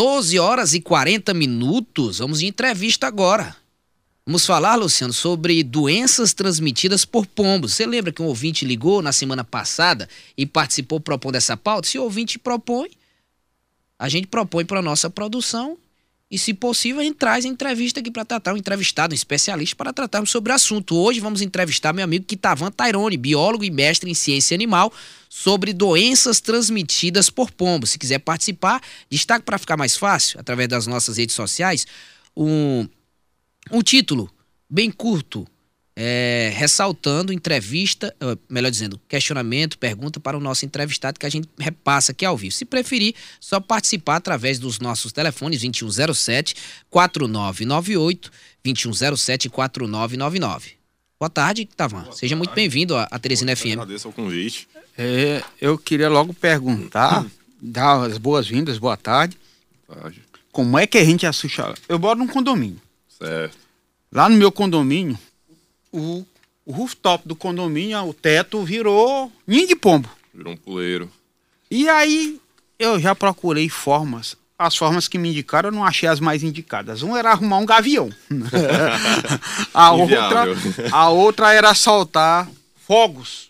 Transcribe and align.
12 0.00 0.38
horas 0.38 0.74
e 0.74 0.80
40 0.80 1.34
minutos. 1.34 2.18
Vamos 2.18 2.38
de 2.38 2.46
entrevista 2.46 3.08
agora. 3.08 3.56
Vamos 4.24 4.46
falar, 4.46 4.76
Luciano, 4.76 5.12
sobre 5.12 5.64
doenças 5.64 6.32
transmitidas 6.32 7.04
por 7.04 7.26
pombos. 7.26 7.72
Você 7.72 7.84
lembra 7.84 8.12
que 8.12 8.22
um 8.22 8.26
ouvinte 8.26 8.64
ligou 8.64 9.02
na 9.02 9.10
semana 9.10 9.42
passada 9.42 10.08
e 10.36 10.46
participou 10.46 11.00
propondo 11.00 11.34
essa 11.34 11.56
pauta? 11.56 11.88
Se 11.88 11.98
o 11.98 12.04
ouvinte 12.04 12.38
propõe, 12.38 12.90
a 13.98 14.08
gente 14.08 14.28
propõe 14.28 14.64
para 14.64 14.80
nossa 14.80 15.10
produção 15.10 15.76
e, 16.30 16.38
se 16.38 16.52
possível, 16.52 17.00
a 17.00 17.04
gente 17.04 17.16
traz 17.16 17.46
entrevista 17.46 18.00
aqui 18.00 18.10
para 18.10 18.24
tratar, 18.24 18.52
um 18.52 18.56
entrevistado, 18.56 19.14
um 19.14 19.14
especialista, 19.14 19.74
para 19.74 19.94
tratarmos 19.94 20.30
sobre 20.30 20.52
o 20.52 20.54
assunto. 20.54 20.94
Hoje 20.94 21.20
vamos 21.20 21.40
entrevistar 21.40 21.94
meu 21.94 22.04
amigo 22.04 22.26
Kitavan 22.26 22.70
Tairone, 22.70 23.16
biólogo 23.16 23.64
e 23.64 23.70
mestre 23.70 24.10
em 24.10 24.14
ciência 24.14 24.54
animal, 24.54 24.92
sobre 25.28 25.72
doenças 25.72 26.38
transmitidas 26.38 27.30
por 27.30 27.50
pombos. 27.50 27.90
Se 27.90 27.98
quiser 27.98 28.18
participar, 28.18 28.82
destaque 29.08 29.46
para 29.46 29.56
ficar 29.56 29.78
mais 29.78 29.96
fácil, 29.96 30.38
através 30.38 30.68
das 30.68 30.86
nossas 30.86 31.16
redes 31.16 31.34
sociais, 31.34 31.86
um, 32.36 32.86
um 33.70 33.80
título 33.80 34.30
bem 34.68 34.90
curto, 34.90 35.46
é, 36.00 36.52
ressaltando 36.54 37.32
entrevista, 37.32 38.14
melhor 38.48 38.70
dizendo, 38.70 39.00
questionamento, 39.08 39.76
pergunta 39.76 40.20
para 40.20 40.38
o 40.38 40.40
nosso 40.40 40.64
entrevistado 40.64 41.18
que 41.18 41.26
a 41.26 41.28
gente 41.28 41.48
repassa 41.58 42.12
aqui 42.12 42.24
ao 42.24 42.36
vivo. 42.36 42.54
Se 42.54 42.64
preferir, 42.64 43.16
só 43.40 43.58
participar 43.58 44.14
através 44.14 44.60
dos 44.60 44.78
nossos 44.78 45.10
telefones 45.10 45.58
2107 45.60 46.54
4998 46.88 48.30
2107 48.64 49.50
4999. 49.50 50.70
Boa 51.18 51.28
tarde, 51.28 51.68
Tavan. 51.76 52.02
Boa 52.02 52.12
Seja 52.12 52.36
tarde. 52.36 52.36
muito 52.36 52.54
bem-vindo 52.54 52.96
à 52.96 53.18
Teresina 53.18 53.56
FM. 53.56 53.72
Agradeço 53.72 54.08
o 54.08 54.12
convite. 54.12 54.68
É, 54.96 55.42
eu 55.60 55.76
queria 55.76 56.08
logo 56.08 56.32
perguntar, 56.32 57.26
dar 57.60 58.04
as 58.04 58.18
boas-vindas, 58.18 58.78
boa 58.78 58.96
tarde. 58.96 59.36
Boa 59.88 60.00
tarde. 60.00 60.22
Como 60.52 60.78
é 60.78 60.86
que 60.86 60.96
a 60.96 61.04
gente 61.04 61.26
assusta? 61.26 61.74
Eu 61.88 61.98
moro 61.98 62.20
num 62.20 62.28
condomínio. 62.28 62.80
Certo. 63.18 63.58
Lá 64.12 64.28
no 64.28 64.36
meu 64.36 64.52
condomínio, 64.52 65.18
o, 65.92 66.24
o 66.64 66.72
rooftop 66.72 67.26
do 67.26 67.36
condomínio, 67.36 67.98
o 68.00 68.14
teto, 68.14 68.62
virou 68.62 69.32
ninho 69.46 69.66
de 69.66 69.76
pombo. 69.76 70.08
Virou 70.34 70.52
um 70.52 70.56
puleiro. 70.56 71.10
E 71.70 71.88
aí 71.88 72.40
eu 72.78 72.98
já 72.98 73.14
procurei 73.14 73.68
formas. 73.68 74.36
As 74.58 74.74
formas 74.74 75.06
que 75.06 75.18
me 75.18 75.28
indicaram 75.28 75.68
eu 75.68 75.74
não 75.74 75.84
achei 75.84 76.08
as 76.08 76.18
mais 76.18 76.42
indicadas. 76.42 77.02
Uma 77.02 77.18
era 77.18 77.30
arrumar 77.30 77.58
um 77.58 77.66
gavião. 77.66 78.10
a, 79.72 79.92
outra, 79.92 80.44
a 80.90 81.08
outra 81.10 81.52
era 81.52 81.74
soltar 81.74 82.48
fogos 82.86 83.47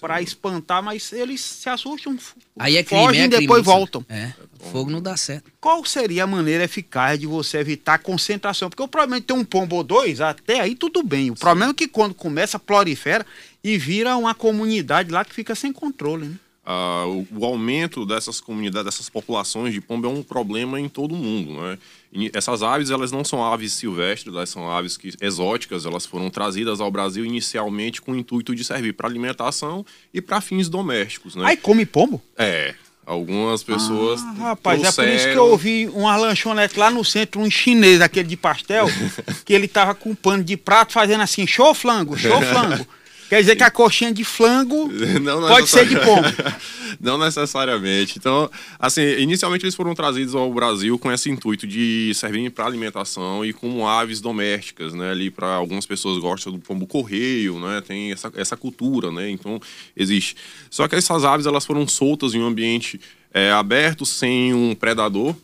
para 0.00 0.22
espantar, 0.22 0.82
mas 0.82 1.12
eles 1.12 1.40
se 1.40 1.68
assustam, 1.68 2.16
Aí 2.58 2.76
é 2.76 2.82
crime, 2.82 3.02
fogem 3.04 3.22
é 3.22 3.24
e 3.24 3.28
depois 3.28 3.64
voltam. 3.64 4.04
É, 4.08 4.32
fogo 4.70 4.90
não 4.90 5.00
dá 5.00 5.16
certo. 5.16 5.50
Qual 5.60 5.84
seria 5.84 6.24
a 6.24 6.26
maneira 6.26 6.64
eficaz 6.64 7.18
de 7.18 7.26
você 7.26 7.58
evitar 7.58 7.94
a 7.94 7.98
concentração? 7.98 8.68
Porque 8.68 8.82
o 8.82 8.88
problema 8.88 9.20
de 9.20 9.26
ter 9.26 9.32
um 9.32 9.44
pombo 9.44 9.76
ou 9.76 9.84
dois, 9.84 10.20
até 10.20 10.60
aí 10.60 10.74
tudo 10.74 11.02
bem. 11.02 11.30
O 11.30 11.34
Sim. 11.34 11.40
problema 11.40 11.70
é 11.72 11.74
que 11.74 11.88
quando 11.88 12.14
começa, 12.14 12.58
prolifera 12.58 13.26
e 13.62 13.76
vira 13.78 14.16
uma 14.16 14.34
comunidade 14.34 15.10
lá 15.10 15.24
que 15.24 15.34
fica 15.34 15.54
sem 15.54 15.72
controle, 15.72 16.26
né? 16.26 16.36
Uh, 16.68 17.26
o, 17.32 17.38
o, 17.38 17.44
aumento 17.46 18.04
dessas 18.04 18.42
comunidades, 18.42 18.84
dessas 18.84 19.08
populações 19.08 19.72
de 19.72 19.80
pombo 19.80 20.06
é 20.06 20.10
um 20.10 20.22
problema 20.22 20.78
em 20.78 20.86
todo 20.86 21.14
o 21.14 21.16
mundo. 21.16 21.54
Né? 21.62 21.78
E 22.12 22.30
essas 22.34 22.62
aves 22.62 22.90
elas 22.90 23.12
não 23.12 23.22
são 23.22 23.44
aves 23.44 23.72
silvestres, 23.72 24.34
elas 24.34 24.48
são 24.48 24.70
aves 24.70 24.96
que, 24.96 25.12
exóticas, 25.20 25.84
elas 25.84 26.06
foram 26.06 26.30
trazidas 26.30 26.80
ao 26.80 26.90
Brasil 26.90 27.24
inicialmente 27.24 28.00
com 28.00 28.12
o 28.12 28.16
intuito 28.16 28.54
de 28.54 28.64
servir 28.64 28.94
para 28.94 29.08
alimentação 29.08 29.84
e 30.12 30.20
para 30.20 30.40
fins 30.40 30.68
domésticos. 30.68 31.36
Né? 31.36 31.44
Aí 31.44 31.56
come 31.56 31.84
pombo? 31.84 32.22
É. 32.36 32.74
Algumas 33.04 33.62
pessoas. 33.62 34.20
Ah, 34.20 34.34
rapaz, 34.38 34.82
trouxeram... 34.82 35.08
é 35.08 35.12
por 35.12 35.16
isso 35.16 35.28
que 35.30 35.38
eu 35.38 35.46
ouvi 35.46 35.88
uma 35.94 36.14
lanchonete 36.16 36.78
lá 36.78 36.90
no 36.90 37.02
centro, 37.02 37.40
um 37.40 37.50
chinês, 37.50 38.02
aquele 38.02 38.28
de 38.28 38.36
pastel, 38.36 38.86
que 39.46 39.54
ele 39.54 39.66
tava 39.66 39.94
com 39.94 40.10
um 40.10 40.14
pano 40.14 40.44
de 40.44 40.58
prato 40.58 40.92
fazendo 40.92 41.22
assim, 41.22 41.46
show 41.46 41.72
flango, 41.72 42.18
show 42.18 42.38
flango. 42.44 42.86
Quer 43.28 43.40
dizer 43.40 43.56
que 43.56 43.62
a 43.62 43.70
coxinha 43.70 44.12
de 44.12 44.24
flango 44.24 44.88
não 45.20 45.40
pode 45.46 45.68
ser 45.68 45.86
de 45.86 45.96
pombo. 45.96 46.28
não 46.98 47.18
necessariamente. 47.18 48.18
Então, 48.18 48.50
assim, 48.78 49.02
inicialmente 49.18 49.64
eles 49.64 49.74
foram 49.74 49.94
trazidos 49.94 50.34
ao 50.34 50.52
Brasil 50.52 50.98
com 50.98 51.12
esse 51.12 51.30
intuito 51.30 51.66
de 51.66 52.12
servirem 52.14 52.50
para 52.50 52.64
alimentação 52.64 53.44
e 53.44 53.52
como 53.52 53.86
aves 53.86 54.20
domésticas, 54.20 54.94
né? 54.94 55.10
Ali 55.10 55.30
para 55.30 55.48
algumas 55.54 55.84
pessoas 55.84 56.18
gostam 56.18 56.52
do 56.52 56.58
pombo 56.58 56.86
correio, 56.86 57.60
né? 57.60 57.82
Tem 57.86 58.12
essa, 58.12 58.32
essa 58.34 58.56
cultura, 58.56 59.12
né? 59.12 59.28
Então, 59.30 59.60
existe. 59.94 60.34
Só 60.70 60.88
que 60.88 60.96
essas 60.96 61.24
aves 61.24 61.44
elas 61.44 61.66
foram 61.66 61.86
soltas 61.86 62.34
em 62.34 62.40
um 62.40 62.46
ambiente 62.46 63.00
é, 63.32 63.50
aberto, 63.50 64.06
sem 64.06 64.54
um 64.54 64.74
predador, 64.74 65.34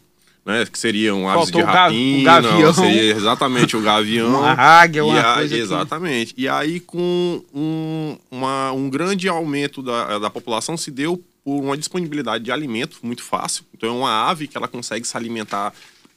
né, 0.45 0.67
que 0.67 0.79
seriam 0.79 1.27
aves 1.29 1.51
Faltou 1.51 1.63
de 1.63 1.67
rapina, 1.67 2.39
o 2.39 2.43
gavião. 2.43 2.75
seria 2.75 3.17
exatamente 3.17 3.77
o 3.77 3.81
gavião. 3.81 4.29
Uma 4.41 4.53
águia, 4.53 5.05
uma 5.05 5.21
a, 5.21 5.35
coisa 5.37 5.57
Exatamente. 5.57 6.35
E 6.37 6.47
aí, 6.47 6.81
com 6.81 7.43
um, 7.55 8.19
uma, 8.31 8.73
um 8.73 8.91
grande 8.91 9.29
aumento 9.29 9.83
da, 9.83 10.19
da 10.19 10.29
população, 10.29 10.77
se 10.77 10.91
deu 10.91 11.23
por 11.43 11.61
uma 11.61 11.77
disponibilidade 11.77 12.45
de 12.45 12.53
alimento 12.53 12.99
muito 13.03 13.23
fácil. 13.23 13.65
Então, 13.75 13.89
é 13.89 13.93
uma 13.93 14.29
ave 14.29 14.47
que 14.47 14.57
ela 14.57 14.69
consegue 14.69 15.07
se 15.07 15.17
alimentar 15.17 15.73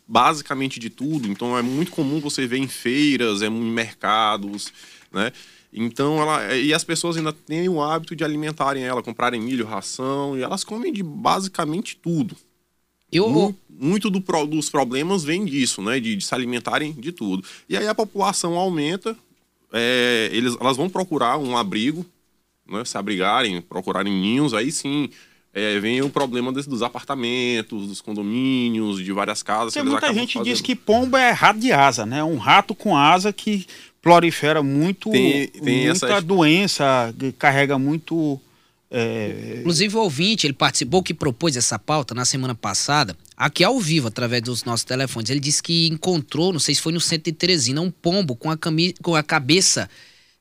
basicamente 0.06 0.80
de 0.80 0.90
tudo. 0.90 1.30
Então, 1.30 1.58
é 1.58 1.62
muito 1.62 1.92
comum 1.92 2.20
você 2.20 2.46
ver 2.46 2.58
em 2.58 2.68
feiras, 2.68 3.42
é, 3.42 3.48
em 3.48 3.52
mercados, 3.52 4.74
né? 5.12 5.32
Então, 5.72 6.20
ela, 6.20 6.56
e 6.56 6.74
as 6.74 6.84
pessoas 6.84 7.18
ainda 7.18 7.34
têm 7.34 7.68
o 7.68 7.82
hábito 7.82 8.16
de 8.16 8.24
alimentarem 8.24 8.84
ela, 8.84 9.04
comprarem 9.04 9.40
milho, 9.40 9.66
ração, 9.66 10.38
e 10.38 10.42
elas 10.42 10.64
comem 10.64 10.92
de 10.92 11.04
basicamente 11.04 11.98
tudo. 11.98 12.36
Eu... 13.12 13.30
Muito, 13.30 13.60
muito 13.70 14.10
do, 14.10 14.20
dos 14.48 14.70
problemas 14.70 15.24
vem 15.24 15.46
disso, 15.46 15.82
né? 15.82 16.00
De, 16.00 16.16
de, 16.16 16.26
se 16.26 16.34
alimentarem 16.34 16.94
de 16.94 17.12
tudo. 17.12 17.44
E 17.70 17.78
aí 17.78 17.88
a 17.88 17.96
população 17.96 18.56
aumenta, 18.56 19.16
é, 19.72 20.30
eles, 20.34 20.58
elas 20.60 20.78
vão 20.78 20.90
procurar 20.90 21.38
um 21.38 21.56
abrigo, 21.56 22.06
né? 22.68 22.84
Se 22.84 22.98
abrigarem, 22.98 23.62
procurarem 23.62 24.14
ninhos, 24.14 24.54
aí 24.54 24.72
sim 24.72 25.10
é, 25.54 25.80
vem 25.80 26.02
o 26.02 26.10
problema 26.10 26.52
desse, 26.52 26.70
dos 26.70 26.84
apartamentos, 26.84 27.88
dos 27.88 28.02
condomínios, 28.02 29.04
de 29.04 29.12
várias 29.12 29.42
casas. 29.42 29.74
Porque 29.74 29.90
muita 29.90 30.14
gente 30.14 30.34
fazendo. 30.34 30.54
diz 30.54 30.62
que 30.62 30.76
pombo 30.76 31.18
é 31.18 31.32
rato 31.32 31.60
de 31.60 31.72
asa, 31.72 32.06
né? 32.06 32.24
Um 32.24 32.38
rato 32.38 32.76
com 32.76 32.96
asa 32.96 33.34
que 33.34 33.66
prolifera 34.02 34.62
muito, 34.62 35.10
tem, 35.10 35.48
tem 35.48 35.88
muita 35.88 36.06
essa... 36.06 36.22
doença, 36.22 37.16
carrega 37.38 37.80
muito 37.80 38.40
é... 38.90 39.58
Inclusive 39.60 39.96
o 39.96 40.00
ouvinte, 40.00 40.48
ele 40.48 40.54
participou, 40.54 41.04
que 41.04 41.14
propôs 41.14 41.58
essa 41.58 41.78
pauta 41.78 42.16
na 42.16 42.26
semana 42.26 42.56
passada, 42.56 43.16
aqui 43.36 43.64
ao 43.64 43.80
vivo, 43.80 44.08
através 44.08 44.42
dos 44.42 44.64
nossos 44.64 44.86
telefones. 44.86 45.30
Ele 45.30 45.40
disse 45.40 45.62
que 45.62 45.88
encontrou, 45.88 46.54
não 46.54 46.60
sei 46.60 46.76
se 46.76 46.82
foi 46.82 46.94
no 46.94 47.02
centro 47.02 47.32
de 47.32 47.38
Teresina, 47.38 47.82
um 47.82 47.92
pombo 47.92 48.36
com 48.36 48.50
a, 48.50 48.58
cami 48.58 48.94
com 49.02 49.16
a 49.16 49.24
cabeça 49.24 49.90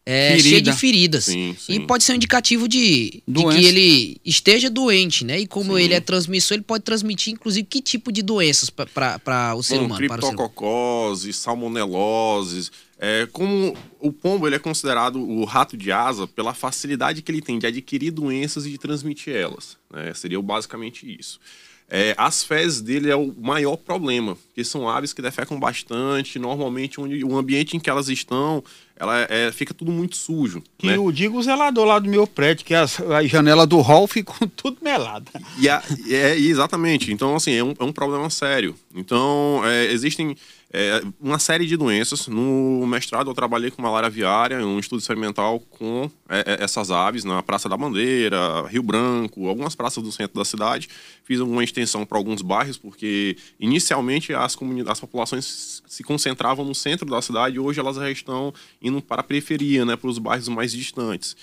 é, 0.08 0.38
cheia 0.38 0.62
de 0.62 0.72
feridas. 0.72 1.24
Sim, 1.24 1.56
sim. 1.58 1.72
E 1.72 1.80
pode 1.80 2.04
ser 2.04 2.12
um 2.12 2.14
indicativo 2.14 2.68
de, 2.68 3.24
de, 3.26 3.44
que 3.48 3.64
ele 3.64 4.20
esteja 4.24 4.70
doente, 4.70 5.24
né? 5.24 5.40
E 5.40 5.48
como 5.48 5.76
sim. 5.76 5.82
ele 5.82 5.94
é 5.94 6.00
transmissor, 6.00 6.54
ele 6.54 6.62
pode 6.62 6.84
transmitir, 6.84 7.32
inclusive, 7.32 7.66
que 7.66 7.82
tipo 7.82 8.12
de 8.12 8.22
doenças 8.22 8.70
para 8.70 9.54
o 9.56 9.64
ser 9.64 9.80
humano? 9.80 9.96
Criptococose, 9.96 11.32
salmonelose, 11.32 12.70
é, 12.98 13.26
como 13.32 13.76
o 13.98 14.12
pombo 14.12 14.46
ele 14.46 14.54
é 14.54 14.60
considerado 14.60 15.20
o 15.20 15.44
rato 15.44 15.76
de 15.76 15.90
asa 15.90 16.26
pela 16.28 16.54
facilidade 16.54 17.20
que 17.20 17.32
ele 17.32 17.42
tem 17.42 17.58
de 17.58 17.66
adquirir 17.66 18.12
doenças 18.12 18.64
e 18.64 18.70
de 18.70 18.78
transmitir 18.78 19.34
elas. 19.34 19.76
Né? 19.92 20.14
Seria 20.14 20.40
basicamente 20.40 21.04
isso. 21.18 21.40
É, 21.88 22.14
as 22.18 22.42
fezes 22.42 22.80
dele 22.80 23.10
é 23.10 23.16
o 23.16 23.32
maior 23.38 23.76
problema, 23.76 24.34
porque 24.34 24.64
são 24.64 24.88
aves 24.88 25.12
que 25.12 25.22
defecam 25.22 25.58
bastante. 25.58 26.38
Normalmente, 26.38 27.00
onde, 27.00 27.24
o 27.24 27.36
ambiente 27.36 27.76
em 27.76 27.80
que 27.80 27.88
elas 27.88 28.08
estão, 28.08 28.62
ela 28.98 29.26
é, 29.28 29.52
fica 29.52 29.74
tudo 29.74 29.92
muito 29.92 30.16
sujo. 30.16 30.62
Que 30.78 30.86
né? 30.86 30.96
eu 30.96 31.12
digo 31.12 31.38
o 31.38 31.42
zelador 31.42 31.84
lá 31.84 31.98
do 31.98 32.08
meu 32.08 32.26
prédio, 32.26 32.64
que 32.64 32.74
as, 32.74 32.98
a 33.00 33.22
janela 33.24 33.66
do 33.66 33.80
hall 33.80 34.06
ficam 34.08 34.48
tudo 34.48 34.78
melada. 34.82 35.30
E 35.58 35.68
a, 35.68 35.82
é, 36.08 36.36
exatamente. 36.36 37.12
Então, 37.12 37.36
assim, 37.36 37.52
é 37.52 37.62
um, 37.62 37.74
é 37.78 37.84
um 37.84 37.92
problema 37.92 38.28
sério. 38.30 38.74
Então, 38.94 39.60
é, 39.64 39.92
existem 39.92 40.36
é, 40.78 41.02
uma 41.18 41.38
série 41.38 41.64
de 41.64 41.74
doenças. 41.74 42.28
No 42.28 42.86
mestrado 42.86 43.30
eu 43.30 43.34
trabalhei 43.34 43.70
com 43.70 43.80
malária 43.80 44.08
aviária, 44.08 44.58
um 44.58 44.78
estudo 44.78 45.00
experimental 45.00 45.58
com 45.58 46.10
é, 46.28 46.40
é, 46.40 46.62
essas 46.62 46.90
aves 46.90 47.24
na 47.24 47.42
Praça 47.42 47.66
da 47.66 47.78
Bandeira, 47.78 48.66
Rio 48.68 48.82
Branco, 48.82 49.48
algumas 49.48 49.74
praças 49.74 50.04
do 50.04 50.12
centro 50.12 50.36
da 50.36 50.44
cidade. 50.44 50.90
Fiz 51.24 51.40
uma 51.40 51.64
extensão 51.64 52.04
para 52.04 52.18
alguns 52.18 52.42
bairros, 52.42 52.76
porque 52.76 53.38
inicialmente 53.58 54.34
as, 54.34 54.54
as 54.86 55.00
populações 55.00 55.82
se 55.86 56.02
concentravam 56.02 56.62
no 56.62 56.74
centro 56.74 57.06
da 57.06 57.22
cidade 57.22 57.56
e 57.56 57.58
hoje 57.58 57.80
elas 57.80 57.96
já 57.96 58.10
estão 58.10 58.52
indo 58.82 59.00
para 59.00 59.22
a 59.22 59.24
periferia, 59.24 59.82
né, 59.86 59.96
para 59.96 60.10
os 60.10 60.18
bairros 60.18 60.48
mais 60.48 60.72
distantes. 60.72 61.34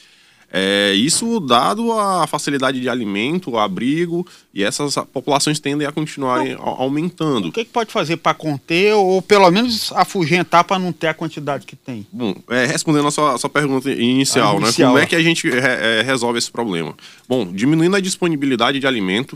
É, 0.56 0.94
isso 0.94 1.40
dado 1.40 1.92
a 1.94 2.28
facilidade 2.28 2.80
de 2.80 2.88
alimento, 2.88 3.58
abrigo, 3.58 4.24
e 4.54 4.64
essas 4.64 4.94
populações 5.12 5.60
tendem 5.60 5.88
a 5.88 5.92
continuarem 5.92 6.56
aumentando. 6.60 7.48
O 7.48 7.52
que, 7.52 7.66
que 7.66 7.72
pode 7.72 7.92
fazer 7.92 8.18
para 8.18 8.36
conter 8.36 8.94
ou 8.94 9.20
pelo 9.20 9.50
menos 9.50 9.92
afugentar 9.94 10.64
para 10.64 10.78
não 10.78 10.94
ter 10.94 11.08
a 11.08 11.14
quantidade 11.16 11.66
que 11.66 11.76
tem? 11.76 12.06
Bom, 12.12 12.36
é, 12.48 12.68
respondendo 12.68 13.08
a 13.08 13.12
sua, 13.12 13.34
a 13.34 13.38
sua 13.40 13.50
pergunta 13.50 13.90
inicial, 13.90 14.60
né? 14.60 14.68
Inicial, 14.68 14.92
Como 14.92 15.04
é 15.04 15.08
que 15.08 15.16
a 15.16 15.24
gente 15.24 15.50
é, 15.50 16.04
resolve 16.04 16.38
esse 16.38 16.52
problema? 16.52 16.96
Bom, 17.28 17.52
diminuindo 17.52 17.96
a 17.96 18.00
disponibilidade 18.00 18.80
de 18.80 18.86
alimento, 18.86 19.36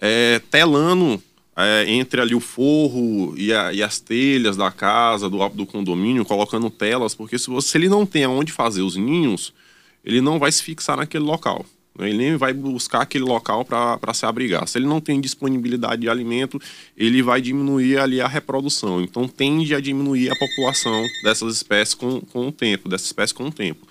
é, 0.00 0.40
telando 0.52 1.20
é, 1.56 1.84
entre 1.88 2.20
ali 2.20 2.36
o 2.36 2.40
forro 2.40 3.34
e, 3.36 3.52
a, 3.52 3.72
e, 3.72 3.82
as 3.82 3.98
telhas 3.98 4.56
da 4.56 4.70
casa, 4.70 5.28
do, 5.28 5.48
do 5.48 5.66
condomínio, 5.66 6.24
colocando 6.24 6.70
telas, 6.70 7.12
porque 7.12 7.36
se, 7.40 7.50
você, 7.50 7.70
se 7.70 7.76
ele 7.76 7.88
não 7.88 8.06
tem 8.06 8.22
aonde 8.22 8.52
fazer 8.52 8.82
os 8.82 8.94
ninhos, 8.94 9.52
ele 10.04 10.20
não 10.20 10.38
vai 10.38 10.52
se 10.52 10.62
fixar 10.62 10.96
naquele 10.96 11.24
local. 11.24 11.66
Né? 11.98 12.10
Ele 12.10 12.18
nem 12.18 12.36
vai 12.36 12.52
buscar 12.52 13.02
aquele 13.02 13.24
local 13.24 13.64
para 13.64 14.14
se 14.14 14.24
abrigar. 14.24 14.68
Se 14.68 14.78
ele 14.78 14.86
não 14.86 15.00
tem 15.00 15.20
disponibilidade 15.20 16.02
de 16.02 16.08
alimento, 16.08 16.62
ele 16.96 17.20
vai 17.22 17.40
diminuir 17.40 17.98
ali 17.98 18.20
a 18.20 18.28
reprodução. 18.28 19.02
Então 19.02 19.26
tende 19.26 19.74
a 19.74 19.80
diminuir 19.80 20.30
a 20.30 20.36
população 20.36 21.04
dessas 21.24 21.56
espécies 21.56 21.94
com, 21.94 22.20
com 22.20 22.48
o 22.48 22.52
tempo, 22.52 22.88
dessa 22.88 23.04
espécie 23.04 23.34
com 23.34 23.48
o 23.48 23.52
tempo. 23.52 23.86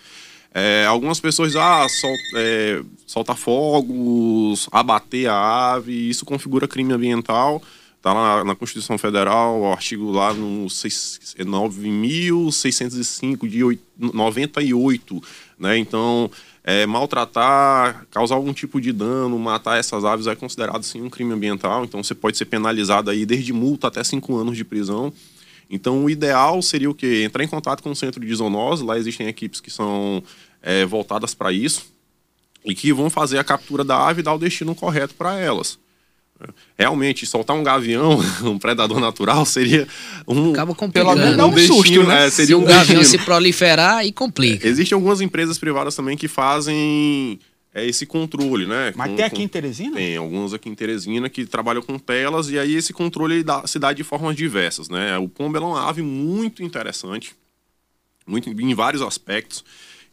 É, 0.53 0.85
algumas 0.85 1.19
pessoas, 1.19 1.55
ah, 1.55 1.87
sol, 1.87 2.15
é, 2.35 2.81
soltar 3.05 3.37
fogos, 3.37 4.67
abater 4.71 5.29
a 5.29 5.73
ave, 5.73 6.09
isso 6.09 6.25
configura 6.25 6.67
crime 6.67 6.91
ambiental. 6.93 7.61
Está 7.97 8.11
lá 8.13 8.43
na 8.43 8.55
Constituição 8.55 8.97
Federal, 8.97 9.61
o 9.61 9.71
artigo 9.71 10.09
lá 10.11 10.33
no 10.33 10.65
9.605 10.67 13.43
é 13.43 13.47
de 13.47 13.79
98, 13.97 15.21
né? 15.59 15.77
Então, 15.77 16.29
é, 16.63 16.85
maltratar, 16.85 18.05
causar 18.11 18.35
algum 18.35 18.53
tipo 18.53 18.81
de 18.81 18.91
dano, 18.91 19.39
matar 19.39 19.79
essas 19.79 20.03
aves 20.03 20.27
é 20.27 20.35
considerado 20.35 20.83
sim 20.83 21.01
um 21.01 21.09
crime 21.09 21.33
ambiental, 21.33 21.85
então 21.85 22.03
você 22.03 22.13
pode 22.13 22.37
ser 22.37 22.45
penalizado 22.45 23.09
aí 23.09 23.25
desde 23.25 23.53
multa 23.53 23.87
até 23.87 24.03
cinco 24.03 24.35
anos 24.35 24.57
de 24.57 24.65
prisão. 24.65 25.13
Então 25.69 26.03
o 26.03 26.09
ideal 26.09 26.61
seria 26.61 26.89
o 26.89 26.93
quê? 26.93 27.23
Entrar 27.25 27.43
em 27.43 27.47
contato 27.47 27.81
com 27.81 27.91
o 27.91 27.95
centro 27.95 28.23
de 28.23 28.35
zoonose, 28.35 28.83
lá 28.83 28.97
existem 28.97 29.27
equipes 29.27 29.59
que 29.59 29.71
são 29.71 30.23
é, 30.61 30.85
voltadas 30.85 31.33
para 31.33 31.51
isso 31.51 31.85
e 32.65 32.75
que 32.75 32.91
vão 32.91 33.09
fazer 33.09 33.37
a 33.37 33.43
captura 33.43 33.83
da 33.83 34.07
ave 34.07 34.19
e 34.19 34.23
dar 34.23 34.33
o 34.33 34.39
destino 34.39 34.75
correto 34.75 35.13
para 35.15 35.39
elas. 35.39 35.79
Realmente, 36.77 37.25
soltar 37.25 37.55
um 37.55 37.63
gavião, 37.63 38.19
um 38.43 38.59
predador 38.59 38.99
natural, 38.99 39.45
seria 39.45 39.87
um. 40.27 40.51
Acaba 40.51 40.75
complicando. 40.75 41.15
Pelo 41.15 41.25
menos 41.25 41.45
um, 41.45 41.47
um 41.47 41.53
destino, 41.53 41.75
susto, 41.75 42.03
né? 42.03 42.25
É, 42.25 42.29
seria 42.29 42.47
se 42.47 42.55
um 42.55 42.63
o 42.63 42.65
gavião 42.65 43.03
se 43.03 43.17
proliferar 43.17 44.05
e 44.05 44.11
complica. 44.11 44.67
Existem 44.67 44.95
algumas 44.95 45.21
empresas 45.21 45.57
privadas 45.57 45.95
também 45.95 46.15
que 46.15 46.27
fazem 46.27 47.39
é, 47.73 47.85
esse 47.85 48.05
controle, 48.05 48.65
né? 48.65 48.93
Mas 48.95 49.09
com, 49.09 49.15
tem 49.15 49.25
aqui 49.25 49.43
em 49.43 49.47
Teresina? 49.47 49.95
Tem, 49.95 50.17
alguns 50.17 50.53
aqui 50.53 50.69
em 50.69 50.75
Teresina 50.75 51.29
que 51.29 51.45
trabalham 51.45 51.81
com 51.81 51.99
telas 51.99 52.49
e 52.49 52.57
aí 52.57 52.75
esse 52.75 52.93
controle 52.93 53.43
dá, 53.43 53.65
se 53.67 53.77
dá 53.79 53.93
de 53.93 54.03
formas 54.03 54.35
diversas, 54.35 54.89
né? 54.89 55.17
O 55.17 55.27
pombo 55.27 55.57
é 55.57 55.59
uma 55.59 55.87
ave 55.87 56.01
muito 56.01 56.63
interessante, 56.63 57.35
muito, 58.25 58.49
em 58.49 58.73
vários 58.73 59.01
aspectos. 59.01 59.63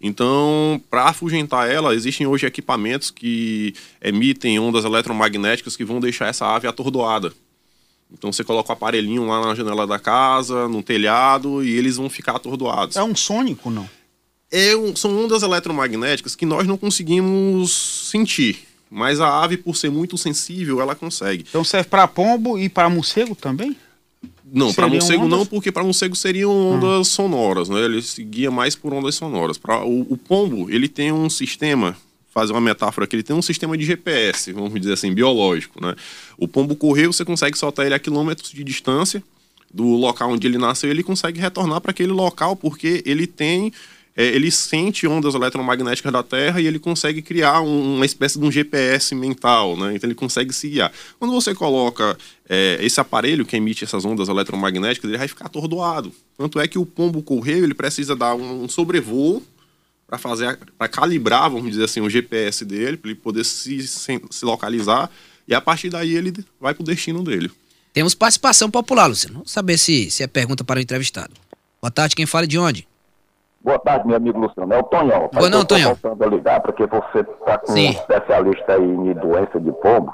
Então, 0.06 0.78
para 0.90 1.04
afugentar 1.04 1.66
ela, 1.66 1.94
existem 1.94 2.26
hoje 2.26 2.44
equipamentos 2.44 3.10
que 3.10 3.72
emitem 4.02 4.58
ondas 4.58 4.84
eletromagnéticas 4.84 5.78
que 5.78 5.84
vão 5.84 5.98
deixar 5.98 6.26
essa 6.26 6.44
ave 6.44 6.68
atordoada. 6.68 7.32
Então 8.12 8.30
você 8.30 8.44
coloca 8.44 8.68
o 8.68 8.74
aparelhinho 8.74 9.26
lá 9.26 9.40
na 9.40 9.54
janela 9.54 9.86
da 9.86 9.98
casa, 9.98 10.68
no 10.68 10.82
telhado, 10.82 11.64
e 11.64 11.70
eles 11.70 11.96
vão 11.96 12.10
ficar 12.10 12.36
atordoados. 12.36 12.96
É 12.96 13.02
um 13.02 13.16
sônico, 13.16 13.70
não? 13.70 13.88
É 14.52 14.76
um, 14.76 14.94
são 14.94 15.24
ondas 15.24 15.42
eletromagnéticas 15.42 16.36
que 16.36 16.44
nós 16.44 16.66
não 16.66 16.76
conseguimos 16.76 18.10
sentir. 18.10 18.58
Mas 18.90 19.22
a 19.22 19.42
ave, 19.42 19.56
por 19.56 19.74
ser 19.74 19.90
muito 19.90 20.18
sensível, 20.18 20.82
ela 20.82 20.94
consegue. 20.94 21.46
Então 21.48 21.64
serve 21.64 21.88
para 21.88 22.06
pombo 22.06 22.58
e 22.58 22.68
para 22.68 22.90
morcego 22.90 23.34
também? 23.34 23.74
Não, 24.54 24.72
para 24.72 24.88
morcego 24.88 25.24
ondas? 25.24 25.38
não, 25.38 25.44
porque 25.44 25.72
para 25.72 25.82
morcego 25.82 26.14
seriam 26.14 26.50
ondas 26.50 27.00
hum. 27.00 27.04
sonoras, 27.04 27.68
né? 27.68 27.84
Ele 27.84 28.00
seguia 28.00 28.50
mais 28.50 28.76
por 28.76 28.94
ondas 28.94 29.16
sonoras. 29.16 29.58
Para 29.58 29.84
o, 29.84 30.06
o, 30.08 30.16
pombo, 30.16 30.70
ele 30.70 30.88
tem 30.88 31.10
um 31.10 31.28
sistema, 31.28 31.96
fazer 32.32 32.52
uma 32.52 32.60
metáfora 32.60 33.04
aqui, 33.04 33.16
ele 33.16 33.24
tem 33.24 33.34
um 33.34 33.42
sistema 33.42 33.76
de 33.76 33.84
GPS, 33.84 34.52
vamos 34.52 34.80
dizer 34.80 34.92
assim, 34.92 35.12
biológico, 35.12 35.84
né? 35.84 35.96
O 36.38 36.46
pombo 36.46 36.76
correu, 36.76 37.12
você 37.12 37.24
consegue 37.24 37.58
soltar 37.58 37.84
ele 37.84 37.94
a 37.94 37.98
quilômetros 37.98 38.52
de 38.52 38.62
distância 38.62 39.22
do 39.72 39.96
local 39.96 40.30
onde 40.30 40.46
ele 40.46 40.56
nasceu, 40.56 40.88
ele 40.88 41.02
consegue 41.02 41.40
retornar 41.40 41.80
para 41.80 41.90
aquele 41.90 42.12
local 42.12 42.54
porque 42.54 43.02
ele 43.04 43.26
tem 43.26 43.72
é, 44.16 44.25
ele 44.25 44.50
sente 44.50 45.06
ondas 45.06 45.34
eletromagnéticas 45.34 46.12
da 46.12 46.22
Terra 46.22 46.61
e 46.61 46.66
ele 46.66 46.78
consegue 46.78 47.20
criar 47.20 47.61
um, 47.61 47.96
uma 47.96 48.06
espécie 48.06 48.38
de 48.38 48.44
um 48.44 48.50
GPS 48.50 49.14
mental, 49.14 49.76
né? 49.76 49.94
Então 49.94 50.08
ele 50.08 50.14
consegue 50.14 50.52
se 50.52 50.69
guiar. 50.69 50.93
Quando 51.19 51.32
você 51.32 51.55
coloca 51.55 52.16
é, 52.49 52.78
esse 52.81 53.00
aparelho 53.00 53.44
que 53.44 53.56
emite 53.56 53.84
essas 53.84 54.05
ondas 54.05 54.28
eletromagnéticas, 54.28 55.08
ele 55.08 55.19
vai 55.19 55.26
ficar 55.26 55.46
atordoado. 55.46 56.12
Tanto 56.38 56.61
é 56.61 56.69
que 56.69 56.78
o 56.78 56.87
pombo 56.87 57.22
correio 57.22 57.64
ele 57.64 57.75
precisa 57.75 58.14
dar 58.14 58.34
um, 58.34 58.64
um 58.64 58.69
sobrevoo 58.69 59.43
para 60.06 60.19
fazer, 60.19 60.58
para 60.78 60.87
calibrar, 60.87 61.50
vamos 61.50 61.70
dizer 61.70 61.84
assim, 61.84 62.00
o 62.00 62.08
GPS 62.08 62.64
dele, 62.64 62.96
para 62.96 63.11
ele 63.11 63.19
poder 63.19 63.44
se, 63.44 63.87
se, 63.88 64.20
se 64.31 64.44
localizar 64.44 65.11
e 65.46 65.55
a 65.55 65.61
partir 65.61 65.90
daí 65.90 66.14
ele 66.14 66.32
vai 66.61 66.72
para 66.72 66.82
o 66.82 66.87
destino 66.87 67.22
dele. 67.22 67.50
Temos 67.93 68.14
participação 68.14 68.70
popular, 68.70 69.06
Luciano. 69.06 69.37
Vamos 69.37 69.50
saber 69.50 69.78
se, 69.78 70.11
se 70.11 70.22
é 70.22 70.26
pergunta 70.26 70.64
para 70.64 70.78
o 70.78 70.82
entrevistado. 70.82 71.32
Boa 71.81 71.90
tarde, 71.90 72.16
quem 72.16 72.26
fala 72.26 72.46
de 72.46 72.58
onde? 72.58 72.87
Boa 73.64 73.78
tarde, 73.78 74.06
meu 74.06 74.16
amigo 74.19 74.38
Luciano. 74.38 74.75
É 74.75 74.78
o 74.78 74.82
Tonhão. 74.82 75.31
Boa 75.32 75.49
não, 75.49 75.64
Tonhão. 75.64 75.96
a 76.20 76.26
ligar, 76.26 76.61
porque 76.61 76.84
você 76.87 77.20
está 77.20 77.56
com 77.56 77.72
Sim. 77.72 77.88
um 77.88 77.90
especialista 77.93 78.75
aí 78.75 78.84
em 78.84 79.14
doença 79.14 79.58
de 79.58 79.72
pombo. 79.72 80.12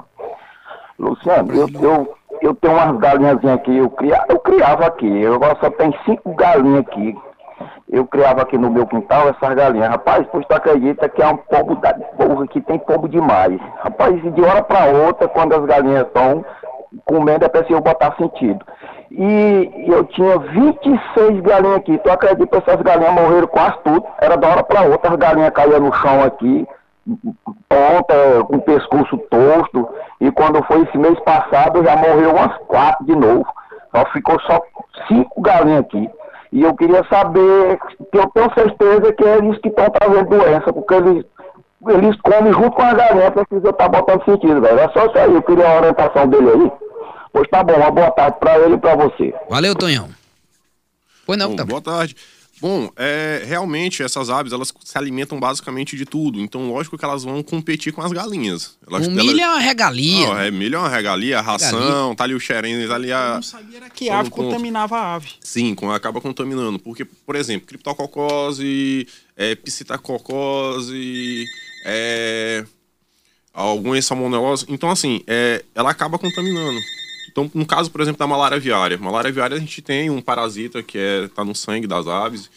Luciano, 0.97 1.53
eu, 1.53 1.67
eu, 1.81 2.15
eu 2.41 2.55
tenho 2.55 2.73
umas 2.73 2.97
galinhas 2.97 3.43
aqui, 3.43 3.75
eu, 3.75 3.89
cria, 3.89 4.23
eu 4.29 4.39
criava 4.39 4.85
aqui, 4.85 5.21
eu 5.21 5.33
agora 5.33 5.57
só 5.59 5.69
tenho 5.69 5.93
cinco 6.05 6.33
galinhas 6.33 6.85
aqui. 6.87 7.13
Eu 7.89 8.07
criava 8.07 8.41
aqui 8.41 8.57
no 8.57 8.71
meu 8.71 8.87
quintal 8.87 9.27
essas 9.27 9.53
galinhas. 9.53 9.89
Rapaz, 9.89 10.25
pois 10.31 10.45
tu 10.47 10.53
acredita 10.53 11.09
que 11.09 11.21
é 11.21 11.27
um 11.27 11.35
pombo 11.35 11.75
da 11.75 11.93
porra, 11.93 12.47
que 12.47 12.61
tem 12.61 12.79
pombo 12.79 13.09
demais. 13.09 13.59
Rapaz, 13.83 14.15
de 14.33 14.41
hora 14.41 14.63
para 14.63 14.85
outra, 14.85 15.27
quando 15.27 15.53
as 15.53 15.65
galinhas 15.65 16.07
estão 16.07 16.45
comendo, 17.03 17.43
é 17.43 17.49
preciso 17.49 17.81
botar 17.81 18.15
sentido. 18.15 18.65
E 19.13 19.69
eu 19.87 20.05
tinha 20.05 20.37
26 20.37 21.41
galinhas 21.41 21.77
aqui. 21.77 21.97
Tu 21.97 22.09
acredita 22.09 22.61
que 22.61 22.69
essas 22.69 22.81
galinhas 22.81 23.13
morreram 23.13 23.47
quase 23.47 23.77
tudo? 23.83 24.05
Era 24.21 24.37
da 24.37 24.47
hora 24.47 24.63
para 24.63 24.83
outra, 24.83 25.11
as 25.11 25.17
galinhas 25.17 25.51
caíam 25.51 25.81
no 25.81 25.93
chão 25.93 26.23
aqui, 26.23 26.65
ponta, 27.67 28.43
com 28.45 28.55
o 28.55 28.61
pescoço 28.61 29.17
torto. 29.29 29.89
E 30.21 30.31
quando 30.31 30.63
foi 30.63 30.83
esse 30.83 30.97
mês 30.97 31.19
passado, 31.21 31.83
já 31.83 31.97
morreu 31.97 32.31
umas 32.31 32.57
quatro 32.67 33.05
de 33.05 33.13
novo. 33.13 33.45
Só 33.93 34.05
ficou 34.13 34.39
só 34.41 34.61
cinco 35.09 35.41
galinhas 35.41 35.81
aqui. 35.81 36.09
E 36.53 36.63
eu 36.63 36.73
queria 36.75 37.03
saber, 37.09 37.79
que 38.11 38.17
eu 38.17 38.29
tenho 38.29 38.53
certeza 38.53 39.13
que 39.13 39.25
é 39.25 39.37
eles 39.37 39.57
que 39.59 39.67
estão 39.67 39.89
trazendo 39.89 40.29
doença, 40.29 40.71
porque 40.71 40.93
eles, 40.93 41.25
eles 41.89 42.21
comem 42.21 42.53
junto 42.53 42.71
com 42.71 42.81
a 42.81 42.93
galinha, 42.93 43.31
precisa 43.31 43.69
estar 43.71 43.89
tá 43.89 43.99
botando 43.99 44.23
sentido, 44.23 44.61
velho. 44.61 44.79
É 44.79 44.89
só 44.89 45.05
isso 45.05 45.17
aí, 45.17 45.33
eu 45.33 45.41
queria 45.41 45.67
a 45.67 45.77
orientação 45.77 46.27
dele 46.27 46.49
aí. 46.49 46.90
Pois 47.33 47.47
tá 47.49 47.63
bom, 47.63 47.75
uma 47.75 47.91
boa 47.91 48.11
tarde 48.11 48.37
para 48.39 48.59
ele 48.59 48.75
e 48.75 48.77
para 48.77 48.95
você. 48.95 49.33
Valeu, 49.49 49.75
Tonhão. 49.75 50.09
Pois 51.25 51.39
não, 51.39 51.49
bom, 51.51 51.55
tá 51.55 51.65
Boa 51.65 51.81
tarde. 51.81 52.15
Bom, 52.61 52.91
é, 52.95 53.41
realmente 53.43 54.03
essas 54.03 54.29
aves 54.29 54.53
elas 54.53 54.71
se 54.83 54.95
alimentam 54.95 55.39
basicamente 55.39 55.97
de 55.97 56.05
tudo. 56.05 56.39
Então, 56.39 56.71
lógico 56.71 56.95
que 56.95 57.03
elas 57.03 57.23
vão 57.23 57.41
competir 57.41 57.91
com 57.91 58.03
as 58.03 58.11
galinhas. 58.11 58.77
Elas, 58.87 59.07
o 59.07 59.11
milho 59.11 59.41
é 59.41 59.47
uma 59.47 59.59
regalia. 59.59 60.27
Não, 60.27 60.39
é, 60.39 60.51
milho 60.51 60.75
é 60.75 60.77
uma 60.79 60.87
regalia, 60.87 61.39
a 61.39 61.41
ração, 61.41 61.79
regalia. 61.79 62.15
tá 62.15 62.23
ali 62.23 62.35
o 62.35 62.39
xerém, 62.39 62.87
tá 62.87 62.93
ali 62.93 63.11
a. 63.11 63.17
Eu 63.17 63.33
não 63.33 63.41
sabia 63.41 63.77
era 63.77 63.89
que 63.89 64.11
a 64.11 64.19
ave 64.19 64.29
contaminava 64.29 64.95
a 64.95 65.15
ave. 65.15 65.29
Sim, 65.39 65.75
acaba 65.91 66.21
contaminando. 66.21 66.77
Porque, 66.77 67.03
por 67.03 67.35
exemplo, 67.35 67.65
criptococose, 67.65 69.07
é, 69.35 69.55
psitacocose, 69.55 71.47
é, 71.83 72.63
algumas 73.51 74.05
salmonelose. 74.05 74.67
Então, 74.69 74.91
assim, 74.91 75.23
é, 75.25 75.65
ela 75.73 75.89
acaba 75.89 76.19
contaminando. 76.19 76.79
Então, 77.31 77.49
no 77.53 77.65
caso, 77.65 77.89
por 77.89 78.01
exemplo, 78.01 78.19
da 78.19 78.27
malária 78.27 78.57
aviária. 78.57 78.97
Malária 78.97 79.29
aviária, 79.29 79.55
a 79.55 79.59
gente 79.59 79.81
tem 79.81 80.09
um 80.09 80.21
parasita 80.21 80.83
que 80.83 80.97
é, 80.97 81.27
tá 81.29 81.43
no 81.43 81.55
sangue 81.55 81.87
das 81.87 82.07
aves. 82.07 82.49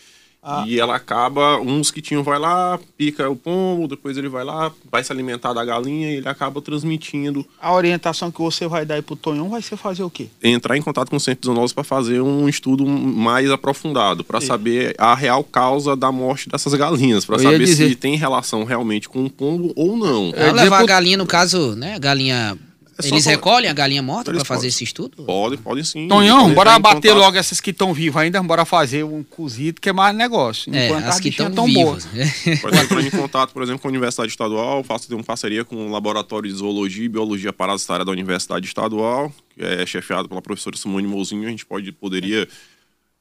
Ah. 0.47 0.63
E 0.67 0.79
ela 0.79 0.95
acaba, 0.95 1.59
um 1.59 1.79
mosquitinho 1.79 2.23
vai 2.23 2.39
lá, 2.39 2.79
pica 2.99 3.31
o 3.31 3.35
pombo, 3.35 3.89
depois 3.89 4.19
ele 4.19 4.29
vai 4.29 4.45
lá, 4.45 4.71
vai 4.93 5.03
se 5.03 5.11
alimentar 5.11 5.55
da 5.55 5.65
galinha 5.65 6.11
e 6.11 6.17
ele 6.17 6.29
acaba 6.29 6.61
transmitindo. 6.61 7.47
A 7.59 7.73
orientação 7.73 8.31
que 8.31 8.43
você 8.43 8.69
vai 8.69 8.85
dar 8.85 8.97
aí 8.97 9.03
pro 9.03 9.17
Tonhão 9.17 9.49
vai 9.49 9.63
ser 9.63 9.79
fazer 9.79 10.03
o 10.03 10.11
quê? 10.11 10.29
Entrar 10.43 10.77
em 10.77 10.83
contato 10.83 11.09
com 11.09 11.17
o 11.17 11.21
centro 11.21 11.41
de 11.41 11.47
zoonose 11.47 11.73
para 11.73 11.83
fazer 11.83 12.21
um 12.21 12.47
estudo 12.47 12.85
mais 12.87 13.51
aprofundado, 13.51 14.23
para 14.23 14.39
saber 14.39 14.95
a 14.99 15.15
real 15.15 15.43
causa 15.43 15.97
da 15.97 16.13
morte 16.13 16.51
dessas 16.51 16.75
galinhas, 16.75 17.25
para 17.25 17.39
saber 17.39 17.61
dizer... 17.61 17.89
se 17.89 17.95
tem 17.95 18.15
relação 18.15 18.65
realmente 18.65 19.09
com 19.09 19.25
o 19.25 19.31
pombo 19.31 19.73
ou 19.75 19.97
não. 19.97 20.31
É, 20.37 20.53
levar 20.53 20.81
a 20.81 20.85
galinha, 20.85 21.17
no 21.17 21.27
caso, 21.27 21.75
né, 21.75 21.99
galinha 21.99 22.59
é 23.03 23.07
Eles 23.09 23.25
recolhem 23.25 23.69
a 23.69 23.73
galinha 23.73 24.03
morta 24.03 24.33
para 24.33 24.45
fazer 24.45 24.69
esse 24.69 24.85
estudo? 24.85 25.25
Podem, 25.25 25.59
podem 25.59 25.83
sim. 25.83 26.07
Tonhão, 26.09 26.53
bora 26.55 26.79
bater 26.79 27.09
contato. 27.09 27.19
logo 27.19 27.37
essas 27.37 27.61
que 27.61 27.71
estão 27.71 27.93
vivas 27.93 28.23
ainda, 28.23 28.43
bora 28.43 28.65
fazer 28.65 29.05
um 29.05 29.23
cozido 29.23 29.81
que 29.81 29.89
é 29.89 29.93
mais 29.93 30.15
negócio. 30.15 30.75
É, 30.75 30.93
as 30.93 31.19
que 31.19 31.29
estão 31.29 31.67
vivas. 31.67 32.07
Pode 32.63 32.79
entrar 32.79 33.01
em 33.03 33.11
contato, 33.11 33.53
por 33.53 33.63
exemplo, 33.63 33.81
com 33.81 33.89
a 33.89 33.91
Universidade 33.91 34.31
Estadual, 34.31 34.85
faço 34.85 35.13
uma 35.15 35.25
parceria 35.25 35.65
com 35.65 35.89
o 35.89 35.91
Laboratório 35.91 36.49
de 36.49 36.57
Zoologia 36.57 37.05
e 37.05 37.09
Biologia 37.09 37.53
Parasitária 37.53 38.05
da 38.05 38.13
Universidade 38.13 38.67
Estadual, 38.67 39.33
que 39.55 39.65
é 39.65 39.85
chefiado 39.85 40.29
pela 40.29 40.41
professora 40.41 40.77
Simone 40.77 41.07
Mouzinho, 41.07 41.47
a 41.47 41.51
gente 41.51 41.67
pode, 41.67 41.91
poderia 41.93 42.43
estar 42.43 42.53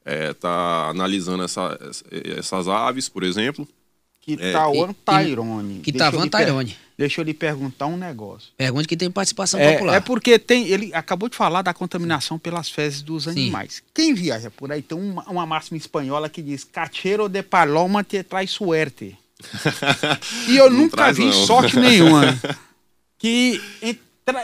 é, 0.04 0.32
tá 0.34 0.88
analisando 0.88 1.42
essa, 1.42 1.78
essas 2.38 2.68
aves, 2.68 3.08
por 3.08 3.22
exemplo, 3.22 3.66
Kitawan 4.24 4.90
é, 4.90 5.24
Tyrone. 5.24 5.80
Kitawan 5.80 6.28
Tyrone. 6.28 6.76
Deixa 6.96 7.20
eu 7.20 7.24
lhe 7.24 7.34
perguntar 7.34 7.86
um 7.86 7.96
negócio. 7.96 8.50
Pergunte 8.56 8.88
que 8.88 8.96
tem 8.96 9.10
participação 9.10 9.60
é, 9.60 9.72
popular. 9.72 9.96
É 9.96 10.00
porque 10.00 10.38
tem. 10.38 10.66
Ele 10.68 10.94
acabou 10.94 11.28
de 11.28 11.36
falar 11.36 11.60
da 11.60 11.74
contaminação 11.74 12.38
pelas 12.38 12.70
fezes 12.70 13.02
dos 13.02 13.28
animais. 13.28 13.74
Sim. 13.74 13.82
Quem 13.92 14.14
viaja 14.14 14.50
por 14.50 14.72
aí 14.72 14.80
tem 14.80 14.96
uma, 14.96 15.22
uma 15.24 15.44
máxima 15.44 15.76
espanhola 15.76 16.28
que 16.28 16.40
diz 16.40 16.64
cachero 16.64 17.28
de 17.28 17.42
paloma 17.42 18.02
te 18.02 18.22
traz 18.22 18.50
suerte. 18.50 19.16
e 20.48 20.56
eu 20.56 20.70
nunca 20.70 21.12
vi 21.12 21.26
não. 21.26 21.32
sorte 21.32 21.78
nenhuma. 21.78 22.38
Que 23.16 23.58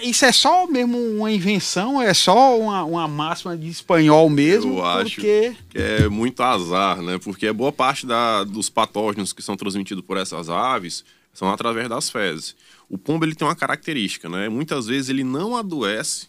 isso 0.02 0.24
é 0.24 0.32
só 0.32 0.66
mesmo 0.66 0.98
uma 0.98 1.32
invenção, 1.32 2.02
é 2.02 2.12
só 2.12 2.58
uma, 2.58 2.84
uma 2.84 3.08
máxima 3.08 3.56
de 3.56 3.68
espanhol 3.68 4.28
mesmo? 4.28 4.78
Eu 4.78 4.84
acho 4.84 5.14
porque... 5.14 5.56
que 5.70 5.78
é 5.78 6.08
muito 6.08 6.42
azar, 6.42 7.00
né? 7.00 7.18
Porque 7.18 7.50
boa 7.52 7.72
parte 7.72 8.06
da, 8.06 8.44
dos 8.44 8.68
patógenos 8.68 9.32
que 9.32 9.42
são 9.42 9.56
transmitidos 9.56 10.04
por 10.04 10.18
essas 10.18 10.50
aves 10.50 11.04
são 11.32 11.50
através 11.50 11.88
das 11.88 12.10
fezes. 12.10 12.54
O 12.88 12.98
pombo 12.98 13.24
ele 13.24 13.34
tem 13.34 13.46
uma 13.46 13.56
característica, 13.56 14.28
né? 14.28 14.48
Muitas 14.48 14.86
vezes 14.86 15.08
ele 15.08 15.24
não 15.24 15.56
adoece 15.56 16.28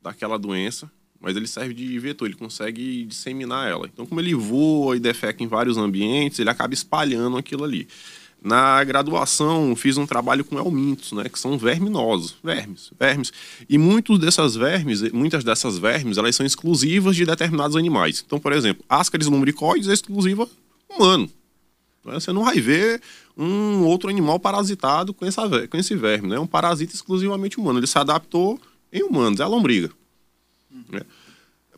daquela 0.00 0.38
doença, 0.38 0.88
mas 1.18 1.34
ele 1.36 1.46
serve 1.46 1.72
de 1.72 1.98
vetor, 1.98 2.26
ele 2.26 2.36
consegue 2.36 3.04
disseminar 3.06 3.68
ela. 3.68 3.88
Então, 3.92 4.04
como 4.04 4.20
ele 4.20 4.34
voa 4.34 4.96
e 4.96 5.00
defeca 5.00 5.42
em 5.42 5.46
vários 5.46 5.78
ambientes, 5.78 6.38
ele 6.38 6.50
acaba 6.50 6.74
espalhando 6.74 7.38
aquilo 7.38 7.64
ali. 7.64 7.88
Na 8.44 8.84
graduação, 8.84 9.74
fiz 9.74 9.96
um 9.96 10.04
trabalho 10.04 10.44
com 10.44 10.58
elmintos, 10.58 11.12
né, 11.12 11.30
que 11.30 11.38
são 11.38 11.56
verminosos, 11.56 12.36
vermes, 12.44 12.90
vermes. 13.00 13.32
E 13.66 13.78
muitos 13.78 14.18
dessas 14.18 14.54
vermes, 14.54 15.00
muitas 15.12 15.42
dessas 15.42 15.78
vermes, 15.78 16.18
elas 16.18 16.36
são 16.36 16.44
exclusivas 16.44 17.16
de 17.16 17.24
determinados 17.24 17.74
animais. 17.74 18.22
Então, 18.24 18.38
por 18.38 18.52
exemplo, 18.52 18.84
Ascaris 18.86 19.28
lumbricoides 19.28 19.88
é 19.88 19.94
exclusiva 19.94 20.46
humano. 20.90 21.30
Você 22.04 22.34
não 22.34 22.44
vai 22.44 22.60
ver 22.60 23.00
um 23.34 23.84
outro 23.84 24.10
animal 24.10 24.38
parasitado 24.38 25.14
com, 25.14 25.24
essa, 25.24 25.66
com 25.66 25.78
esse 25.78 25.96
verme, 25.96 26.28
né? 26.28 26.36
É 26.36 26.40
um 26.40 26.46
parasita 26.46 26.94
exclusivamente 26.94 27.58
humano. 27.58 27.78
Ele 27.78 27.86
se 27.86 27.98
adaptou 27.98 28.60
em 28.92 29.02
humanos, 29.02 29.40
é 29.40 29.42
a 29.42 29.46
lombriga. 29.46 29.90
Né? 30.90 31.00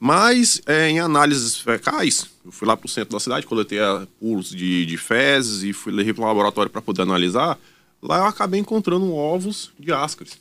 Mas 0.01 0.61
é, 0.67 0.89
em 0.91 1.01
análises 1.01 1.57
fecais, 1.57 2.27
eu 2.45 2.53
fui 2.53 2.69
lá 2.69 2.77
para 2.77 2.87
o 2.87 2.89
centro 2.89 3.13
da 3.13 3.21
cidade, 3.21 3.47
coletei 3.47 3.79
puros 4.21 4.51
de, 4.51 4.85
de 4.85 4.97
fezes 4.97 5.63
e 5.63 5.73
fui 5.73 5.93
levei 5.93 6.13
para 6.13 6.25
o 6.25 6.27
laboratório 6.27 6.71
para 6.71 6.83
poder 6.83 7.03
analisar. 7.03 7.59
Lá 8.03 8.19
eu 8.19 8.25
acabei 8.25 8.61
encontrando 8.61 9.13
ovos 9.13 9.73
de 9.79 9.93
ascaris. 9.93 10.39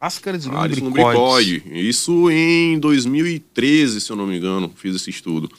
Ascaris 0.00 0.46
lumbricoide. 0.46 1.62
Isso 1.66 2.30
em 2.30 2.78
2013, 2.78 4.00
se 4.00 4.10
eu 4.10 4.16
não 4.16 4.26
me 4.26 4.36
engano, 4.36 4.72
fiz 4.74 4.96
esse 4.96 5.10
estudo. 5.10 5.50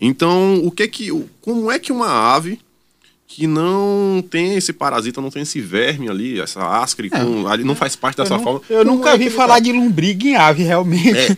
Então, 0.00 0.64
o 0.64 0.70
que 0.70 0.86
que, 0.86 1.08
como 1.40 1.70
é 1.70 1.78
que 1.78 1.90
uma 1.90 2.08
ave 2.08 2.60
que 3.32 3.46
não 3.46 4.24
tem 4.28 4.56
esse 4.56 4.72
parasita, 4.72 5.20
não 5.20 5.30
tem 5.30 5.42
esse 5.42 5.60
verme 5.60 6.08
ali, 6.08 6.40
essa 6.40 6.82
ascre, 6.82 7.06
é. 7.06 7.10
com, 7.10 7.46
ali 7.46 7.62
não 7.62 7.76
faz 7.76 7.94
parte 7.94 8.16
dessa 8.16 8.40
forma. 8.40 8.60
Eu 8.68 8.84
nunca 8.84 9.10
é 9.10 9.16
vi 9.16 9.30
falar 9.30 9.54
tá... 9.54 9.60
de 9.60 9.72
lombriga 9.72 10.26
em 10.26 10.34
ave, 10.34 10.64
realmente. 10.64 11.16
É, 11.16 11.36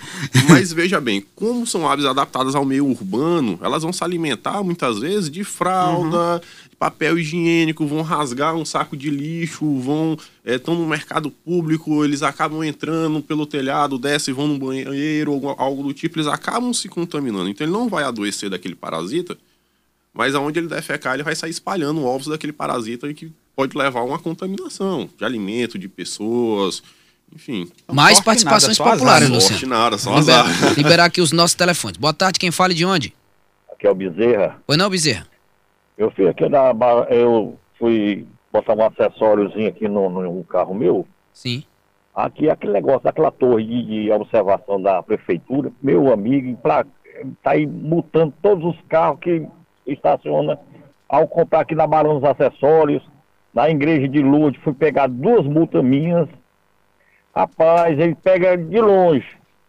mas 0.48 0.72
veja 0.72 0.98
bem, 1.02 1.22
como 1.36 1.66
são 1.66 1.86
aves 1.86 2.06
adaptadas 2.06 2.54
ao 2.54 2.64
meio 2.64 2.86
urbano, 2.86 3.58
elas 3.62 3.82
vão 3.82 3.92
se 3.92 4.02
alimentar 4.02 4.62
muitas 4.62 5.00
vezes 5.00 5.30
de 5.30 5.44
fralda, 5.44 6.36
uhum. 6.36 6.38
de 6.70 6.76
papel 6.76 7.18
higiênico, 7.18 7.86
vão 7.86 8.00
rasgar 8.00 8.54
um 8.54 8.64
saco 8.64 8.96
de 8.96 9.10
lixo, 9.10 9.78
vão 9.78 10.16
estão 10.46 10.72
é, 10.72 10.76
no 10.78 10.86
mercado 10.86 11.30
público, 11.30 12.02
eles 12.06 12.22
acabam 12.22 12.64
entrando 12.64 13.20
pelo 13.20 13.44
telhado, 13.44 13.98
descem, 13.98 14.32
vão 14.32 14.48
no 14.48 14.58
banheiro, 14.58 15.30
algo, 15.30 15.54
algo 15.58 15.82
do 15.82 15.92
tipo, 15.92 16.18
eles 16.18 16.26
acabam 16.26 16.72
se 16.72 16.88
contaminando. 16.88 17.50
Então 17.50 17.66
ele 17.66 17.72
não 17.72 17.86
vai 17.86 18.02
adoecer 18.02 18.48
daquele 18.48 18.74
parasita 18.74 19.36
mas 20.12 20.34
aonde 20.34 20.58
ele 20.58 20.68
defecar, 20.68 21.14
ele 21.14 21.22
vai 21.22 21.34
sair 21.34 21.50
espalhando 21.50 22.04
ovos 22.04 22.26
daquele 22.26 22.52
parasita 22.52 23.12
que 23.14 23.32
pode 23.56 23.76
levar 23.76 24.00
a 24.00 24.04
uma 24.04 24.18
contaminação 24.18 25.08
de 25.16 25.24
alimento, 25.24 25.78
de 25.78 25.88
pessoas, 25.88 26.82
enfim. 27.34 27.70
Mais 27.90 28.20
participações 28.20 28.78
nada, 28.78 28.90
populares, 28.92 29.28
Luciano. 29.28 29.66
Nada, 29.66 29.98
só 29.98 30.18
liberar, 30.18 30.46
azar. 30.46 30.72
liberar 30.76 31.04
aqui 31.06 31.20
os 31.20 31.32
nossos 31.32 31.54
telefones. 31.54 31.96
Boa 31.96 32.12
tarde, 32.12 32.38
quem 32.38 32.50
fala 32.50 32.74
de 32.74 32.84
onde? 32.84 33.14
Aqui 33.72 33.86
é 33.86 33.90
o 33.90 33.94
Bezerra. 33.94 34.60
Oi 34.68 34.76
não, 34.76 34.90
Bezerra. 34.90 35.26
Eu 35.96 36.10
fui 36.10 36.28
aqui 36.28 36.48
na 36.48 36.72
eu 37.10 37.58
fui 37.78 38.26
botar 38.52 38.74
um 38.74 38.84
acessóriozinho 38.84 39.68
aqui 39.68 39.88
no, 39.88 40.10
no 40.10 40.44
carro 40.44 40.74
meu. 40.74 41.06
Sim. 41.32 41.64
Aqui 42.14 42.50
aquele 42.50 42.74
negócio 42.74 43.02
daquela 43.02 43.30
torre 43.30 43.64
de, 43.64 44.04
de 44.04 44.12
observação 44.12 44.80
da 44.80 45.02
prefeitura, 45.02 45.72
meu 45.82 46.12
amigo, 46.12 46.54
pra, 46.58 46.84
tá 47.42 47.52
aí 47.52 47.66
multando 47.66 48.34
todos 48.42 48.74
os 48.74 48.80
carros 48.88 49.18
que 49.20 49.46
estaciona 49.86 50.58
ao 51.08 51.28
comprar 51.28 51.60
aqui 51.60 51.74
na 51.74 51.86
Barão 51.86 52.18
dos 52.18 52.24
Acessórios, 52.28 53.02
na 53.52 53.68
igreja 53.68 54.08
de 54.08 54.22
Lourdes, 54.22 54.62
fui 54.62 54.72
pegar 54.72 55.08
duas 55.08 55.44
multas 55.44 55.84
minhas. 55.84 56.28
Rapaz, 57.34 57.98
ele 57.98 58.14
pega 58.14 58.56
de 58.56 58.80
longe. 58.80 59.26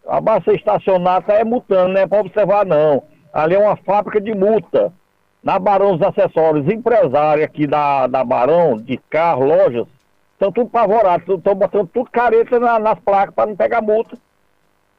A 0.08 0.20
base 0.22 0.51
estacionar 0.51 1.24
tá 1.24 1.34
é 1.34 1.43
multando, 1.43 1.93
não 1.93 2.01
é 2.01 2.08
para 2.08 2.22
observar 2.22 2.65
não. 2.65 3.03
Ali 3.34 3.55
é 3.55 3.60
uma 3.60 3.75
fábrica 3.75 4.22
de 4.22 4.34
multa. 4.34 4.93
Na 5.41 5.60
Barão 5.60 5.98
dos 5.98 6.08
Acessórios, 6.08 6.72
empresário 6.72 7.43
aqui 7.43 7.67
da, 7.67 8.08
da 8.08 8.24
Barão, 8.24 8.77
de 8.77 8.98
carro, 9.10 9.43
lojas, 9.46 9.86
estão 10.34 10.51
tudo 10.51 10.70
pavorados, 10.70 11.27
estão 11.27 11.53
botando 11.55 11.89
tudo 11.93 12.10
careta 12.10 12.60
na, 12.60 12.79
nas 12.79 13.00
placas 13.00 13.36
para 13.36 13.48
não 13.50 13.55
pegar 13.55 13.82
multa. 13.82 14.17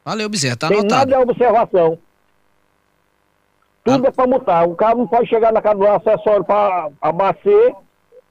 Valeu, 0.04 0.28
Bezerra, 0.28 0.56
tá 0.56 0.68
Tem 0.68 0.80
anotado. 0.80 1.10
nada 1.10 1.24
de 1.24 1.30
observação. 1.30 1.98
Tudo 3.84 4.06
ah. 4.06 4.08
é 4.08 4.10
para 4.10 4.26
multar. 4.26 4.66
O 4.66 4.74
carro 4.74 4.98
não 4.98 5.06
pode 5.06 5.28
chegar 5.28 5.52
na 5.52 5.60
casa 5.60 5.78
do 5.78 5.86
acessório 5.86 6.44
para 6.44 6.88
abastecer, 7.00 7.74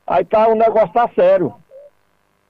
aí 0.07 0.25
tá, 0.25 0.47
o 0.47 0.55
negócio 0.55 0.91
tá 0.91 1.07
sério. 1.15 1.53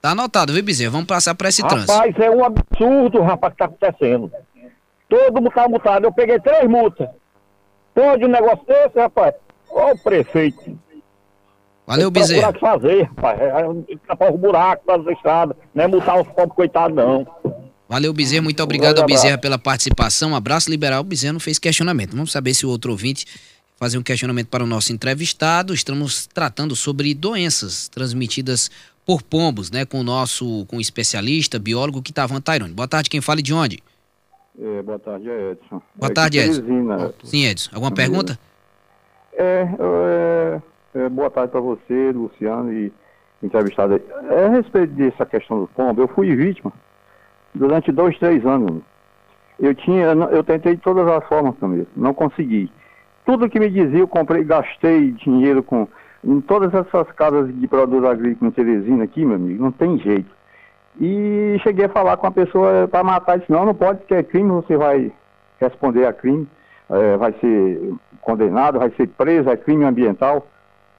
Tá 0.00 0.10
anotado, 0.10 0.52
viu, 0.52 0.64
Bezerra? 0.64 0.90
Vamos 0.90 1.06
passar 1.06 1.34
para 1.34 1.48
esse 1.48 1.62
rapaz, 1.62 1.86
trânsito. 1.86 2.06
Rapaz, 2.06 2.18
é 2.18 2.30
um 2.30 2.44
absurdo, 2.44 3.22
rapaz, 3.22 3.52
que 3.52 3.58
tá 3.58 3.64
acontecendo. 3.66 4.32
Todo 5.08 5.40
mundo 5.40 5.50
tá 5.50 5.68
multado. 5.68 6.06
Eu 6.06 6.12
peguei 6.12 6.40
três 6.40 6.68
multas. 6.68 7.08
Pode 7.94 8.24
um 8.24 8.28
negócio 8.28 8.64
desse, 8.66 8.98
rapaz? 8.98 9.34
Ô, 9.70 9.92
o 9.92 9.98
prefeito. 9.98 10.78
Valeu, 11.86 12.10
Bezerra. 12.10 12.52
que 12.52 12.60
fazer, 12.60 13.02
rapaz. 13.02 13.40
É, 13.40 13.44
é, 13.46 13.96
tapar 14.06 14.32
os 14.32 14.40
buracos 14.40 14.86
das 14.86 15.06
estradas. 15.16 15.56
Não 15.74 15.84
é 15.84 15.86
multar 15.86 16.20
os 16.20 16.28
pobres 16.28 16.54
coitados, 16.54 16.96
não. 16.96 17.26
Valeu, 17.88 18.12
Bezerra. 18.12 18.42
Muito 18.42 18.62
obrigado 18.62 18.98
ao 18.98 19.06
Bezerra 19.06 19.36
pela 19.36 19.58
participação. 19.58 20.30
Um 20.30 20.36
abraço 20.36 20.70
liberal. 20.70 21.02
O 21.02 21.04
Bezerra 21.04 21.34
não 21.34 21.40
fez 21.40 21.58
questionamento. 21.58 22.12
Vamos 22.12 22.32
saber 22.32 22.54
se 22.54 22.64
o 22.64 22.70
outro 22.70 22.90
ouvinte 22.90 23.26
fazer 23.76 23.98
um 23.98 24.02
questionamento 24.02 24.48
para 24.48 24.64
o 24.64 24.66
nosso 24.66 24.92
entrevistado. 24.92 25.74
Estamos 25.74 26.26
tratando 26.26 26.74
sobre 26.74 27.14
doenças 27.14 27.88
transmitidas 27.88 28.70
por 29.04 29.22
pombos, 29.22 29.70
né? 29.70 29.84
Com 29.84 30.00
o 30.00 30.02
nosso 30.02 30.64
com 30.66 30.78
o 30.78 30.80
especialista, 30.80 31.58
biólogo 31.58 32.00
Kitavan 32.00 32.40
Tairone. 32.40 32.72
Boa 32.72 32.88
tarde, 32.88 33.10
quem 33.10 33.20
fala 33.20 33.42
de 33.42 33.52
onde? 33.52 33.82
É, 34.58 34.82
boa 34.82 34.98
tarde, 34.98 35.28
é 35.28 35.50
Edson. 35.50 35.82
Boa 35.94 36.10
é 36.10 36.14
tarde, 36.14 36.38
Edson. 36.38 36.62
Sim, 37.24 37.44
Edson. 37.44 37.70
Alguma 37.74 37.92
pergunta? 37.92 38.38
É, 39.34 39.68
é, 40.94 41.00
é 41.00 41.08
boa 41.08 41.30
tarde 41.30 41.50
para 41.50 41.60
você, 41.60 42.12
Luciano 42.12 42.72
e 42.72 42.90
entrevistado. 43.42 44.00
É, 44.30 44.46
a 44.46 44.48
respeito 44.48 44.94
dessa 44.94 45.26
questão 45.26 45.60
do 45.60 45.66
pombo, 45.66 46.00
eu 46.00 46.08
fui 46.08 46.34
vítima 46.34 46.72
durante 47.54 47.92
dois, 47.92 48.18
três 48.18 48.44
anos. 48.44 48.82
Eu 49.58 49.74
tinha, 49.74 50.06
eu 50.06 50.42
tentei 50.42 50.74
de 50.74 50.82
todas 50.82 51.06
as 51.06 51.24
formas 51.28 51.54
também, 51.56 51.86
não 51.96 52.12
consegui. 52.12 52.70
Tudo 53.24 53.48
que 53.48 53.60
me 53.60 53.70
dizia, 53.70 54.00
eu 54.00 54.08
comprei, 54.08 54.44
gastei 54.44 55.12
dinheiro 55.12 55.62
com 55.62 55.86
em 56.26 56.40
todas 56.40 56.72
essas 56.72 57.10
casas 57.12 57.54
de 57.54 57.68
produtos 57.68 58.08
agrícolas 58.08 58.52
em 58.52 58.54
Teresina 58.54 59.04
aqui, 59.04 59.24
meu 59.24 59.36
amigo, 59.36 59.62
não 59.62 59.70
tem 59.70 59.98
jeito. 59.98 60.30
E 60.98 61.56
cheguei 61.62 61.84
a 61.84 61.90
falar 61.90 62.16
com 62.16 62.26
a 62.26 62.30
pessoa 62.30 62.88
para 62.88 63.04
matar, 63.04 63.38
disse, 63.38 63.52
não, 63.52 63.66
não 63.66 63.74
pode, 63.74 63.98
porque 63.98 64.14
é 64.14 64.22
crime, 64.22 64.50
você 64.50 64.76
vai 64.76 65.12
responder 65.60 66.06
a 66.06 66.12
crime, 66.12 66.48
é, 66.88 67.16
vai 67.16 67.32
ser 67.40 67.92
condenado, 68.22 68.78
vai 68.78 68.90
ser 68.92 69.08
preso, 69.08 69.50
é 69.50 69.56
crime 69.56 69.84
ambiental. 69.84 70.46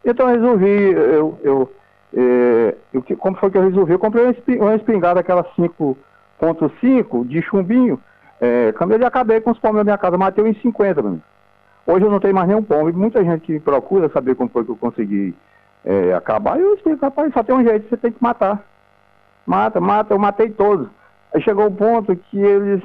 Então 0.03 0.29
eu 0.29 0.39
resolvi, 0.39 0.91
eu, 0.91 1.39
eu, 1.43 1.71
é, 2.15 2.75
eu, 2.93 3.03
como 3.17 3.37
foi 3.37 3.49
que 3.49 3.57
eu 3.57 3.63
resolvi? 3.63 3.93
Eu 3.93 3.99
comprei 3.99 4.25
uma 4.59 4.75
espingarda, 4.75 5.21
aquelas 5.21 5.47
cinco 5.55 5.97
1.5 6.41 7.27
de 7.27 7.41
chumbinho, 7.41 7.99
é, 8.39 8.71
cambiei 8.73 8.99
e 8.99 9.05
acabei 9.05 9.39
com 9.41 9.51
os 9.51 9.59
pombos 9.59 9.77
da 9.77 9.83
minha 9.83 9.97
casa, 9.97 10.17
matei 10.17 10.45
em 10.45 10.53
50, 10.55 11.01
mano. 11.01 11.21
Hoje 11.87 12.05
eu 12.05 12.11
não 12.11 12.19
tenho 12.19 12.33
mais 12.33 12.47
nenhum 12.47 12.63
pombo, 12.63 12.89
e 12.89 12.93
muita 12.93 13.23
gente 13.23 13.41
que 13.41 13.59
procura 13.59 14.09
saber 14.09 14.35
como 14.35 14.49
foi 14.49 14.65
que 14.65 14.71
eu 14.71 14.75
consegui 14.75 15.35
é, 15.85 16.13
acabar, 16.13 16.59
eu 16.59 16.73
explico, 16.73 17.05
rapaz, 17.05 17.31
só 17.33 17.43
tem 17.43 17.55
um 17.55 17.63
jeito, 17.63 17.87
você 17.87 17.97
tem 17.97 18.11
que 18.11 18.21
matar. 18.21 18.63
Mata, 19.45 19.79
mata, 19.79 20.13
eu 20.13 20.19
matei 20.19 20.49
todos. 20.49 20.87
Aí 21.33 21.41
chegou 21.41 21.67
um 21.67 21.75
ponto 21.75 22.15
que 22.15 22.39
eles, 22.39 22.81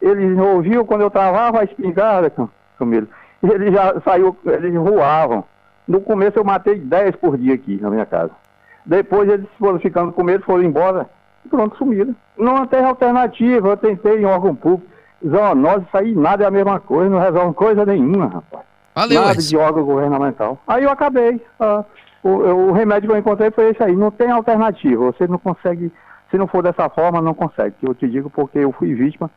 eles 0.00 0.38
ouviam 0.38 0.84
quando 0.84 1.00
eu 1.00 1.10
travava 1.10 1.60
a 1.60 1.64
espingarda, 1.64 2.32
Camilo, 2.78 3.08
eles 3.42 3.72
já 3.72 4.00
saiu, 4.02 4.36
eles 4.46 4.72
voavam. 4.74 5.44
No 5.86 6.00
começo 6.00 6.38
eu 6.38 6.44
matei 6.44 6.78
10 6.78 7.16
por 7.16 7.36
dia 7.36 7.54
aqui 7.54 7.78
na 7.80 7.90
minha 7.90 8.06
casa. 8.06 8.30
Depois 8.86 9.28
eles 9.28 9.46
foram 9.58 9.78
ficando 9.78 10.12
com 10.12 10.22
medo, 10.22 10.44
foram 10.44 10.62
embora 10.62 11.08
pronto, 11.48 11.76
sumiram. 11.76 12.14
Não 12.36 12.66
tem 12.66 12.84
alternativa, 12.84 13.68
eu 13.68 13.76
tentei 13.76 14.20
em 14.20 14.24
órgão 14.24 14.54
público. 14.54 14.92
Zoonose, 15.26 15.86
isso 15.86 15.96
aí 15.96 16.14
nada 16.14 16.44
é 16.44 16.46
a 16.46 16.50
mesma 16.50 16.78
coisa, 16.78 17.08
não 17.08 17.18
resolve 17.18 17.54
coisa 17.54 17.86
nenhuma, 17.86 18.26
rapaz. 18.26 18.64
Valeu, 18.94 19.22
Nada 19.22 19.40
de 19.40 19.56
órgão 19.56 19.84
governamental. 19.84 20.58
Aí 20.66 20.84
eu 20.84 20.90
acabei. 20.90 21.40
Ah, 21.58 21.84
o, 22.22 22.28
o, 22.28 22.72
remédio 22.72 23.08
que 23.08 23.14
eu 23.14 23.18
encontrei 23.18 23.50
foi 23.50 23.70
esse 23.70 23.82
aí. 23.82 23.96
Não 23.96 24.10
tem 24.10 24.30
alternativa. 24.30 25.04
Você 25.06 25.26
não 25.26 25.38
consegue, 25.38 25.92
se 26.30 26.38
não 26.38 26.46
for 26.46 26.62
dessa 26.62 26.88
forma, 26.88 27.20
não 27.20 27.34
consegue. 27.34 27.74
Eu 27.82 27.94
te 27.94 28.08
digo 28.08 28.30
porque 28.30 28.58
eu 28.58 28.70
fui 28.70 28.94
vítima 28.94 29.30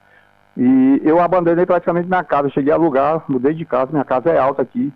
e 0.56 1.02
eu 1.04 1.20
abandonei 1.20 1.66
praticamente 1.66 2.08
minha 2.08 2.24
casa. 2.24 2.50
cheguei 2.50 2.72
a 2.72 2.76
alugar, 2.76 3.24
mudei 3.28 3.56
de 3.56 3.66
casa. 3.66 3.92
Minha 3.92 4.06
casa 4.06 4.30
é 4.30 4.38
alta 4.38 4.62
aqui. 4.62 4.94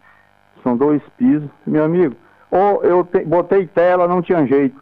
São 0.62 0.78
dois 0.78 1.02
pisos. 1.18 1.50
Meu 1.66 1.84
amigo, 1.84 2.16
ou 2.52 2.84
eu 2.84 3.04
te, 3.04 3.26
botei 3.26 3.66
tela, 3.66 4.08
não 4.08 4.22
tinha 4.22 4.46
jeito. 4.46 4.80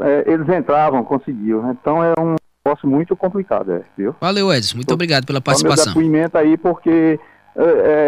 É, 0.00 0.24
eles 0.26 0.48
entravam, 0.48 1.04
conseguiam. 1.04 1.70
Então 1.70 2.02
é 2.02 2.12
um 2.18 2.34
negócio 2.64 2.88
muito 2.88 3.16
complicado, 3.16 3.72
é, 3.72 3.82
viu? 3.96 4.14
Valeu, 4.20 4.52
Edson. 4.52 4.76
Muito 4.76 4.92
obrigado 4.92 5.24
pela 5.24 5.40
participação. 5.40 5.94
Meu 5.94 6.02
depoimento 6.02 6.38
aí, 6.38 6.56
porque 6.56 7.18
é, 7.56 7.62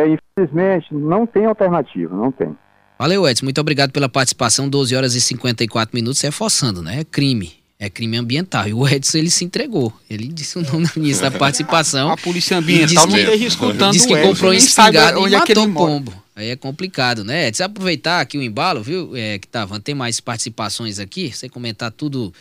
é, 0.04 0.16
infelizmente 0.36 0.94
não 0.94 1.26
tem 1.26 1.46
alternativa, 1.46 2.14
não 2.14 2.30
tem. 2.30 2.56
Valeu, 2.98 3.28
Edson. 3.28 3.46
Muito 3.46 3.60
obrigado 3.60 3.92
pela 3.92 4.08
participação. 4.08 4.68
12 4.68 4.96
horas 4.96 5.14
e 5.14 5.20
54 5.20 5.94
minutos. 5.94 6.22
É 6.24 6.30
forçando, 6.30 6.82
né? 6.82 7.00
É 7.00 7.04
crime. 7.04 7.52
É 7.80 7.88
crime 7.88 8.16
ambiental. 8.16 8.66
E 8.66 8.74
o 8.74 8.88
Edson, 8.88 9.18
ele 9.18 9.30
se 9.30 9.44
entregou. 9.44 9.92
Ele 10.10 10.26
disse 10.26 10.58
o 10.58 10.62
nome 10.62 10.88
no 10.96 11.02
início 11.02 11.22
da 11.22 11.30
participação. 11.30 12.10
A 12.10 12.16
polícia 12.16 12.56
ambiental 12.58 13.06
não 13.06 13.16
esteja 13.16 13.46
escutando 13.46 13.92
Disse 13.92 14.08
que 14.08 14.20
comprou 14.20 14.52
espingarda 14.52 15.20
e 15.20 15.34
é 15.34 15.38
matou 15.38 15.64
o 15.64 15.72
pombo. 15.72 16.24
Aí 16.34 16.50
é 16.50 16.56
complicado, 16.56 17.24
né, 17.24 17.48
Edson? 17.48 17.64
Aproveitar 17.64 18.20
aqui 18.20 18.38
o 18.38 18.42
embalo, 18.42 18.82
viu, 18.82 19.14
é, 19.16 19.38
que 19.38 19.46
tava, 19.46 19.78
tem 19.80 19.94
mais 19.94 20.20
participações 20.20 20.98
aqui. 20.98 21.32
Você 21.32 21.48
comentar 21.48 21.90
tudo 21.92 22.32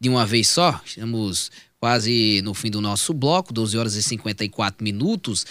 de 0.00 0.08
uma 0.08 0.24
vez 0.24 0.48
só. 0.48 0.80
Estamos 0.84 1.50
quase 1.78 2.40
no 2.42 2.54
fim 2.54 2.70
do 2.70 2.80
nosso 2.80 3.12
bloco, 3.12 3.52
12 3.52 3.76
horas 3.76 3.94
e 3.94 4.02
54 4.02 4.82
minutos. 4.82 5.46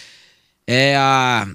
É 0.67 0.95
a 0.97 1.47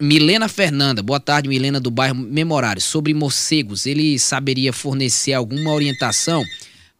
Milena 0.00 0.48
Fernanda, 0.48 1.02
boa 1.02 1.20
tarde, 1.20 1.48
Milena 1.48 1.78
do 1.78 1.90
bairro 1.90 2.14
Memorário. 2.14 2.80
Sobre 2.82 3.14
morcegos, 3.14 3.86
ele 3.86 4.18
saberia 4.18 4.72
fornecer 4.72 5.34
alguma 5.34 5.72
orientação 5.72 6.44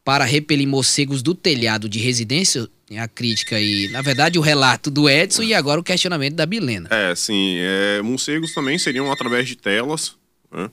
para 0.04 0.25
repelir 0.25 0.68
morcegos 0.68 1.23
do 1.23 1.34
telhado 1.34 1.88
de 1.88 1.99
residência? 1.99 2.68
A 2.99 3.08
crítica 3.08 3.58
e, 3.58 3.88
na 3.88 4.02
verdade, 4.02 4.38
o 4.38 4.42
relato 4.42 4.90
do 4.90 5.08
Edson 5.08 5.42
e 5.42 5.54
agora 5.54 5.80
o 5.80 5.84
questionamento 5.84 6.34
da 6.34 6.46
Milena. 6.46 6.88
É, 6.92 7.14
sim. 7.14 7.56
É, 7.58 8.02
morcegos 8.02 8.52
também 8.52 8.78
seriam 8.78 9.11
através 9.11 9.49
de 9.49 9.56
telas. 9.56 10.14
Né? 10.52 10.70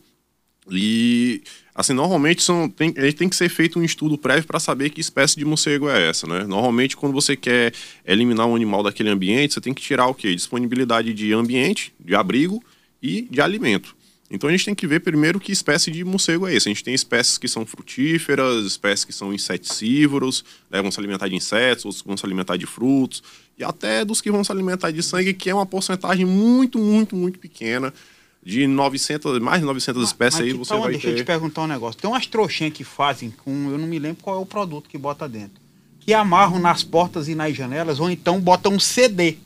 E 0.70 1.42
Assim, 1.74 1.94
normalmente 1.94 2.44
são, 2.44 2.70
tem, 2.70 2.92
tem 2.92 3.30
que 3.30 3.36
ser 3.36 3.48
feito 3.48 3.80
um 3.80 3.84
estudo 3.84 4.18
prévio 4.18 4.46
para 4.46 4.60
saber 4.60 4.90
que 4.90 5.00
espécie 5.00 5.38
de 5.38 5.46
morcego 5.46 5.90
é 5.90 6.10
essa, 6.10 6.28
né? 6.28 6.44
Normalmente, 6.44 6.98
quando 6.98 7.14
você 7.14 7.36
quer 7.36 7.74
eliminar 8.06 8.46
um 8.46 8.56
animal 8.56 8.84
daquele 8.84 9.10
ambiente, 9.10 9.54
você 9.54 9.62
tem 9.62 9.74
que 9.74 9.82
tirar 9.82 10.08
o 10.08 10.14
quê? 10.14 10.36
Disponibilidade 10.36 11.14
de 11.14 11.32
ambiente, 11.34 11.94
de 11.98 12.14
abrigo 12.14 12.62
e 13.02 13.22
de 13.22 13.40
alimento. 13.40 13.96
Então 14.34 14.48
a 14.48 14.52
gente 14.54 14.64
tem 14.64 14.74
que 14.74 14.88
ver 14.88 15.02
primeiro 15.02 15.42
que 15.42 15.52
espécie 15.52 15.92
de 15.92 16.06
morcego 16.06 16.48
é 16.48 16.56
esse. 16.56 16.70
A 16.70 16.72
gente 16.72 16.86
tem 16.86 16.94
espécies 16.94 17.38
que 17.38 17.50
são 17.50 17.66
frutíferas, 17.66 18.66
espécies 18.66 19.04
que 19.04 19.12
são 19.12 19.34
insetívoros, 19.34 20.46
né, 20.70 20.82
vão 20.82 20.90
se 20.90 20.98
alimentar 21.00 21.28
de 21.28 21.36
insetos, 21.36 21.84
outros 21.84 22.02
vão 22.02 22.16
se 22.16 22.26
alimentar 22.26 22.56
de 22.56 22.66
frutos, 22.66 23.22
e 23.58 23.64
até 23.64 24.06
dos 24.06 24.22
que 24.22 24.32
vão 24.32 24.42
se 24.42 24.52
alimentar 24.52 24.90
de 24.90 25.04
sangue, 25.04 25.34
que 25.34 25.50
é 25.50 25.54
uma 25.54 25.66
porcentagem 25.66 26.26
muito, 26.26 26.80
muito, 26.80 27.14
muito 27.14 27.40
pequena 27.40 27.94
de 28.42 28.66
900, 28.66 29.40
mais 29.40 29.60
de 29.60 29.66
900 29.66 30.08
espécies 30.08 30.42
aí, 30.42 30.54
você 30.54 30.76
vai 30.78 30.92
deixa 30.92 31.08
ter... 31.08 31.14
eu 31.14 31.18
te 31.18 31.24
perguntar 31.26 31.64
um 31.64 31.68
negócio. 31.68 32.00
Tem 32.00 32.10
umas 32.10 32.26
trouxinhas 32.26 32.74
que 32.74 32.86
fazem 32.86 33.30
com, 33.30 33.70
eu 33.70 33.78
não 33.78 33.86
me 33.86 34.00
lembro 34.00 34.24
qual 34.24 34.38
é 34.38 34.40
o 34.40 34.46
produto 34.46 34.90
que 34.90 34.98
bota 34.98 35.28
dentro, 35.28 35.62
que 36.00 36.14
amarram 36.14 36.58
nas 36.58 36.84
portas 36.84 37.28
e 37.28 37.36
nas 37.36 37.56
janelas, 37.56 38.00
ou 38.00 38.10
então 38.10 38.40
botam 38.40 38.74
um 38.74 38.80
CD. 38.80 39.38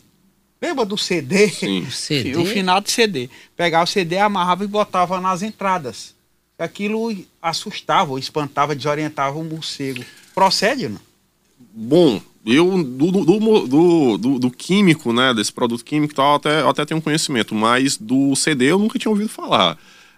Lembra 0.61 0.85
do 0.85 0.97
CD? 0.97 1.49
Sim. 1.49 1.81
O, 1.81 1.91
CD? 1.91 2.35
o 2.37 2.45
finado 2.45 2.89
CD. 2.89 3.29
Pegava 3.55 3.83
o 3.83 3.87
CD, 3.87 4.17
amarrava 4.17 4.63
e 4.63 4.67
botava 4.67 5.19
nas 5.19 5.41
entradas. 5.41 6.15
Aquilo 6.57 7.15
assustava, 7.41 8.17
espantava, 8.17 8.75
desorientava 8.75 9.37
o 9.37 9.43
morcego. 9.43 10.03
Procede, 10.33 10.87
não? 10.87 10.99
Bom, 11.73 12.21
eu 12.45 12.83
do, 12.83 13.11
do, 13.11 13.67
do, 13.67 14.17
do, 14.17 14.39
do 14.39 14.51
químico, 14.51 15.11
né, 15.11 15.33
desse 15.33 15.51
produto 15.51 15.83
químico 15.83 16.13
e 16.13 16.15
tal, 16.15 16.35
até, 16.35 16.61
até 16.61 16.85
tenho 16.85 17.01
conhecimento, 17.01 17.53
mas 17.53 17.97
do 17.97 18.35
CD 18.35 18.71
eu 18.71 18.79
nunca 18.79 18.97
tinha 18.97 19.09
ouvido 19.09 19.29
falar. 19.29 19.77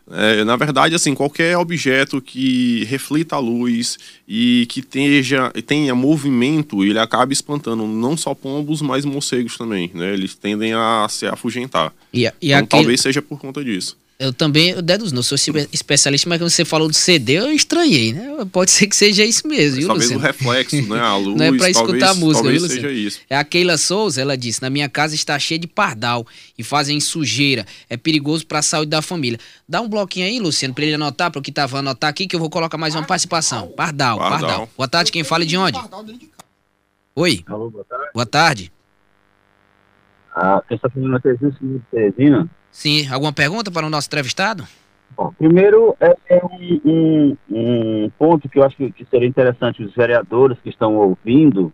É, 0.09 0.43
na 0.45 0.55
verdade, 0.55 0.95
assim, 0.95 1.13
qualquer 1.13 1.57
objeto 1.57 2.21
que 2.21 2.85
reflita 2.85 3.35
a 3.35 3.39
luz 3.39 3.97
e 4.27 4.65
que 4.69 4.81
tenha, 4.81 5.51
tenha 5.65 5.93
movimento, 5.93 6.83
ele 6.83 6.97
acaba 6.97 7.33
espantando 7.33 7.85
não 7.85 8.15
só 8.15 8.33
pombos, 8.33 8.81
mas 8.81 9.03
morcegos 9.03 9.57
também, 9.57 9.91
né? 9.93 10.13
Eles 10.13 10.33
tendem 10.33 10.73
a 10.73 11.07
se 11.09 11.25
afugentar. 11.25 11.93
E, 12.13 12.23
e 12.23 12.25
então, 12.25 12.57
aquele... 12.59 12.67
talvez 12.67 13.01
seja 13.01 13.21
por 13.21 13.37
conta 13.37 13.63
disso. 13.63 13.97
Eu 14.19 14.33
também, 14.33 14.71
eu 14.71 14.81
dedos 14.81 15.11
não 15.11 15.21
sou 15.21 15.35
especialista, 15.71 16.27
mas 16.27 16.39
quando 16.39 16.49
você 16.49 16.65
falou 16.65 16.87
do 16.87 16.93
CD, 16.95 17.33
eu 17.33 17.51
estranhei, 17.51 18.13
né? 18.13 18.47
Pode 18.51 18.71
ser 18.71 18.87
que 18.87 18.95
seja 18.95 19.23
isso 19.23 19.47
mesmo, 19.47 19.77
viu, 19.77 19.87
Talvez 19.87 20.09
o 20.09 20.17
reflexo, 20.17 20.81
né? 20.87 20.99
A 20.99 21.15
luz, 21.15 21.37
não 21.37 21.45
é 21.45 21.55
pra 21.55 21.69
escutar 21.69 21.99
talvez, 21.99 22.03
a 22.03 22.13
música, 22.15 22.43
talvez 22.43 22.61
viu, 22.63 22.71
seja 22.71 22.91
isso. 22.91 23.19
É 23.29 23.37
a 23.37 23.43
Keila 23.43 23.77
Souza, 23.77 24.19
ela 24.19 24.35
disse, 24.35 24.59
na 24.59 24.71
minha 24.71 24.89
casa 24.89 25.13
está 25.13 25.37
cheia 25.37 25.59
de 25.59 25.67
pardal 25.67 26.25
e 26.57 26.63
fazem 26.63 26.99
sujeira. 26.99 27.63
É 27.87 27.95
perigoso 27.95 28.47
para 28.47 28.57
a 28.57 28.63
saúde 28.63 28.89
da 28.89 29.03
família. 29.03 29.39
Dá 29.69 29.81
um 29.81 29.87
bloquinho 29.87 30.25
aí, 30.25 30.39
Luciano, 30.39 30.73
para 30.73 30.85
ele 30.85 30.95
anotar, 30.95 31.29
para 31.29 31.37
o 31.37 31.41
que 31.43 31.51
tava 31.51 31.77
anotar 31.77 32.09
aqui, 32.09 32.25
que 32.25 32.35
eu 32.35 32.39
vou 32.39 32.49
colocar 32.49 32.77
mais 32.77 32.95
uma 32.95 33.03
participação. 33.03 33.67
Pardal, 33.67 34.17
pardal. 34.17 34.39
pardal. 34.39 34.69
Boa 34.75 34.87
tarde, 34.87 35.11
quem 35.11 35.23
fala 35.23 35.45
de 35.45 35.55
onde? 35.55 35.79
Oi. 37.15 37.43
Alô, 37.45 37.69
boa 37.69 37.85
tarde. 37.85 38.09
Boa 38.15 38.25
tarde. 38.25 38.71
Ah, 40.39 40.61
é 40.69 40.75
de 40.75 41.79
Teresina. 41.89 42.47
Sim, 42.69 43.07
alguma 43.11 43.33
pergunta 43.33 43.71
para 43.71 43.87
o 43.87 43.89
nosso 43.89 44.07
entrevistado? 44.07 44.63
Bom, 45.15 45.33
primeiro, 45.35 45.95
é, 45.99 46.15
é 46.29 46.41
um, 46.45 46.79
um, 46.85 47.37
um, 47.49 48.11
ponto 48.19 48.47
que 48.47 48.59
eu 48.59 48.63
acho 48.63 48.77
que, 48.77 48.91
que, 48.91 49.03
seria 49.05 49.27
interessante 49.27 49.81
os 49.81 49.95
vereadores 49.95 50.59
que 50.63 50.69
estão 50.69 50.95
ouvindo, 50.95 51.73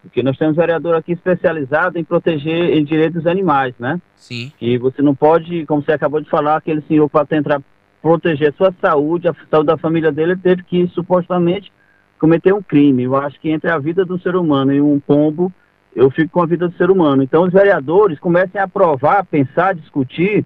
porque 0.00 0.22
nós 0.22 0.38
temos 0.38 0.56
vereador 0.56 0.94
aqui 0.94 1.12
especializado 1.12 1.98
em 1.98 2.04
proteger 2.04 2.78
em 2.78 2.82
direitos 2.82 3.22
dos 3.22 3.30
animais, 3.30 3.74
né? 3.78 4.00
Sim. 4.16 4.50
Que 4.58 4.78
você 4.78 5.02
não 5.02 5.14
pode, 5.14 5.66
como 5.66 5.82
você 5.82 5.92
acabou 5.92 6.22
de 6.22 6.30
falar, 6.30 6.56
aquele 6.56 6.80
senhor 6.88 7.10
para 7.10 7.26
tentar 7.26 7.60
proteger 8.00 8.48
a 8.48 8.56
sua 8.56 8.74
saúde, 8.80 9.28
a 9.28 9.34
saúde 9.50 9.66
da 9.66 9.76
família 9.76 10.10
dele, 10.10 10.34
teve 10.34 10.62
que 10.62 10.86
supostamente 10.94 11.70
cometer 12.18 12.54
um 12.54 12.62
crime. 12.62 13.02
Eu 13.02 13.16
acho 13.16 13.38
que 13.38 13.50
entre 13.50 13.70
a 13.70 13.78
vida 13.78 14.02
do 14.02 14.18
ser 14.18 14.34
humano 14.34 14.72
e 14.72 14.80
um 14.80 14.98
pombo, 14.98 15.52
eu 15.94 16.10
fico 16.10 16.30
com 16.30 16.42
a 16.42 16.46
vida 16.46 16.68
do 16.68 16.76
ser 16.76 16.90
humano. 16.90 17.22
Então 17.22 17.42
os 17.42 17.52
vereadores 17.52 18.18
comecem 18.18 18.60
a 18.60 18.64
aprovar, 18.64 19.24
pensar, 19.24 19.74
discutir 19.74 20.44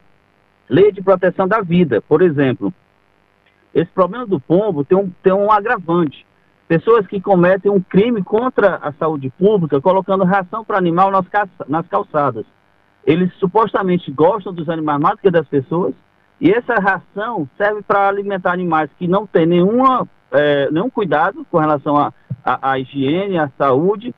Lei 0.73 0.91
de 0.91 1.03
proteção 1.03 1.47
da 1.47 1.61
vida, 1.61 2.01
por 2.01 2.23
exemplo. 2.23 2.73
Esse 3.75 3.91
problema 3.91 4.27
do 4.27 4.41
pombo 4.41 4.83
tem 4.83 4.97
um, 4.97 5.11
tem 5.23 5.31
um 5.31 5.53
agravante. 5.53 6.27
Pessoas 6.67 7.07
que 7.07 7.21
cometem 7.21 7.71
um 7.71 7.79
crime 7.79 8.25
contra 8.25 8.77
a 8.77 8.91
saúde 8.93 9.29
pública, 9.39 9.83
colocando 9.83 10.25
ração 10.25 10.65
para 10.65 10.79
animal 10.79 11.11
nas, 11.11 11.27
nas 11.69 11.87
calçadas. 11.89 12.47
Eles 13.05 13.31
supostamente 13.35 14.11
gostam 14.11 14.51
dos 14.51 14.67
animais 14.71 14.99
mais 14.99 15.17
do 15.17 15.21
que 15.21 15.31
das 15.31 15.47
pessoas, 15.47 15.95
e 16.41 16.51
essa 16.51 16.77
ração 16.77 17.47
serve 17.59 17.83
para 17.83 18.09
alimentar 18.09 18.53
animais 18.53 18.89
que 18.99 19.07
não 19.07 19.27
têm 19.27 19.45
nenhuma, 19.45 20.09
é, 20.31 20.71
nenhum 20.71 20.89
cuidado 20.89 21.47
com 21.51 21.59
relação 21.59 21.99
à 22.43 22.79
higiene, 22.79 23.39
à 23.39 23.51
saúde, 23.59 24.15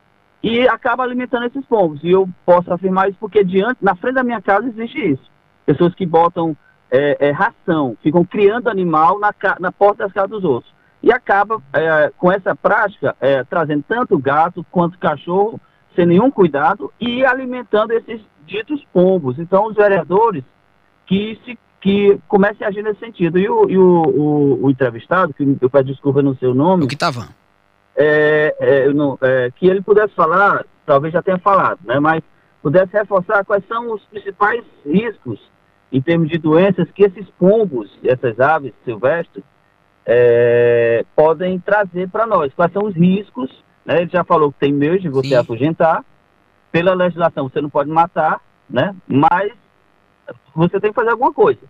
e 0.46 0.68
acaba 0.68 1.02
alimentando 1.02 1.46
esses 1.46 1.64
pombos. 1.66 2.02
E 2.04 2.11
eu 2.11 2.28
posso 2.44 2.72
afirmar 2.72 3.09
isso 3.09 3.18
porque 3.18 3.42
diante, 3.42 3.83
na 3.83 3.94
frente 3.94 4.14
da 4.14 4.24
minha 4.24 4.42
casa 4.42 4.68
existe 4.68 5.12
isso 5.12 5.35
pessoas 5.64 5.94
que 5.94 6.07
botam 6.07 6.57
é, 6.90 7.28
é, 7.28 7.30
ração, 7.30 7.96
ficam 8.02 8.24
criando 8.24 8.68
animal 8.68 9.18
na, 9.18 9.35
na 9.59 9.72
porta 9.72 10.04
das 10.04 10.12
casas 10.12 10.30
dos 10.30 10.44
outros. 10.44 10.72
E 11.02 11.12
acaba 11.12 11.61
é, 11.72 12.12
com 12.16 12.30
essa 12.30 12.54
prática 12.54 13.14
é, 13.20 13.44
trazendo 13.44 13.85
tanto 13.87 14.18
gato 14.18 14.64
quanto 14.70 14.98
cachorro, 14.98 15.61
sem 15.94 16.07
nenhum 16.07 16.30
cuidado, 16.30 16.92
e 17.00 17.24
alimentando 17.24 17.92
esses 17.92 18.20
ditos 18.46 18.85
pombos. 18.92 19.38
Então, 19.38 19.66
os 19.66 19.74
vereadores 19.74 20.44
que, 21.07 21.38
se, 21.44 21.59
que 21.80 22.18
comecem 22.26 22.66
a 22.66 22.70
agir 22.70 22.83
nesse 22.83 23.00
sentido. 23.00 23.38
E 23.38 23.48
o, 23.48 23.68
e 23.68 23.78
o, 23.78 24.02
o, 24.02 24.64
o 24.64 24.70
entrevistado, 24.70 25.35
que 25.35 25.57
eu 25.61 25.70
peço 25.70 25.85
desculpa 25.85 26.22
no 26.22 26.37
seu 26.37 26.54
nome. 26.54 26.85
O 26.85 26.88
que 26.88 26.94
estava? 26.94 27.28
É, 27.96 28.54
é, 28.59 28.87
é, 29.22 29.50
que 29.52 29.66
ele 29.66 29.80
pudesse 29.80 30.14
falar, 30.14 30.64
talvez 30.85 31.12
já 31.12 31.22
tenha 31.22 31.38
falado, 31.38 31.78
né, 31.85 32.00
mas 32.00 32.22
pudesse 32.61 32.92
reforçar 32.92 33.44
quais 33.44 33.64
são 33.68 33.92
os 33.92 34.02
principais 34.07 34.64
riscos 34.85 35.40
em 35.92 36.00
termos 36.00 36.28
de 36.28 36.38
doenças 36.38 36.90
que 36.90 37.04
esses 37.04 37.28
pombos, 37.38 37.96
essas 38.02 38.40
aves 38.40 38.72
silvestres, 38.85 39.44
é, 40.04 41.04
podem 41.14 41.59
trazer 41.61 42.09
para 42.09 42.26
nós. 42.26 42.52
Quais 42.52 42.72
são 42.72 42.85
os 42.85 42.94
riscos? 42.94 43.50
Né? 43.85 44.02
Ele 44.02 44.11
já 44.11 44.24
falou 44.24 44.52
que 44.52 44.59
tem 44.59 44.72
medo 44.72 44.98
de 44.98 45.09
você 45.09 45.28
Sim. 45.28 45.37
afugentar. 45.37 46.04
Pela 46.72 46.94
legislação 46.94 47.48
você 47.48 47.61
não 47.61 47.70
pode 47.70 47.90
matar, 47.90 48.40
né? 48.68 48.94
mas 49.07 49.52
você 50.54 50.80
tem 50.80 50.90
que 50.90 50.96
fazer 50.96 51.11
alguma 51.11 51.33
coisa. 51.33 51.61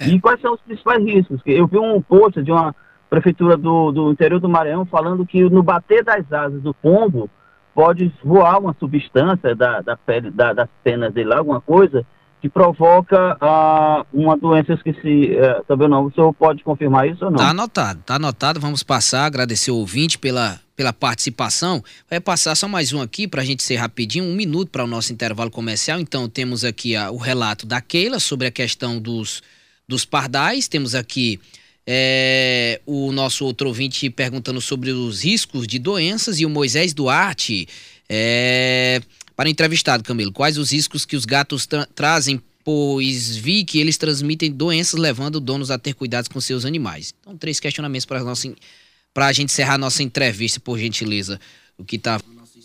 É. 0.00 0.06
E 0.06 0.20
quais 0.20 0.40
são 0.40 0.54
os 0.54 0.60
principais 0.62 1.04
riscos? 1.04 1.40
Eu 1.46 1.66
vi 1.66 1.78
um 1.78 2.02
post 2.02 2.42
de 2.42 2.50
uma 2.50 2.74
prefeitura 3.10 3.56
do, 3.56 3.90
do 3.90 4.12
interior 4.12 4.40
do 4.40 4.48
Maranhão 4.48 4.86
falando 4.86 5.26
que 5.26 5.42
no 5.42 5.62
bater 5.62 6.04
das 6.04 6.32
asas 6.32 6.62
do 6.62 6.72
pombo 6.72 7.28
pode 7.74 8.12
voar 8.24 8.60
uma 8.60 8.74
substância 8.78 9.54
da, 9.54 9.80
da 9.80 9.96
pele, 9.96 10.30
da, 10.30 10.52
das 10.52 10.68
penas 10.84 11.12
dele, 11.12 11.34
alguma 11.34 11.60
coisa, 11.60 12.06
que 12.40 12.48
provoca 12.48 13.36
uh, 13.36 14.06
uma 14.12 14.36
doença, 14.36 14.72
esqueci 14.72 15.32
uh, 15.32 15.64
também 15.66 15.88
não, 15.88 16.06
o 16.06 16.12
senhor 16.12 16.32
pode 16.32 16.64
confirmar 16.64 17.08
isso 17.08 17.24
ou 17.24 17.30
não? 17.30 17.38
Tá 17.38 17.50
anotado, 17.50 18.02
tá 18.04 18.14
anotado, 18.14 18.60
vamos 18.60 18.82
passar, 18.82 19.26
agradecer 19.26 19.70
o 19.70 19.76
ouvinte 19.76 20.18
pela, 20.18 20.58
pela 20.74 20.92
participação, 20.92 21.82
vai 22.08 22.20
passar 22.20 22.54
só 22.54 22.66
mais 22.66 22.92
um 22.92 23.02
aqui 23.02 23.28
para 23.28 23.42
a 23.42 23.44
gente 23.44 23.62
ser 23.62 23.76
rapidinho, 23.76 24.24
um 24.24 24.34
minuto 24.34 24.70
para 24.70 24.84
o 24.84 24.86
nosso 24.86 25.12
intervalo 25.12 25.50
comercial, 25.50 26.00
então 26.00 26.28
temos 26.28 26.64
aqui 26.64 26.94
o 27.12 27.16
relato 27.16 27.66
da 27.66 27.80
Keila 27.80 28.18
sobre 28.18 28.46
a 28.46 28.50
questão 28.50 28.98
dos, 28.98 29.42
dos 29.86 30.06
pardais, 30.06 30.66
temos 30.66 30.94
aqui 30.94 31.38
é, 31.86 32.80
o 32.86 33.12
nosso 33.12 33.44
outro 33.44 33.68
ouvinte 33.68 34.08
perguntando 34.10 34.60
sobre 34.60 34.90
os 34.90 35.24
riscos 35.24 35.66
de 35.66 35.78
doenças 35.78 36.40
e 36.40 36.46
o 36.46 36.50
Moisés 36.50 36.92
Duarte 36.92 37.66
é, 38.08 39.00
para 39.36 39.46
o 39.46 39.50
entrevistado, 39.50 40.02
Camilo, 40.04 40.32
quais 40.32 40.58
os 40.58 40.72
riscos 40.72 41.04
que 41.04 41.16
os 41.16 41.24
gatos 41.24 41.64
tra 41.64 41.86
trazem, 41.94 42.42
pois 42.64 43.36
vi 43.36 43.64
que 43.64 43.78
eles 43.78 43.96
transmitem 43.96 44.50
doenças, 44.50 45.00
levando 45.00 45.40
donos 45.40 45.70
a 45.70 45.78
ter 45.78 45.94
cuidados 45.94 46.28
com 46.28 46.40
seus 46.40 46.64
animais. 46.64 47.14
Então, 47.20 47.36
três 47.36 47.58
questionamentos 47.58 48.04
para 48.04 49.26
a 49.26 49.32
gente 49.32 49.50
encerrar 49.50 49.74
a 49.74 49.78
nossa 49.78 50.02
entrevista, 50.02 50.60
por 50.60 50.78
gentileza. 50.78 51.40
O 51.78 51.84
que 51.84 51.96
está 51.96 52.20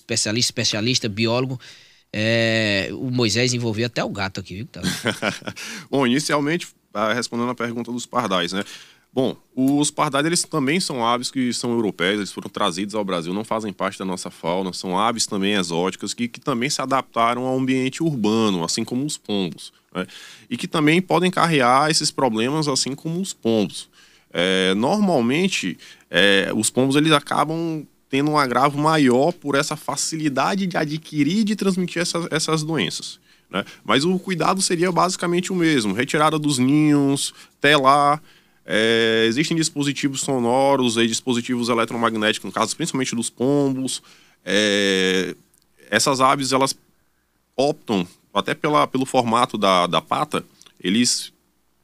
especialista, 0.06 0.50
especialista, 0.50 1.10
biólogo. 1.10 1.60
É, 2.12 2.90
o 2.92 3.10
Moisés 3.10 3.54
envolveu 3.54 3.88
até 3.88 4.04
o 4.04 4.10
gato 4.10 4.40
aqui, 4.40 4.56
viu? 4.56 4.68
Bom, 5.90 6.08
inicialmente, 6.08 6.68
ah, 6.94 7.14
respondendo 7.14 7.50
a 7.50 7.56
pergunta 7.56 7.92
dos 7.92 8.06
pardais, 8.06 8.54
né? 8.54 8.64
Bom, 9.16 9.38
os 9.56 9.90
pardais 9.90 10.26
eles 10.26 10.44
também 10.44 10.78
são 10.78 11.06
aves 11.06 11.32
que 11.32 11.54
são 11.54 11.72
europeias, 11.72 12.18
eles 12.18 12.34
foram 12.34 12.50
trazidos 12.50 12.94
ao 12.94 13.06
Brasil, 13.06 13.34
não 13.34 13.46
fazem 13.46 13.72
parte 13.72 13.98
da 13.98 14.04
nossa 14.04 14.30
fauna, 14.30 14.74
são 14.74 15.00
aves 15.00 15.26
também 15.26 15.54
exóticas 15.54 16.14
que, 16.14 16.28
que 16.28 16.42
também 16.42 16.70
se 16.70 16.82
adaptaram 16.82 17.46
ao 17.46 17.58
ambiente 17.58 18.04
urbano, 18.04 18.62
assim 18.66 18.84
como 18.84 19.06
os 19.06 19.18
pombos, 19.18 19.72
né? 19.96 20.06
e 20.50 20.58
que 20.58 20.68
também 20.68 21.02
podem 21.02 21.32
carrear 21.32 21.90
esses 21.90 22.12
problemas 22.12 22.68
assim 22.68 22.94
como 22.94 23.22
os 23.22 23.32
pombos. 23.32 23.90
É, 24.34 24.76
normalmente, 24.76 25.78
é, 26.12 26.52
os 26.54 26.70
pombos 26.70 26.98
eles 26.98 27.14
acabam 27.14 27.88
tendo 28.10 28.32
um 28.32 28.38
agravo 28.38 28.78
maior 28.78 29.32
por 29.32 29.56
essa 29.56 29.78
facilidade 29.78 30.68
de 30.68 30.76
adquirir 30.76 31.38
e 31.38 31.44
de 31.46 31.56
transmitir 31.56 32.02
essas, 32.02 32.28
essas 32.30 32.64
doenças. 32.64 33.18
Né? 33.50 33.64
Mas 33.86 34.04
o 34.04 34.20
cuidado 34.20 34.62
seria 34.62 34.92
basicamente 34.92 35.54
o 35.54 35.56
mesmo: 35.56 35.94
retirada 35.94 36.38
dos 36.38 36.58
ninhos, 36.58 37.34
telar 37.62 38.22
é, 38.66 39.26
existem 39.28 39.56
dispositivos 39.56 40.22
sonoros 40.22 40.98
e 40.98 41.06
dispositivos 41.06 41.70
eletromagnéticos, 41.70 42.46
no 42.46 42.52
caso 42.52 42.76
principalmente 42.76 43.16
dos 43.16 43.30
pombos. 43.30 44.02
É, 44.44 45.36
essas 45.90 46.20
aves 46.20 46.52
elas 46.52 46.76
optam, 47.56 48.08
até 48.34 48.56
pela, 48.56 48.88
pelo 48.88 49.06
formato 49.06 49.58
da, 49.58 49.86
da 49.86 50.02
pata, 50.02 50.44
eles 50.82 51.32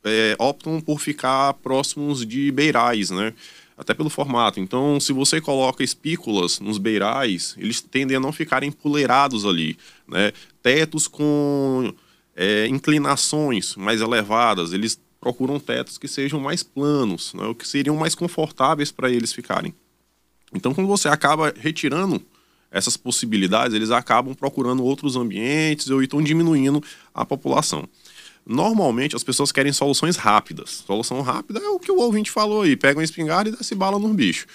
é, 0.03 0.35
optam 0.39 0.81
por 0.81 0.99
ficar 0.99 1.53
próximos 1.55 2.25
de 2.25 2.51
beirais, 2.51 3.11
né? 3.11 3.33
Até 3.77 3.93
pelo 3.93 4.09
formato. 4.09 4.59
Então, 4.59 4.99
se 4.99 5.13
você 5.13 5.39
coloca 5.39 5.83
espículas 5.83 6.59
nos 6.59 6.77
beirais, 6.77 7.55
eles 7.57 7.81
tendem 7.81 8.17
a 8.17 8.19
não 8.19 8.31
ficarem 8.31 8.69
empoleirados 8.69 9.45
ali, 9.45 9.77
né? 10.07 10.33
Tetos 10.61 11.07
com 11.07 11.93
é, 12.35 12.67
inclinações 12.67 13.75
mais 13.75 14.01
elevadas, 14.01 14.73
eles 14.73 14.99
procuram 15.21 15.59
tetos 15.59 15.99
que 15.99 16.07
sejam 16.07 16.39
mais 16.39 16.63
planos, 16.63 17.33
né, 17.35 17.53
que 17.53 17.67
seriam 17.67 17.95
mais 17.95 18.15
confortáveis 18.15 18.91
para 18.91 19.09
eles 19.09 19.31
ficarem. 19.31 19.73
Então, 20.53 20.73
quando 20.73 20.87
você 20.87 21.07
acaba 21.07 21.53
retirando 21.55 22.21
essas 22.71 22.97
possibilidades, 22.97 23.75
eles 23.75 23.91
acabam 23.91 24.33
procurando 24.33 24.83
outros 24.83 25.15
ambientes 25.15 25.89
ou 25.89 26.01
então 26.01 26.21
diminuindo 26.21 26.83
a 27.13 27.23
população. 27.23 27.87
Normalmente 28.45 29.15
as 29.15 29.23
pessoas 29.23 29.51
querem 29.51 29.71
soluções 29.71 30.15
rápidas. 30.15 30.83
Solução 30.87 31.21
rápida 31.21 31.59
é 31.59 31.69
o 31.69 31.79
que 31.79 31.91
o 31.91 31.99
ouvinte 31.99 32.31
falou 32.31 32.63
aí: 32.63 32.75
pega 32.75 32.99
uma 32.99 33.03
espingarda 33.03 33.49
e 33.49 33.53
desce 33.53 33.75
bala 33.75 33.99
no 33.99 34.13
bicho. 34.13 34.47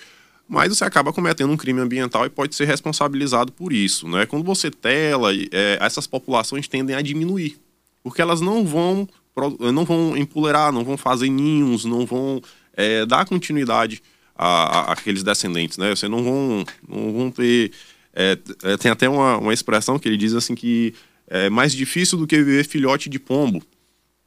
Mas 0.49 0.69
você 0.69 0.85
acaba 0.85 1.13
cometendo 1.13 1.53
um 1.53 1.57
crime 1.57 1.81
ambiental 1.81 2.25
e 2.27 2.31
pode 2.31 2.55
ser 2.55 2.67
responsabilizado 2.67 3.53
por 3.53 3.73
isso. 3.73 4.09
Né? 4.09 4.27
Quando 4.27 4.45
você 4.45 4.71
tela, 4.71 5.33
é, 5.35 5.79
essas 5.81 6.07
populações 6.07 6.69
tendem 6.69 6.95
a 6.95 7.03
diminuir, 7.03 7.59
porque 8.03 8.23
elas 8.23 8.41
não 8.41 8.65
vão 8.65 9.09
não 9.73 9.85
vão 9.85 10.17
empoleirar, 10.17 10.73
não 10.73 10.85
vão 10.85 10.97
fazer 10.97 11.29
ninhos, 11.29 11.85
não 11.85 12.07
vão 12.07 12.41
é, 12.75 13.05
dar 13.05 13.27
continuidade 13.27 14.03
àqueles 14.35 15.23
descendentes, 15.23 15.79
né? 15.79 15.95
Você 15.95 16.09
não 16.09 16.23
vão, 16.23 16.65
não 16.89 17.13
vão 17.13 17.31
ter... 17.31 17.73
É, 18.15 18.39
é, 18.63 18.77
tem 18.77 18.91
até 18.91 19.09
uma, 19.09 19.37
uma 19.37 19.53
expressão 19.53 19.99
que 19.99 20.09
ele 20.09 20.17
diz 20.17 20.33
assim 20.33 20.55
que 20.55 20.95
é 21.27 21.51
mais 21.51 21.73
difícil 21.73 22.17
do 22.17 22.27
que 22.27 22.43
ver 22.43 22.65
filhote 22.65 23.11
de 23.11 23.19
pombo, 23.19 23.63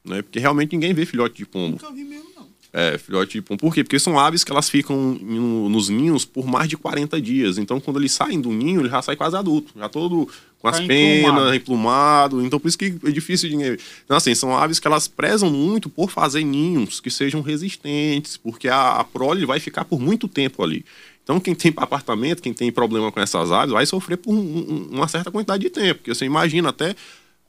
né? 0.06 0.22
Porque 0.22 0.40
realmente 0.40 0.74
ninguém 0.74 0.94
vê 0.94 1.06
filhote 1.06 1.36
de 1.36 1.46
pombo. 1.46 1.80
Nunca 1.82 1.92
vi 1.92 2.04
mesmo, 2.04 2.30
não. 2.36 2.48
É, 2.72 2.98
filhote 3.00 3.34
de 3.34 3.42
pombo. 3.42 3.60
Por 3.60 3.74
quê? 3.74 3.84
Porque 3.84 3.98
são 3.98 4.20
aves 4.20 4.44
que 4.44 4.52
elas 4.52 4.70
ficam 4.70 5.18
no, 5.20 5.70
nos 5.70 5.90
ninhos 5.90 6.24
por 6.24 6.46
mais 6.46 6.68
de 6.70 6.78
40 6.78 7.20
dias. 7.20 7.58
Então, 7.58 7.80
quando 7.80 8.00
eles 8.00 8.12
saem 8.12 8.40
do 8.40 8.52
ninho, 8.52 8.82
ele 8.82 8.90
já 8.90 9.02
sai 9.02 9.16
quase 9.16 9.36
adulto, 9.36 9.74
já 9.76 9.90
todo 9.90 10.30
com 10.60 10.68
as 10.68 10.80
tá 10.80 10.86
penas, 10.86 11.56
emplumado. 11.56 12.46
Então, 12.46 12.60
por 12.60 12.68
isso 12.68 12.78
que 12.78 12.94
é 13.04 13.12
difícil 13.12 13.50
de. 13.50 13.56
Então, 14.04 14.18
assim, 14.18 14.36
são 14.36 14.56
aves 14.56 14.80
que 14.80 14.88
elas 14.88 15.08
prezam 15.08 15.50
muito 15.50 15.90
por 15.90 16.12
fazer 16.12 16.44
ninhos 16.44 17.00
que 17.00 17.10
sejam 17.10 17.42
resistentes, 17.42 18.38
porque 18.38 18.68
a, 18.68 18.94
a 18.94 19.04
prole 19.04 19.46
vai 19.46 19.60
ficar 19.60 19.86
por 19.86 20.00
muito 20.00 20.28
tempo 20.28 20.62
ali. 20.62 20.86
Então, 21.24 21.40
quem 21.40 21.56
tem 21.56 21.74
apartamento, 21.78 22.42
quem 22.42 22.54
tem 22.54 22.72
problema 22.72 23.12
com 23.12 23.20
essas 23.20 23.52
aves, 23.52 23.72
vai 23.72 23.86
sofrer 23.86 24.18
por 24.18 24.34
um, 24.34 24.90
uma 24.92 25.08
certa 25.08 25.32
quantidade 25.32 25.64
de 25.64 25.70
tempo. 25.70 26.00
Porque 26.00 26.14
você 26.14 26.26
imagina 26.26 26.70
até 26.70 26.96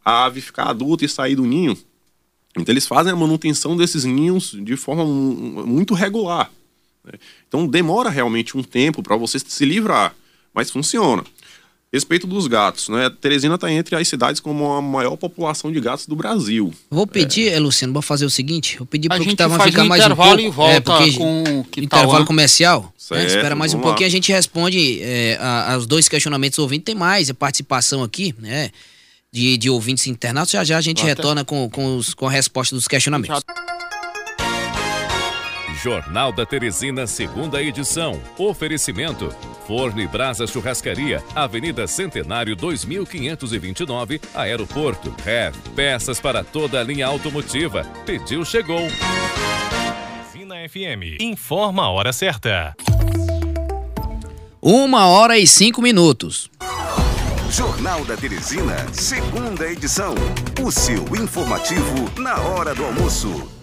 a 0.04 0.26
ave 0.26 0.40
ficar 0.40 0.68
adulta 0.68 1.04
e 1.04 1.08
sair 1.08 1.34
do 1.34 1.46
ninho. 1.46 1.76
Então, 2.56 2.72
eles 2.72 2.86
fazem 2.86 3.12
a 3.12 3.16
manutenção 3.16 3.76
desses 3.76 4.04
ninhos 4.04 4.56
de 4.62 4.76
forma 4.76 5.04
muito 5.04 5.94
regular. 5.94 6.50
Né? 7.04 7.12
Então, 7.48 7.66
demora 7.66 8.10
realmente 8.10 8.56
um 8.56 8.62
tempo 8.62 9.02
para 9.02 9.16
você 9.16 9.38
se 9.38 9.64
livrar, 9.64 10.14
mas 10.52 10.70
funciona. 10.70 11.24
Respeito 11.92 12.24
dos 12.24 12.46
gatos, 12.46 12.88
né? 12.88 13.10
Teresina 13.20 13.56
está 13.56 13.70
entre 13.70 13.96
as 13.96 14.06
cidades 14.06 14.40
com 14.40 14.72
a 14.72 14.80
maior 14.80 15.16
população 15.16 15.72
de 15.72 15.80
gatos 15.80 16.06
do 16.06 16.14
Brasil. 16.14 16.72
Vou 16.88 17.04
pedir, 17.04 17.52
é. 17.52 17.58
Luciano, 17.58 17.92
vou 17.92 18.00
fazer 18.00 18.24
o 18.24 18.30
seguinte, 18.30 18.78
vou 18.78 18.86
pedir 18.86 19.08
para 19.08 19.18
que 19.18 19.34
tava 19.34 19.58
ficar 19.64 19.82
um 19.82 19.88
mais 19.88 20.06
um 20.06 20.14
pouco. 20.14 20.40
E 20.40 20.50
volta 20.50 20.72
é, 20.72 20.80
porque 20.80 21.12
com 21.14 21.64
que 21.68 21.80
intervalo 21.80 22.24
comercial. 22.24 22.82
Né? 22.82 22.88
Certo, 22.96 23.20
né? 23.20 23.26
Espera 23.26 23.56
mais 23.56 23.74
um 23.74 23.80
pouquinho, 23.80 24.06
lá. 24.06 24.06
a 24.06 24.10
gente 24.10 24.30
responde 24.30 25.02
é, 25.02 25.36
a, 25.40 25.72
aos 25.74 25.84
dois 25.84 26.08
questionamentos 26.08 26.60
ouvintes. 26.60 26.84
Tem 26.84 26.94
mais 26.94 27.28
a 27.28 27.34
participação 27.34 28.04
aqui, 28.04 28.32
né? 28.38 28.70
De, 29.32 29.56
de 29.56 29.68
ouvintes 29.68 30.06
internados. 30.06 30.52
Já 30.52 30.62
já 30.62 30.78
a 30.78 30.80
gente 30.80 31.04
retorna 31.04 31.44
com, 31.44 31.68
com, 31.68 31.96
os, 31.96 32.14
com 32.14 32.28
a 32.28 32.30
resposta 32.30 32.72
dos 32.72 32.86
questionamentos. 32.86 33.42
Jornal 35.82 36.30
da 36.30 36.44
Teresina, 36.44 37.06
segunda 37.06 37.62
edição. 37.62 38.20
Oferecimento. 38.36 39.34
Forne 39.66 40.06
Brasa 40.06 40.46
Churrascaria, 40.46 41.24
Avenida 41.34 41.86
Centenário 41.86 42.54
2529, 42.54 44.20
Aeroporto. 44.34 45.14
REV, 45.24 45.56
peças 45.74 46.20
para 46.20 46.44
toda 46.44 46.80
a 46.80 46.84
linha 46.84 47.06
automotiva. 47.06 47.84
Pediu, 48.04 48.44
chegou. 48.44 48.88
Teresina 50.30 50.68
FM, 50.68 51.18
informa 51.18 51.84
a 51.84 51.90
hora 51.90 52.12
certa. 52.12 52.76
Uma 54.60 55.06
hora 55.06 55.38
e 55.38 55.46
cinco 55.46 55.80
minutos. 55.80 56.50
Jornal 57.50 58.04
da 58.04 58.18
Teresina, 58.18 58.86
segunda 58.92 59.66
edição. 59.66 60.14
O 60.62 60.70
seu 60.70 61.02
informativo 61.16 62.20
na 62.20 62.38
hora 62.38 62.74
do 62.74 62.84
almoço. 62.84 63.59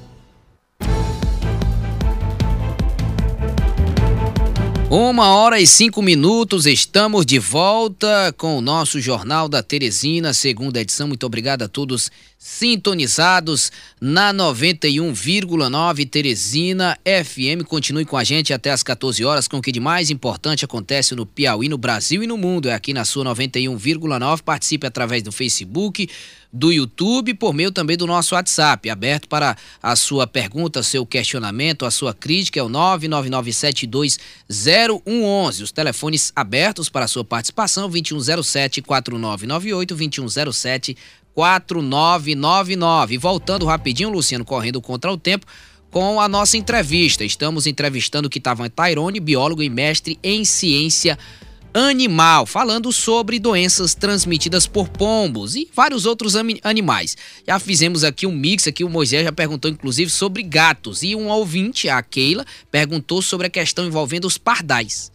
Uma 4.90 5.36
hora 5.36 5.60
e 5.60 5.68
cinco 5.68 6.02
minutos, 6.02 6.66
estamos 6.66 7.26
de 7.26 7.38
volta 7.40 8.34
com 8.38 8.58
o 8.58 8.62
nosso 8.62 9.02
Jornal 9.02 9.50
da 9.50 9.62
Teresina, 9.62 10.34
segunda 10.34 10.80
edição. 10.80 11.10
Muito 11.10 11.26
obrigado 11.26 11.64
a 11.64 11.68
todos 11.68 12.10
sintonizados 12.38 13.70
na 14.00 14.34
91,9 14.34 16.10
Teresina 16.10 16.98
FM. 17.04 17.68
Continue 17.68 18.06
com 18.06 18.16
a 18.16 18.24
gente 18.24 18.54
até 18.54 18.72
as 18.72 18.82
14 18.82 19.26
horas 19.26 19.46
com 19.46 19.58
o 19.58 19.62
que 19.62 19.74
de 19.74 19.82
mais 19.82 20.10
importante 20.10 20.64
acontece 20.64 21.14
no 21.16 21.26
Piauí, 21.26 21.68
no 21.68 21.78
Brasil 21.78 22.24
e 22.24 22.28
no 22.28 22.38
mundo. 22.38 22.70
É 22.70 22.74
aqui 22.74 22.94
na 22.94 23.04
sua 23.04 23.26
91,9. 23.26 24.42
Participe 24.42 24.88
através 24.88 25.22
do 25.22 25.34
Facebook, 25.34 26.08
do 26.52 26.72
YouTube, 26.72 27.34
por 27.34 27.54
meio 27.54 27.72
também 27.72 27.98
do 27.98 28.08
nosso 28.08 28.36
WhatsApp, 28.36 28.90
aberto 28.90 29.28
para 29.28 29.58
a 29.82 29.94
sua 29.96 30.26
pergunta, 30.26 30.84
seu 30.84 31.06
questionamento, 31.06 31.86
a 31.86 31.92
sua 31.92 32.14
crítica, 32.14 32.60
é 32.60 32.64
o 32.64 32.70
999720111. 32.70 35.64
Os 35.64 35.72
telefones 35.72 36.32
abertos 36.36 36.90
para 36.90 37.06
a 37.06 37.08
sua 37.08 37.24
participação, 37.24 37.90
2107 37.90 38.82
4998 38.82 39.96
2107 39.96 40.98
4999. 41.34 43.18
Voltando 43.18 43.66
rapidinho, 43.66 44.10
Luciano, 44.10 44.44
correndo 44.44 44.82
contra 44.82 45.10
o 45.12 45.18
tempo, 45.18 45.46
com 45.92 46.20
a 46.20 46.28
nossa 46.28 46.58
entrevista. 46.58 47.24
Estamos 47.24 47.68
entrevistando 47.68 48.28
o 48.28 48.38
estava 48.38 48.68
Tairone, 48.70 49.20
biólogo 49.20 49.62
e 49.62 49.70
mestre 49.70 50.18
em 50.24 50.44
ciência 50.44 51.18
animal, 51.78 52.46
falando 52.46 52.92
sobre 52.92 53.40
doenças 53.40 53.94
transmitidas 53.94 54.66
por 54.66 54.90
pombos 54.90 55.56
e 55.56 55.70
vários 55.74 56.06
outros 56.06 56.36
animais. 56.64 57.16
Já 57.48 57.60
fizemos 57.60 58.04
aqui 58.04 58.26
um 58.26 58.36
mix, 58.36 58.68
aqui 58.68 58.84
o 58.84 58.90
Moisés 58.90 59.24
já 59.24 59.32
perguntou 59.32 59.70
inclusive 59.70 60.10
sobre 60.10 60.42
gatos 60.42 61.04
e 61.04 61.16
um 61.16 61.28
ouvinte, 61.28 61.88
a 61.88 62.02
Keila, 62.02 62.46
perguntou 62.72 63.22
sobre 63.22 63.48
a 63.48 63.50
questão 63.50 63.86
envolvendo 63.86 64.26
os 64.26 64.38
pardais. 64.38 65.12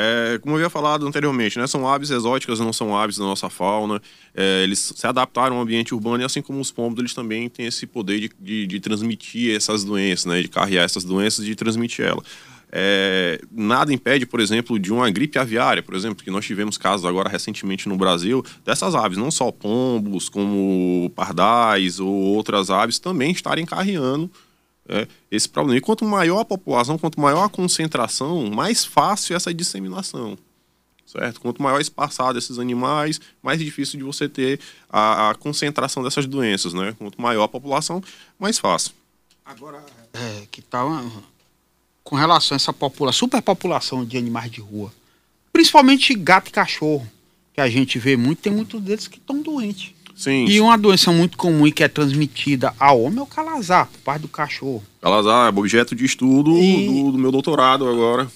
É, 0.00 0.38
como 0.38 0.54
eu 0.54 0.58
havia 0.58 0.70
falado 0.70 1.04
anteriormente, 1.04 1.58
né, 1.58 1.66
são 1.66 1.86
aves 1.88 2.10
exóticas, 2.10 2.60
não 2.60 2.72
são 2.72 2.96
aves 2.96 3.18
da 3.18 3.24
nossa 3.24 3.50
fauna. 3.50 4.00
É, 4.32 4.62
eles 4.62 4.92
se 4.94 5.06
adaptaram 5.06 5.56
ao 5.56 5.62
ambiente 5.62 5.92
urbano 5.92 6.22
e 6.22 6.24
assim 6.24 6.40
como 6.40 6.60
os 6.60 6.70
pombos, 6.70 7.00
eles 7.00 7.14
também 7.14 7.48
têm 7.48 7.66
esse 7.66 7.84
poder 7.84 8.20
de, 8.20 8.30
de, 8.38 8.66
de 8.68 8.78
transmitir 8.78 9.56
essas 9.56 9.82
doenças, 9.82 10.26
né, 10.26 10.40
de 10.40 10.46
carregar 10.46 10.84
essas 10.84 11.02
doenças 11.02 11.44
e 11.44 11.48
de 11.48 11.56
transmitir 11.56 12.04
elas. 12.04 12.22
É, 12.70 13.40
nada 13.50 13.92
impede, 13.92 14.26
por 14.26 14.40
exemplo, 14.40 14.78
de 14.78 14.92
uma 14.92 15.10
gripe 15.10 15.38
aviária, 15.38 15.82
por 15.82 15.94
exemplo, 15.94 16.22
que 16.22 16.30
nós 16.30 16.44
tivemos 16.44 16.76
casos 16.76 17.06
agora 17.06 17.28
recentemente 17.28 17.88
no 17.88 17.96
Brasil 17.96 18.44
dessas 18.64 18.94
aves, 18.94 19.16
não 19.16 19.30
só 19.30 19.50
pombos, 19.50 20.28
como 20.28 21.10
pardais 21.14 21.98
ou 21.98 22.12
outras 22.12 22.70
aves 22.70 22.98
também 22.98 23.30
estarem 23.32 23.64
carreando 23.64 24.30
é, 24.88 25.06
esse 25.30 25.48
problema. 25.48 25.78
E 25.78 25.80
quanto 25.80 26.04
maior 26.04 26.40
a 26.40 26.44
população, 26.44 26.98
quanto 26.98 27.20
maior 27.20 27.44
a 27.44 27.48
concentração, 27.48 28.50
mais 28.50 28.84
fácil 28.84 29.34
essa 29.36 29.52
disseminação. 29.52 30.36
Certo? 31.06 31.40
Quanto 31.40 31.62
maior 31.62 31.80
espaçado 31.80 32.38
esses 32.38 32.58
animais, 32.58 33.18
mais 33.42 33.58
difícil 33.58 33.98
de 33.98 34.04
você 34.04 34.28
ter 34.28 34.60
a, 34.90 35.30
a 35.30 35.34
concentração 35.34 36.02
dessas 36.02 36.26
doenças, 36.26 36.74
né? 36.74 36.94
Quanto 36.98 37.18
maior 37.18 37.44
a 37.44 37.48
população, 37.48 38.02
mais 38.38 38.58
fácil. 38.58 38.92
Agora, 39.42 39.82
é, 40.12 40.46
que 40.50 40.60
tal 40.60 40.90
tá 40.90 41.02
com 42.08 42.16
relação 42.16 42.54
a 42.54 42.56
essa 42.56 42.72
população, 42.72 43.28
superpopulação 43.28 44.02
de 44.02 44.16
animais 44.16 44.50
de 44.50 44.62
rua, 44.62 44.90
principalmente 45.52 46.14
gato 46.14 46.48
e 46.48 46.50
cachorro, 46.50 47.06
que 47.52 47.60
a 47.60 47.68
gente 47.68 47.98
vê 47.98 48.16
muito, 48.16 48.38
tem 48.38 48.50
muitos 48.50 48.80
deles 48.80 49.06
que 49.06 49.18
estão 49.18 49.42
doentes. 49.42 49.90
Sim. 50.16 50.46
E 50.46 50.58
uma 50.58 50.78
doença 50.78 51.12
muito 51.12 51.36
comum 51.36 51.66
e 51.66 51.70
que 51.70 51.84
é 51.84 51.88
transmitida 51.88 52.72
ao 52.80 53.02
homem 53.02 53.18
é 53.18 53.22
o 53.22 53.26
calazar, 53.26 53.88
por 53.92 54.00
parte 54.00 54.22
do 54.22 54.28
cachorro. 54.28 54.82
Calazar 55.02 55.52
é 55.52 55.58
objeto 55.58 55.94
de 55.94 56.06
estudo 56.06 56.56
e... 56.56 56.86
do, 56.86 57.12
do, 57.12 57.18
meu 57.18 57.30
doutorado 57.30 57.86
agora. 57.86 58.26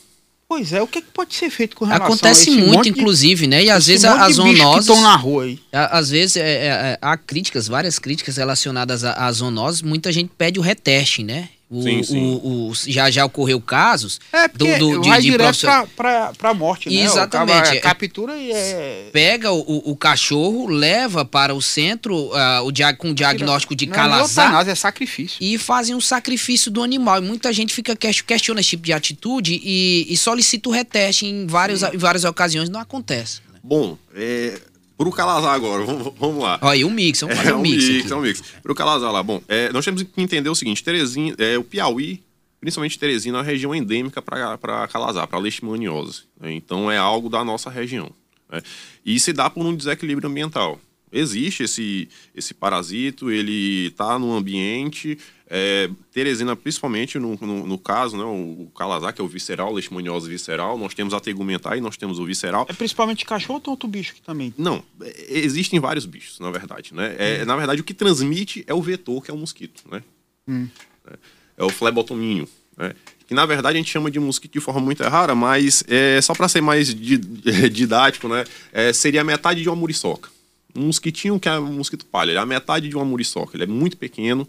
Pois 0.46 0.74
é, 0.74 0.82
o 0.82 0.86
que, 0.86 0.98
é 0.98 1.00
que 1.00 1.10
pode 1.10 1.34
ser 1.34 1.48
feito 1.48 1.74
com 1.74 1.86
relação 1.86 2.08
Acontece 2.08 2.50
a 2.50 2.66
muito, 2.66 2.86
inclusive, 2.90 3.46
né? 3.46 3.64
E 3.64 3.70
às 3.70 3.86
vezes 3.86 4.04
as 4.04 4.34
zoonoses... 4.34 4.86
estão 4.86 5.00
na 5.00 5.16
rua 5.16 5.44
aí. 5.44 5.58
Às 5.72 6.10
vezes 6.10 6.36
é, 6.36 6.42
é, 6.42 6.66
é, 6.66 6.98
há 7.00 7.16
críticas, 7.16 7.68
várias 7.68 7.98
críticas 7.98 8.36
relacionadas 8.36 9.02
às 9.02 9.36
zoonoses. 9.36 9.80
Muita 9.80 10.12
gente 10.12 10.30
pede 10.36 10.58
o 10.58 10.62
reteste, 10.62 11.22
né? 11.22 11.48
O, 11.72 11.82
sim, 11.82 12.02
sim. 12.02 12.40
O, 12.44 12.68
o, 12.68 12.72
já 12.86 13.10
já 13.10 13.24
ocorreu 13.24 13.58
casos 13.58 14.20
é, 14.30 14.46
do, 14.46 14.66
do, 14.78 15.00
de, 15.00 15.08
vai 15.08 15.22
de 15.22 15.30
direto 15.30 15.58
professor... 15.58 15.88
pra, 15.96 16.32
pra, 16.34 16.52
morte, 16.52 16.90
né? 16.90 17.00
Exatamente. 17.00 17.78
O 17.78 17.80
captura 17.80 18.36
e 18.36 18.52
é... 18.52 19.08
Pega 19.10 19.50
o, 19.50 19.90
o 19.90 19.96
cachorro, 19.96 20.66
leva 20.66 21.24
para 21.24 21.54
o 21.54 21.62
centro 21.62 22.14
uh, 22.14 22.62
o 22.64 22.70
dia, 22.70 22.92
com 22.92 23.12
o 23.12 23.14
diagnóstico 23.14 23.74
de 23.74 23.86
calazar. 23.86 24.52
Não 24.52 24.60
é, 24.60 24.70
é 24.70 24.74
sacrifício. 24.74 25.38
E 25.40 25.56
fazem 25.56 25.94
um 25.94 26.00
sacrifício 26.00 26.70
do 26.70 26.82
animal. 26.82 27.18
E 27.18 27.22
muita 27.22 27.50
gente 27.54 27.72
fica 27.72 27.96
questiona 27.96 28.60
esse 28.60 28.70
tipo 28.70 28.82
de 28.82 28.92
atitude 28.92 29.58
e, 29.64 30.06
e 30.10 30.16
solicita 30.18 30.68
o 30.68 30.72
reteste 30.72 31.24
em, 31.24 31.46
vários, 31.46 31.82
em 31.82 31.96
várias 31.96 32.24
ocasiões. 32.24 32.68
Não 32.68 32.80
acontece. 32.80 33.40
Né? 33.50 33.60
Bom, 33.64 33.96
é, 34.14 34.60
Pro 35.02 35.10
Calazar 35.10 35.52
agora, 35.52 35.84
vamos, 35.84 36.12
vamos 36.16 36.42
lá. 36.42 36.60
Olha, 36.62 36.86
um 36.86 36.90
mix, 36.90 37.20
vamos 37.20 37.36
fazer 37.36 37.50
é, 37.50 37.54
um, 37.54 37.58
um 37.58 37.62
mix. 37.62 37.88
mix 37.88 38.10
é 38.10 38.14
um 38.14 38.20
mix. 38.20 38.40
Pro 38.62 38.72
Calazar 38.72 39.10
lá, 39.10 39.20
bom, 39.20 39.42
é, 39.48 39.72
nós 39.72 39.84
temos 39.84 40.04
que 40.04 40.22
entender 40.22 40.48
o 40.48 40.54
seguinte: 40.54 40.84
Terezinha, 40.84 41.34
é, 41.38 41.58
o 41.58 41.64
Piauí, 41.64 42.22
principalmente 42.60 42.96
Teresina, 42.96 43.38
é 43.38 43.40
uma 43.40 43.44
região 43.44 43.74
endêmica 43.74 44.22
para 44.22 44.86
Calazar, 44.86 45.26
para 45.26 45.38
leishmaniose. 45.40 46.22
Né? 46.40 46.52
Então 46.52 46.88
é 46.88 46.98
algo 46.98 47.28
da 47.28 47.44
nossa 47.44 47.68
região. 47.68 48.12
Né? 48.48 48.62
E 49.04 49.18
se 49.18 49.32
dá 49.32 49.50
por 49.50 49.66
um 49.66 49.74
desequilíbrio 49.74 50.30
ambiental. 50.30 50.78
Existe 51.12 51.64
esse, 51.64 52.08
esse 52.34 52.54
parasito, 52.54 53.30
ele 53.30 53.88
está 53.88 54.18
no 54.18 54.34
ambiente, 54.34 55.18
é, 55.54 55.90
Teresina, 56.10 56.56
principalmente 56.56 57.18
no, 57.18 57.36
no, 57.36 57.66
no, 57.66 57.78
caso, 57.78 58.16
né, 58.16 58.24
o, 58.24 58.62
o 58.62 58.72
calazar, 58.74 59.12
que 59.12 59.20
é 59.20 59.24
o 59.24 59.28
visceral, 59.28 59.70
leishmaniose 59.70 60.26
visceral, 60.26 60.78
nós 60.78 60.94
temos 60.94 61.12
a 61.12 61.20
tegumentar 61.20 61.76
e 61.76 61.80
nós 61.82 61.94
temos 61.94 62.18
o 62.18 62.24
visceral. 62.24 62.64
É 62.70 62.72
principalmente 62.72 63.26
cachorro 63.26 63.60
ou 63.66 63.72
outro 63.72 63.86
bicho 63.86 64.12
aqui 64.12 64.22
também? 64.22 64.54
Não, 64.56 64.82
é, 65.02 65.12
existem 65.28 65.78
vários 65.78 66.06
bichos, 66.06 66.40
na 66.40 66.50
verdade. 66.50 66.94
Né? 66.94 67.14
É, 67.18 67.42
hum. 67.42 67.44
Na 67.44 67.54
verdade, 67.54 67.82
o 67.82 67.84
que 67.84 67.92
transmite 67.92 68.64
é 68.66 68.72
o 68.72 68.80
vetor, 68.80 69.22
que 69.22 69.30
é 69.30 69.34
o 69.34 69.36
mosquito. 69.36 69.82
Né? 69.90 70.02
Hum. 70.48 70.68
É, 71.06 71.18
é 71.58 71.64
o 71.64 71.68
flebotominho. 71.68 72.48
Né? 72.74 72.94
Que 73.26 73.34
na 73.34 73.44
verdade 73.44 73.76
a 73.76 73.80
gente 73.80 73.90
chama 73.90 74.10
de 74.10 74.18
mosquito 74.18 74.54
de 74.54 74.60
forma 74.60 74.80
muito 74.80 75.02
rara, 75.02 75.34
mas 75.34 75.84
é, 75.86 76.18
só 76.22 76.34
para 76.34 76.48
ser 76.48 76.62
mais 76.62 76.88
didático, 77.70 78.26
né? 78.26 78.44
É, 78.72 78.92
seria 78.92 79.20
a 79.20 79.24
metade 79.24 79.60
de 79.60 79.68
uma 79.68 79.76
muriçoca. 79.76 80.30
Um 80.74 80.86
mosquitinho 80.86 81.38
que 81.38 81.48
é 81.48 81.58
um 81.58 81.74
mosquito 81.74 82.06
palha, 82.06 82.30
ele 82.30 82.38
é 82.38 82.42
a 82.42 82.46
metade 82.46 82.88
de 82.88 82.96
uma 82.96 83.04
muriçoca, 83.04 83.56
ele 83.56 83.64
é 83.64 83.66
muito 83.66 83.96
pequeno. 83.96 84.46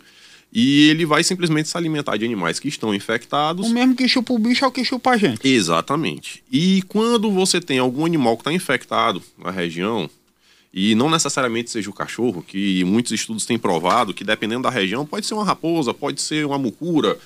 E 0.55 0.87
ele 0.89 1.03
vai 1.03 1.23
simplesmente 1.23 1.67
se 1.67 1.75
alimentar 1.75 2.15
de 2.15 2.23
animais 2.23 2.59
que 2.59 2.67
estão 2.67 2.93
infectados. 2.93 3.65
O 3.67 3.73
mesmo 3.73 3.95
que 3.95 4.07
chupa 4.07 4.33
o 4.33 4.37
bicho 4.37 4.63
é 4.63 4.67
o 4.67 4.71
que 4.71 4.85
chupa 4.85 5.09
a 5.11 5.17
gente. 5.17 5.47
Exatamente. 5.47 6.43
E 6.51 6.83
quando 6.83 7.31
você 7.31 7.59
tem 7.59 7.79
algum 7.79 8.05
animal 8.05 8.37
que 8.37 8.41
está 8.41 8.53
infectado 8.53 9.19
na 9.35 9.49
região, 9.49 10.07
e 10.71 10.93
não 10.93 11.09
necessariamente 11.09 11.71
seja 11.71 11.89
o 11.89 11.93
cachorro, 11.93 12.43
que 12.47 12.83
muitos 12.83 13.11
estudos 13.11 13.47
têm 13.47 13.57
provado 13.57 14.13
que 14.13 14.23
dependendo 14.23 14.61
da 14.61 14.69
região, 14.69 15.07
pode 15.07 15.25
ser 15.25 15.33
uma 15.33 15.43
raposa, 15.43 15.91
pode 15.91 16.21
ser 16.21 16.45
uma 16.45 16.59
mucura, 16.59 17.17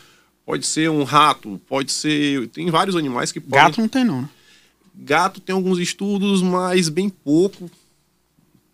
pode 0.46 0.66
ser 0.66 0.90
um 0.90 1.04
rato, 1.04 1.60
pode 1.68 1.92
ser. 1.92 2.48
Tem 2.50 2.70
vários 2.72 2.96
animais 2.96 3.34
que 3.34 3.42
podem. 3.42 3.66
Gato 3.66 3.82
não 3.82 3.90
tem, 3.90 4.06
não, 4.06 4.22
né? 4.22 4.30
Gato 4.96 5.42
tem 5.42 5.54
alguns 5.54 5.80
estudos, 5.80 6.42
mas 6.42 6.88
bem 6.88 7.10
pouco 7.10 7.70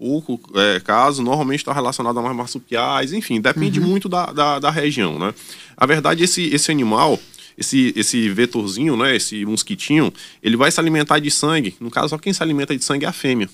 pouco 0.03 0.37
é, 0.59 0.81
caso, 0.81 1.23
normalmente 1.23 1.59
está 1.59 1.71
relacionado 1.71 2.19
a 2.19 2.21
mais 2.21 2.35
marsupiais, 2.35 3.13
enfim, 3.13 3.39
depende 3.39 3.79
uhum. 3.79 3.87
muito 3.87 4.09
da, 4.09 4.25
da, 4.25 4.59
da, 4.59 4.69
região, 4.69 5.17
né? 5.17 5.33
A 5.77 5.85
verdade, 5.85 6.21
esse, 6.21 6.53
esse 6.53 6.69
animal, 6.69 7.17
esse, 7.57 7.93
esse 7.95 8.27
vetorzinho, 8.27 8.97
né, 8.97 9.15
esse 9.15 9.45
mosquitinho, 9.45 10.13
ele 10.41 10.57
vai 10.57 10.69
se 10.69 10.77
alimentar 10.77 11.19
de 11.19 11.31
sangue, 11.31 11.73
no 11.79 11.89
caso, 11.89 12.09
só 12.09 12.17
quem 12.17 12.33
se 12.33 12.43
alimenta 12.43 12.75
de 12.75 12.83
sangue 12.83 13.05
é 13.05 13.07
a 13.07 13.13
fêmea. 13.13 13.49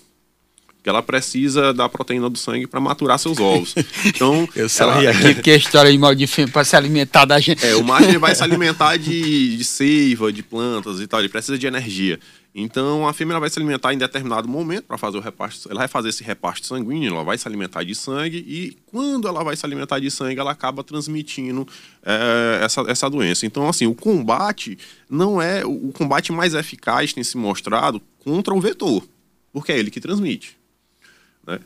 Porque 0.66 0.90
ela 0.90 1.04
precisa 1.04 1.72
da 1.72 1.88
proteína 1.88 2.30
do 2.30 2.38
sangue 2.38 2.66
para 2.66 2.80
maturar 2.80 3.20
seus 3.20 3.38
ovos. 3.38 3.76
Então, 4.06 4.48
ela... 4.80 5.14
que, 5.14 5.42
que 5.42 5.52
a 5.52 5.56
história 5.56 5.92
de 5.92 5.98
mal 6.00 6.16
de 6.16 6.26
fêmea 6.26 6.52
para 6.52 6.64
se 6.64 6.76
alimentar 6.76 7.26
da 7.26 7.40
gente. 7.40 7.64
É, 7.64 7.76
o 7.76 7.84
macho 7.84 8.20
vai 8.20 8.34
se 8.34 8.42
alimentar 8.44 8.98
de, 8.98 9.58
de 9.58 9.64
seiva, 9.66 10.32
de 10.32 10.42
plantas 10.42 11.00
e 11.00 11.06
tal, 11.06 11.20
ele 11.20 11.30
precisa 11.30 11.60
de 11.60 11.68
energia. 11.68 12.18
Então 12.54 13.08
a 13.08 13.14
fêmea 13.14 13.40
vai 13.40 13.50
se 13.50 13.60
alimentar 13.60 13.94
em 13.94 13.98
determinado 13.98 14.48
momento 14.48 14.86
para 14.86 14.98
fazer 14.98 15.18
o 15.18 15.22
reparto, 15.22 15.70
ela 15.70 15.80
vai 15.80 15.88
fazer 15.88 16.10
esse 16.10 16.24
reparto 16.24 16.66
sanguíneo, 16.66 17.14
ela 17.14 17.24
vai 17.24 17.38
se 17.38 17.48
alimentar 17.48 17.84
de 17.84 17.94
sangue 17.94 18.38
e 18.38 18.76
quando 18.88 19.28
ela 19.28 19.44
vai 19.44 19.56
se 19.56 19.66
alimentar 19.66 20.00
de 20.00 20.10
sangue, 20.10 20.40
ela 20.40 20.52
acaba 20.52 20.84
transmitindo 20.84 21.68
é, 22.04 22.60
essa, 22.64 22.82
essa 22.88 23.10
doença. 23.10 23.46
Então 23.46 23.70
assim, 23.70 23.86
o 23.86 23.94
combate 23.94 24.78
não 25.10 25.42
é 25.42 25.64
o 25.64 25.92
combate 25.92 26.32
mais 26.32 26.54
eficaz 26.56 27.14
tem 27.14 27.24
se 27.24 27.38
mostrado 27.38 28.02
contra 28.20 28.54
o 28.54 28.60
vetor, 28.60 29.04
porque 29.54 29.72
é 29.72 29.78
ele 29.78 29.92
que 29.92 30.02
transmite. 30.02 30.58
Né? 31.46 31.60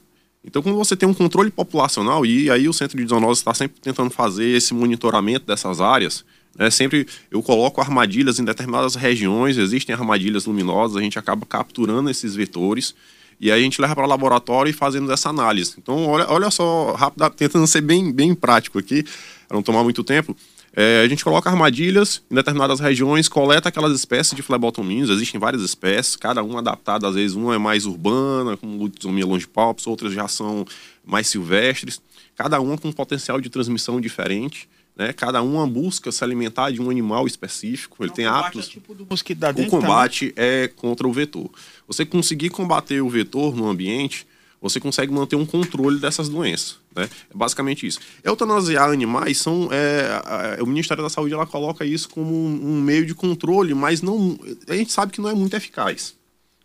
Então, 0.43 0.61
quando 0.61 0.77
você 0.77 0.95
tem 0.95 1.07
um 1.07 1.13
controle 1.13 1.49
populacional, 1.49 2.25
e 2.25 2.51
aí 2.51 2.67
o 2.67 2.73
Centro 2.73 2.97
de 2.97 3.07
Zoonose 3.07 3.39
está 3.39 3.53
sempre 3.53 3.79
tentando 3.79 4.09
fazer 4.09 4.45
esse 4.49 4.73
monitoramento 4.73 5.45
dessas 5.45 5.79
áreas, 5.79 6.25
é, 6.57 6.69
sempre 6.69 7.07
eu 7.31 7.41
coloco 7.41 7.81
armadilhas 7.81 8.39
em 8.39 8.45
determinadas 8.45 8.95
regiões, 8.95 9.57
existem 9.57 9.93
armadilhas 9.93 10.45
luminosas, 10.45 10.97
a 10.97 11.01
gente 11.01 11.17
acaba 11.17 11.45
capturando 11.45 12.09
esses 12.09 12.35
vetores 12.35 12.93
e 13.39 13.51
aí 13.51 13.59
a 13.59 13.63
gente 13.63 13.81
leva 13.81 13.95
para 13.95 14.05
o 14.05 14.07
laboratório 14.07 14.69
e 14.69 14.73
fazendo 14.73 15.11
essa 15.11 15.29
análise. 15.29 15.75
Então, 15.77 16.05
olha, 16.05 16.25
olha 16.29 16.51
só, 16.51 16.93
rápido, 16.93 17.29
tentando 17.31 17.67
ser 17.67 17.81
bem, 17.81 18.11
bem 18.11 18.33
prático 18.33 18.79
aqui, 18.79 19.03
para 19.47 19.55
não 19.55 19.63
tomar 19.63 19.83
muito 19.83 20.03
tempo. 20.03 20.35
É, 20.75 21.01
a 21.01 21.07
gente 21.07 21.23
coloca 21.23 21.49
armadilhas 21.49 22.23
em 22.31 22.35
determinadas 22.35 22.79
regiões, 22.79 23.27
coleta 23.27 23.69
aquelas 23.69 23.93
espécies 23.93 24.35
de 24.35 24.41
flebotominos, 24.41 25.11
existem 25.11 25.39
várias 25.39 25.61
espécies, 25.61 26.15
cada 26.15 26.41
uma 26.41 26.59
adaptada, 26.59 27.07
às 27.07 27.13
vezes 27.13 27.35
uma 27.35 27.53
é 27.53 27.57
mais 27.59 27.85
urbana, 27.85 28.57
como 28.57 28.77
Lutzomia 28.77 29.25
longipalpus, 29.25 29.85
outras 29.85 30.13
já 30.13 30.27
são 30.27 30.65
mais 31.05 31.27
silvestres, 31.27 32.01
cada 32.35 32.59
uma 32.59 32.75
com 32.75 32.87
um 32.87 32.91
potencial 32.91 33.39
de 33.39 33.49
transmissão 33.49 34.01
diferente. 34.01 34.67
Né? 34.95 35.11
Cada 35.11 35.41
uma 35.41 35.67
busca 35.67 36.11
se 36.11 36.23
alimentar 36.23 36.71
de 36.71 36.81
um 36.81 36.89
animal 36.89 37.25
específico. 37.25 37.97
Ele 38.03 38.09
Não, 38.09 38.15
tem 38.15 38.25
hábitos. 38.25 38.67
É 38.67 38.69
tipo 38.69 38.93
o 38.93 39.67
combate 39.67 40.33
é 40.35 40.67
contra 40.67 41.07
o 41.07 41.13
vetor. 41.13 41.49
Você 41.87 42.05
conseguir 42.05 42.49
combater 42.49 43.01
o 43.01 43.09
vetor 43.09 43.55
no 43.55 43.67
ambiente, 43.67 44.27
você 44.61 44.79
consegue 44.79 45.11
manter 45.11 45.35
um 45.35 45.45
controle 45.45 45.99
dessas 45.99 46.29
doenças. 46.29 46.77
Né? 46.95 47.09
É 47.29 47.37
basicamente 47.37 47.85
isso. 47.85 47.99
Eutanasiar 48.23 48.89
animais 48.89 49.37
são. 49.39 49.67
É, 49.71 50.61
o 50.61 50.65
Ministério 50.65 51.03
da 51.03 51.09
Saúde 51.09 51.33
ela 51.33 51.45
coloca 51.45 51.83
isso 51.83 52.07
como 52.09 52.33
um, 52.33 52.77
um, 52.77 52.81
meio 52.81 53.05
de 53.05 53.15
controle, 53.15 53.73
mas 53.73 54.01
não. 54.01 54.39
A 54.67 54.75
gente 54.75 54.93
sabe 54.93 55.11
que 55.11 55.19
não 55.19 55.29
é 55.29 55.33
muito 55.33 55.55
eficaz. 55.55 56.15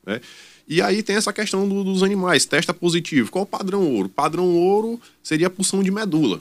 Né? 0.06 0.20
E 0.68 0.82
aí 0.82 1.02
tem 1.02 1.16
essa 1.16 1.32
questão 1.32 1.66
do, 1.66 1.82
dos 1.82 2.02
animais, 2.02 2.44
testa 2.44 2.74
positivo. 2.74 3.30
Qual 3.30 3.44
o 3.44 3.46
padrão 3.46 3.90
ouro? 3.90 4.08
Padrão 4.08 4.54
ouro 4.54 5.00
seria 5.22 5.46
a 5.46 5.50
pulsão 5.50 5.82
de 5.82 5.90
medula. 5.90 6.40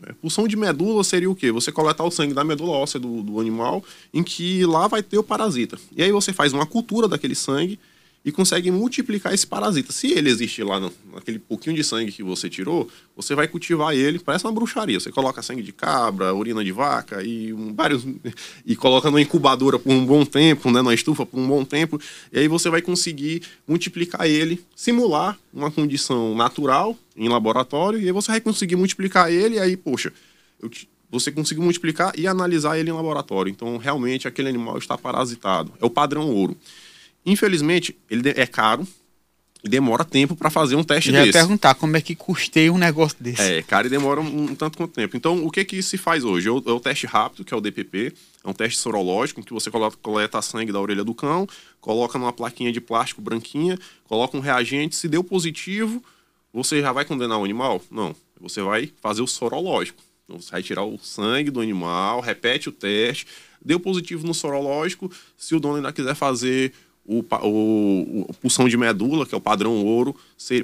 Né? 0.00 0.14
Pulsão 0.20 0.46
de 0.46 0.56
medula 0.56 1.02
seria 1.04 1.30
o 1.30 1.34
quê? 1.34 1.50
Você 1.50 1.72
coletar 1.72 2.04
o 2.04 2.10
sangue 2.10 2.34
da 2.34 2.44
medula 2.44 2.72
óssea 2.72 3.00
do, 3.00 3.22
do 3.22 3.40
animal, 3.40 3.82
em 4.12 4.22
que 4.22 4.64
lá 4.66 4.86
vai 4.86 5.02
ter 5.02 5.18
o 5.18 5.22
parasita. 5.22 5.78
E 5.96 6.02
aí 6.02 6.12
você 6.12 6.32
faz 6.32 6.52
uma 6.52 6.66
cultura 6.66 7.08
daquele 7.08 7.34
sangue 7.34 7.78
e 8.26 8.32
consegue 8.32 8.72
multiplicar 8.72 9.32
esse 9.32 9.46
parasita. 9.46 9.92
Se 9.92 10.10
ele 10.10 10.28
existe 10.28 10.60
lá 10.64 10.80
no, 10.80 10.92
naquele 11.14 11.38
pouquinho 11.38 11.76
de 11.76 11.84
sangue 11.84 12.10
que 12.10 12.24
você 12.24 12.50
tirou, 12.50 12.90
você 13.14 13.36
vai 13.36 13.46
cultivar 13.46 13.94
ele, 13.94 14.18
parece 14.18 14.44
uma 14.44 14.52
bruxaria. 14.52 14.98
Você 14.98 15.12
coloca 15.12 15.40
sangue 15.42 15.62
de 15.62 15.72
cabra, 15.72 16.34
urina 16.34 16.64
de 16.64 16.72
vaca 16.72 17.22
e 17.22 17.52
um, 17.52 17.72
vários 17.72 18.04
e 18.66 18.74
coloca 18.74 19.12
numa 19.12 19.20
incubadora 19.22 19.78
por 19.78 19.92
um 19.92 20.04
bom 20.04 20.24
tempo, 20.24 20.72
né, 20.72 20.82
na 20.82 20.92
estufa 20.92 21.24
por 21.24 21.38
um 21.38 21.46
bom 21.46 21.64
tempo, 21.64 22.00
e 22.32 22.40
aí 22.40 22.48
você 22.48 22.68
vai 22.68 22.82
conseguir 22.82 23.42
multiplicar 23.64 24.26
ele, 24.26 24.60
simular 24.74 25.38
uma 25.54 25.70
condição 25.70 26.34
natural 26.34 26.98
em 27.16 27.28
laboratório, 27.28 28.00
e 28.00 28.06
aí 28.06 28.12
você 28.12 28.32
vai 28.32 28.40
conseguir 28.40 28.74
multiplicar 28.74 29.30
ele 29.30 29.54
e 29.54 29.60
aí, 29.60 29.76
poxa, 29.76 30.12
eu, 30.60 30.68
você 31.08 31.30
conseguiu 31.30 31.62
multiplicar 31.62 32.12
e 32.18 32.26
analisar 32.26 32.76
ele 32.76 32.90
em 32.90 32.92
laboratório. 32.92 33.50
Então, 33.50 33.76
realmente 33.76 34.26
aquele 34.26 34.48
animal 34.48 34.76
está 34.78 34.98
parasitado. 34.98 35.72
É 35.80 35.86
o 35.86 35.90
padrão 35.90 36.28
ouro. 36.28 36.56
Infelizmente, 37.26 37.98
ele 38.08 38.28
é 38.36 38.46
caro 38.46 38.86
e 39.66 39.68
demora 39.68 40.04
tempo 40.04 40.36
para 40.36 40.48
fazer 40.48 40.76
um 40.76 40.84
teste 40.84 41.10
Já 41.10 41.18
desse. 41.18 41.36
ia 41.36 41.42
perguntar 41.42 41.74
como 41.74 41.96
é 41.96 42.00
que 42.00 42.14
custeia 42.14 42.72
um 42.72 42.78
negócio 42.78 43.16
desse. 43.20 43.42
É, 43.42 43.62
caro 43.62 43.88
e 43.88 43.90
demora 43.90 44.20
um, 44.20 44.44
um 44.44 44.54
tanto 44.54 44.78
quanto 44.78 44.92
tempo. 44.92 45.16
Então, 45.16 45.44
o 45.44 45.50
que 45.50 45.64
que 45.64 45.82
se 45.82 45.98
faz 45.98 46.22
hoje? 46.22 46.48
É 46.48 46.52
o, 46.52 46.62
é 46.64 46.70
o, 46.70 46.78
teste 46.78 47.04
rápido, 47.04 47.44
que 47.44 47.52
é 47.52 47.56
o 47.56 47.60
DPP, 47.60 48.12
é 48.44 48.48
um 48.48 48.52
teste 48.52 48.78
sorológico, 48.78 49.42
que 49.42 49.52
você 49.52 49.68
coleta 50.00 50.40
sangue 50.40 50.70
da 50.70 50.80
orelha 50.80 51.02
do 51.02 51.12
cão, 51.12 51.48
coloca 51.80 52.16
numa 52.16 52.32
plaquinha 52.32 52.70
de 52.70 52.80
plástico 52.80 53.20
branquinha, 53.20 53.76
coloca 54.04 54.36
um 54.36 54.40
reagente, 54.40 54.94
se 54.94 55.08
deu 55.08 55.24
positivo, 55.24 56.02
você 56.52 56.80
já 56.80 56.92
vai 56.92 57.04
condenar 57.04 57.38
o 57.38 57.44
animal? 57.44 57.82
Não. 57.90 58.14
Você 58.40 58.62
vai 58.62 58.92
fazer 59.02 59.22
o 59.22 59.26
sorológico. 59.26 60.02
Então, 60.24 60.40
você 60.40 60.50
vai 60.50 60.62
tirar 60.62 60.84
o 60.84 60.98
sangue 60.98 61.50
do 61.50 61.60
animal, 61.60 62.20
repete 62.20 62.68
o 62.68 62.72
teste, 62.72 63.26
deu 63.64 63.80
positivo 63.80 64.26
no 64.26 64.34
sorológico, 64.34 65.10
se 65.36 65.54
o 65.54 65.60
dono 65.60 65.76
ainda 65.76 65.92
quiser 65.92 66.14
fazer 66.14 66.72
o, 67.06 67.24
o, 67.42 68.26
o 68.28 68.34
pulsão 68.34 68.68
de 68.68 68.76
medula, 68.76 69.24
que 69.24 69.34
é 69.34 69.38
o 69.38 69.40
padrão 69.40 69.84
ouro, 69.84 70.14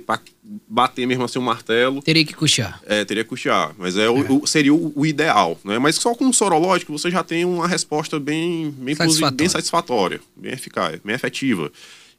para 0.05 0.21
bater 0.69 1.07
mesmo 1.07 1.25
assim 1.25 1.39
o 1.39 1.43
martelo. 1.43 2.03
Teria 2.03 2.25
que 2.25 2.35
custear. 2.35 2.81
É, 2.87 3.05
teria 3.05 3.23
que 3.23 3.31
custear. 3.31 3.73
Mas 3.79 3.97
é, 3.97 4.05
é. 4.05 4.11
O, 4.11 4.47
seria 4.47 4.75
o, 4.75 4.93
o, 4.95 5.07
ideal. 5.07 5.59
Né? 5.65 5.79
Mas 5.79 5.97
só 5.97 6.15
com 6.15 6.29
o 6.29 6.35
sorológico 6.35 6.93
você 6.93 7.11
já 7.11 7.23
tem 7.23 7.45
uma 7.45 7.69
resposta 7.69 8.19
bem, 8.19 8.71
bem, 8.71 8.95
satisfatória. 8.95 9.37
bem 9.37 9.49
satisfatória, 9.49 10.21
bem 10.37 10.53
eficaz, 10.53 11.01
bem 11.05 11.15
efetiva. 11.15 11.71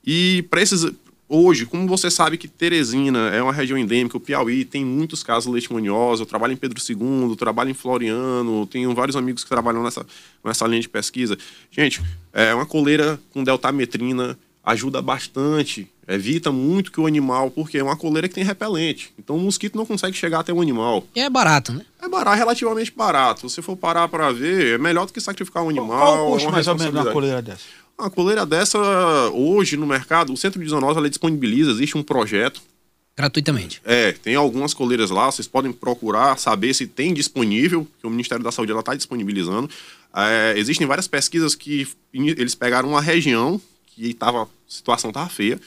E 0.05 0.45
para 0.49 0.61
esses, 0.61 0.85
Hoje, 1.35 1.65
como 1.65 1.87
você 1.87 2.11
sabe 2.11 2.37
que 2.37 2.47
Teresina 2.47 3.29
é 3.29 3.41
uma 3.41 3.51
região 3.51 3.75
endêmica, 3.75 4.15
o 4.15 4.19
Piauí 4.19 4.63
tem 4.63 4.85
muitos 4.85 5.23
casos 5.23 5.45
de 5.45 5.51
leishmaniose, 5.53 6.21
eu 6.21 6.27
trabalho 6.27 6.53
em 6.53 6.55
Pedro 6.55 6.79
II, 6.79 7.35
trabalho 7.35 7.71
em 7.71 7.73
Floriano, 7.73 8.67
tenho 8.67 8.93
vários 8.93 9.15
amigos 9.15 9.43
que 9.43 9.49
trabalham 9.49 9.81
nessa, 9.81 10.05
nessa 10.45 10.67
linha 10.67 10.81
de 10.81 10.87
pesquisa. 10.87 11.35
Gente, 11.71 12.03
é 12.31 12.53
uma 12.53 12.67
coleira 12.67 13.19
com 13.31 13.43
deltametrina 13.43 14.37
ajuda 14.63 15.01
bastante, 15.01 15.89
evita 16.07 16.51
muito 16.51 16.91
que 16.91 17.01
o 17.01 17.07
animal, 17.07 17.49
porque 17.49 17.79
é 17.79 17.83
uma 17.83 17.97
coleira 17.97 18.29
que 18.29 18.35
tem 18.35 18.43
repelente. 18.43 19.11
Então 19.17 19.35
o 19.35 19.39
mosquito 19.39 19.75
não 19.75 19.87
consegue 19.87 20.15
chegar 20.15 20.41
até 20.41 20.53
o 20.53 20.61
animal. 20.61 21.03
E 21.15 21.19
é 21.19 21.31
barato, 21.31 21.73
né? 21.73 21.83
É 21.99 22.07
barato, 22.07 22.37
relativamente 22.37 22.93
barato. 22.95 23.49
Se 23.49 23.55
você 23.55 23.61
for 23.63 23.75
parar 23.75 24.07
para 24.07 24.31
ver, 24.31 24.75
é 24.75 24.77
melhor 24.77 25.07
do 25.07 25.11
que 25.11 25.19
sacrificar 25.19 25.63
um 25.63 25.69
animal. 25.69 25.97
Qual 25.97 26.27
o 26.27 26.33
custo 26.33 26.49
é 26.49 26.51
mais 26.51 26.67
ou 26.67 26.75
menos 26.75 26.93
de 26.93 26.99
uma 26.99 27.11
coleira 27.11 27.41
dessa? 27.41 27.63
Uma 28.03 28.09
coleira 28.09 28.45
dessa, 28.45 28.77
hoje 29.31 29.77
no 29.77 29.87
mercado, 29.87 30.33
o 30.33 30.35
Centro 30.35 30.61
de 30.61 30.67
Zoonose 30.67 30.97
ela 30.97 31.09
disponibiliza, 31.09 31.71
existe 31.71 31.97
um 31.97 32.03
projeto. 32.03 32.61
Gratuitamente. 33.15 33.81
É, 33.85 34.11
tem 34.11 34.35
algumas 34.35 34.73
coleiras 34.73 35.09
lá, 35.09 35.31
vocês 35.31 35.47
podem 35.47 35.71
procurar, 35.71 36.37
saber 36.37 36.73
se 36.73 36.85
tem 36.85 37.13
disponível, 37.13 37.87
que 38.01 38.05
o 38.05 38.09
Ministério 38.09 38.43
da 38.43 38.51
Saúde 38.51 38.73
está 38.73 38.93
disponibilizando. 38.93 39.69
É, 40.13 40.53
existem 40.57 40.85
várias 40.85 41.07
pesquisas 41.07 41.55
que 41.55 41.87
eles 42.13 42.53
pegaram 42.53 42.89
uma 42.89 42.99
região 42.99 43.61
que 43.85 44.13
tava, 44.13 44.43
a 44.43 44.47
situação 44.67 45.09
estava 45.09 45.29
feia, 45.29 45.57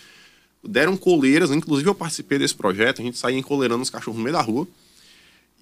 deram 0.63 0.95
coleiras, 0.95 1.51
inclusive 1.51 1.89
eu 1.89 1.95
participei 1.95 2.39
desse 2.39 2.55
projeto, 2.55 3.01
a 3.01 3.05
gente 3.05 3.17
saía 3.17 3.39
encoleirando 3.39 3.83
os 3.83 3.89
cachorros 3.89 4.19
no 4.19 4.25
meio 4.25 4.37
da 4.37 4.43
rua. 4.43 4.69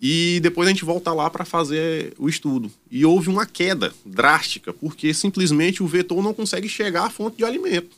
E 0.01 0.39
depois 0.41 0.69
a 0.69 0.71
gente 0.71 0.85
volta 0.85 1.13
lá 1.13 1.31
para 1.31 1.45
fazer 1.45 2.13
o 2.19 2.29
estudo. 2.29 2.71
E 2.91 3.05
houve 3.07 3.29
uma 3.29 3.47
queda 3.47 3.93
drástica, 4.05 4.73
porque 4.73 5.15
simplesmente 5.15 5.83
o 5.83 5.87
vetor 5.87 6.23
não 6.23 6.35
consegue 6.35 6.69
chegar 6.69 7.07
à 7.07 7.11
fonte 7.11 7.39
de 7.39 7.45
alimento. 7.45 7.97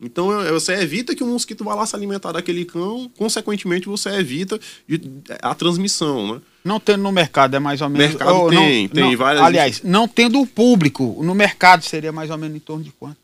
Então 0.00 0.28
você 0.50 0.72
evita 0.72 1.14
que 1.14 1.22
o 1.22 1.26
mosquito 1.26 1.62
vá 1.62 1.74
lá 1.74 1.84
se 1.84 1.94
alimentar 1.94 2.32
daquele 2.32 2.64
cão, 2.64 3.10
consequentemente 3.18 3.86
você 3.86 4.08
evita 4.10 4.58
a 5.42 5.54
transmissão, 5.54 6.34
né? 6.34 6.40
Não 6.64 6.80
tendo 6.80 7.02
no 7.02 7.12
mercado 7.12 7.54
é 7.54 7.58
mais 7.58 7.82
ou 7.82 7.88
menos. 7.90 8.08
Mercado 8.08 8.34
oh, 8.34 8.48
tem, 8.48 8.82
não, 8.84 8.88
tem 8.88 9.10
não, 9.10 9.16
várias. 9.16 9.42
Aliás, 9.42 9.82
não 9.82 10.08
tendo 10.08 10.40
o 10.40 10.46
público 10.46 11.20
no 11.22 11.34
mercado 11.34 11.84
seria 11.84 12.12
mais 12.12 12.30
ou 12.30 12.38
menos 12.38 12.56
em 12.56 12.60
torno 12.60 12.82
de 12.82 12.92
quanto? 12.92 13.18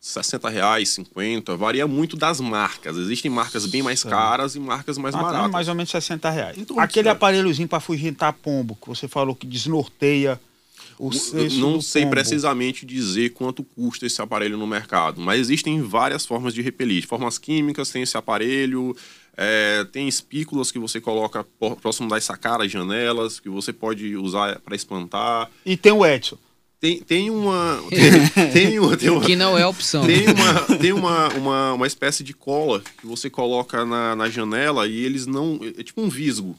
60 0.00 0.48
reais, 0.48 0.90
50, 0.90 1.56
varia 1.56 1.86
muito 1.86 2.16
das 2.16 2.40
marcas. 2.40 2.96
Existem 2.96 3.30
marcas 3.30 3.66
bem 3.66 3.82
mais 3.82 4.04
caras 4.04 4.54
e 4.54 4.60
marcas 4.60 4.96
mais 4.96 5.14
ah, 5.14 5.22
baratas. 5.22 5.50
mais 5.50 5.68
ou 5.68 5.74
menos 5.74 5.90
60 5.90 6.30
reais. 6.30 6.58
Então, 6.58 6.78
Aquele 6.78 7.08
aparelhozinho 7.08 7.68
para 7.68 7.80
fugitar 7.80 8.32
pombo, 8.32 8.78
que 8.80 8.88
você 8.88 9.08
falou 9.08 9.34
que 9.34 9.46
desnorteia 9.46 10.40
o 10.98 11.10
Não 11.58 11.80
sei 11.80 12.02
pombo. 12.02 12.10
precisamente 12.10 12.86
dizer 12.86 13.30
quanto 13.30 13.62
custa 13.62 14.06
esse 14.06 14.20
aparelho 14.22 14.56
no 14.56 14.66
mercado, 14.66 15.20
mas 15.20 15.40
existem 15.40 15.82
várias 15.82 16.24
formas 16.24 16.54
de 16.54 16.62
repelir. 16.62 17.06
Formas 17.06 17.36
químicas, 17.36 17.90
tem 17.90 18.02
esse 18.02 18.16
aparelho, 18.16 18.96
é, 19.36 19.84
tem 19.92 20.08
espículas 20.08 20.72
que 20.72 20.78
você 20.78 21.00
coloca 21.00 21.44
próximo 21.80 22.08
das 22.08 22.24
sacaras, 22.24 22.70
janelas, 22.70 23.38
que 23.38 23.48
você 23.48 23.72
pode 23.72 24.16
usar 24.16 24.60
para 24.60 24.74
espantar. 24.74 25.50
E 25.64 25.76
tem 25.76 25.92
o 25.92 26.04
Edson. 26.06 26.36
Tem, 26.80 27.00
tem 27.00 27.28
uma. 27.28 27.82
Tem, 27.90 28.52
tem, 28.52 28.78
uma, 28.78 28.96
tem 28.96 29.10
uma, 29.10 29.20
que 29.20 29.34
não 29.34 29.58
é 29.58 29.66
opção. 29.66 30.06
Tem, 30.06 30.26
uma, 30.28 30.78
tem 30.78 30.92
uma, 30.92 31.28
uma, 31.30 31.72
uma 31.72 31.86
espécie 31.88 32.22
de 32.22 32.32
cola 32.32 32.80
que 32.98 33.04
você 33.04 33.28
coloca 33.28 33.84
na, 33.84 34.14
na 34.14 34.30
janela 34.30 34.86
e 34.86 35.04
eles 35.04 35.26
não. 35.26 35.58
É 35.76 35.82
tipo 35.82 36.00
um 36.00 36.08
visgo. 36.08 36.56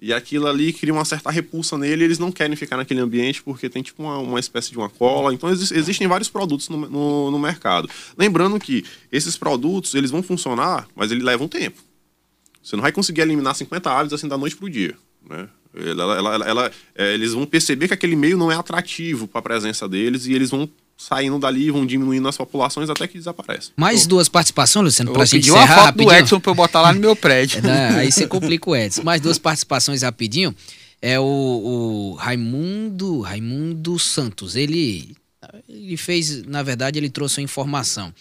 E 0.00 0.12
aquilo 0.12 0.48
ali 0.48 0.72
cria 0.72 0.92
uma 0.92 1.04
certa 1.04 1.30
repulsa 1.30 1.78
nele, 1.78 2.02
eles 2.02 2.18
não 2.18 2.32
querem 2.32 2.56
ficar 2.56 2.76
naquele 2.76 2.98
ambiente 2.98 3.40
porque 3.40 3.68
tem 3.68 3.84
tipo 3.84 4.02
uma, 4.02 4.18
uma 4.18 4.40
espécie 4.40 4.70
de 4.72 4.76
uma 4.76 4.88
cola. 4.88 5.32
Então 5.32 5.48
ex 5.48 5.70
existem 5.70 6.08
vários 6.08 6.28
produtos 6.28 6.68
no, 6.68 6.76
no, 6.88 7.30
no, 7.30 7.38
mercado. 7.38 7.88
Lembrando 8.18 8.58
que 8.58 8.84
esses 9.12 9.36
produtos 9.36 9.94
eles 9.94 10.10
vão 10.10 10.20
funcionar, 10.20 10.88
mas 10.96 11.12
eles 11.12 11.22
levam 11.22 11.46
tempo. 11.46 11.80
Você 12.60 12.74
não 12.74 12.82
vai 12.82 12.90
conseguir 12.90 13.20
eliminar 13.20 13.54
50 13.54 13.90
aves 13.92 14.12
assim 14.12 14.26
da 14.26 14.36
noite 14.36 14.56
para 14.56 14.66
o 14.66 14.70
dia. 14.70 14.96
Né? 15.24 15.48
Ela, 15.74 16.16
ela, 16.16 16.48
ela, 16.48 16.70
é, 16.94 17.14
eles 17.14 17.32
vão 17.32 17.46
perceber 17.46 17.88
que 17.88 17.94
aquele 17.94 18.14
meio 18.14 18.36
não 18.36 18.52
é 18.52 18.56
atrativo 18.56 19.26
para 19.26 19.38
a 19.38 19.42
presença 19.42 19.88
deles 19.88 20.26
e 20.26 20.34
eles 20.34 20.50
vão 20.50 20.68
saindo 20.96 21.38
dali, 21.38 21.70
vão 21.70 21.84
diminuindo 21.84 22.28
as 22.28 22.36
populações 22.36 22.88
até 22.88 23.08
que 23.08 23.18
desaparece. 23.18 23.70
Mais 23.76 24.06
duas 24.06 24.28
participações, 24.28 24.84
Luciano, 24.84 25.12
para 25.12 25.22
a 25.22 25.26
gente 25.26 25.48
encerrar 25.48 25.60
uma 25.60 25.66
foto 25.66 25.84
rapidinho. 25.86 26.10
do 26.10 26.14
Edson 26.14 26.40
para 26.40 26.50
eu 26.50 26.54
botar 26.54 26.80
lá 26.82 26.92
no 26.92 27.00
meu 27.00 27.16
prédio. 27.16 27.58
É, 27.58 27.62
né? 27.62 27.88
aí 27.98 28.12
você 28.12 28.26
complica 28.26 28.70
o 28.70 28.76
Edson. 28.76 29.02
Mais 29.02 29.20
duas 29.20 29.38
participações 29.38 30.02
rapidinho. 30.02 30.54
É 31.00 31.18
o, 31.18 31.24
o 31.24 32.14
Raimundo, 32.14 33.20
Raimundo 33.20 33.98
Santos. 33.98 34.54
Ele, 34.54 35.16
ele 35.68 35.96
fez, 35.96 36.44
na 36.44 36.62
verdade, 36.62 36.98
ele 36.98 37.10
trouxe 37.10 37.40
uma 37.40 37.44
informação. 37.44 38.14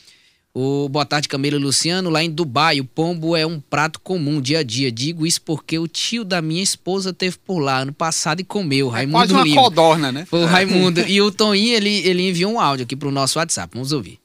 O 0.53 0.89
Boa 0.89 1.05
tarde, 1.05 1.29
Camila 1.29 1.55
e 1.55 1.59
Luciano. 1.59 2.09
Lá 2.09 2.21
em 2.21 2.29
Dubai, 2.29 2.79
o 2.81 2.85
pombo 2.85 3.35
é 3.35 3.45
um 3.45 3.59
prato 3.59 3.99
comum 4.01 4.41
dia 4.41 4.59
a 4.59 4.63
dia. 4.63 4.91
Digo 4.91 5.25
isso 5.25 5.41
porque 5.41 5.79
o 5.79 5.87
tio 5.87 6.25
da 6.25 6.41
minha 6.41 6.61
esposa 6.61 7.13
teve 7.13 7.37
por 7.37 7.59
lá 7.59 7.79
ano 7.79 7.93
passado 7.93 8.41
e 8.41 8.43
comeu. 8.43 8.89
É 8.89 8.91
Raimundo 8.91 9.17
quase 9.17 9.33
uma 9.33 9.43
Lima. 9.43 9.61
codorna, 9.61 10.11
né? 10.11 10.25
Foi 10.25 10.43
o 10.43 10.45
Raimundo. 10.45 11.01
e 11.07 11.21
o 11.21 11.31
Toninho, 11.31 11.75
ele, 11.75 12.05
ele 12.05 12.27
enviou 12.27 12.53
um 12.53 12.59
áudio 12.59 12.83
aqui 12.83 12.95
pro 12.95 13.11
nosso 13.11 13.39
WhatsApp. 13.39 13.71
Vamos 13.73 13.91
ouvir. 13.93 14.20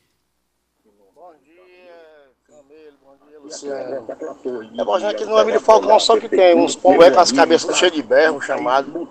É 4.78 4.84
bom, 4.84 4.98
já 4.98 5.14
que 5.14 5.24
no 5.24 5.38
Emílio 5.38 5.60
Falcão 5.60 5.98
só 6.00 6.18
que 6.18 6.28
tem 6.28 6.56
uns 6.56 6.74
pombos 6.74 7.08
com 7.08 7.20
as 7.20 7.32
cabeças 7.32 7.76
cheias 7.76 7.94
de 7.94 8.02
berro, 8.02 8.40
chamado. 8.40 9.08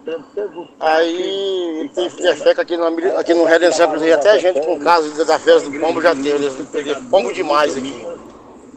Aí 0.79 1.89
tem 1.93 2.09
defeca 2.09 2.61
aqui 2.61 2.75
no, 2.75 2.85
aqui 3.17 3.33
no 3.33 3.45
Redenção 3.45 3.91
até 4.13 4.39
gente 4.39 4.59
com 4.61 4.79
casa 4.79 5.23
da 5.25 5.39
festa 5.39 5.69
do 5.69 5.79
pombo 5.79 6.01
já 6.01 6.13
tem, 6.13 6.27
eles 6.27 6.53
pombo 7.09 7.33
demais 7.33 7.77
aqui. 7.77 7.93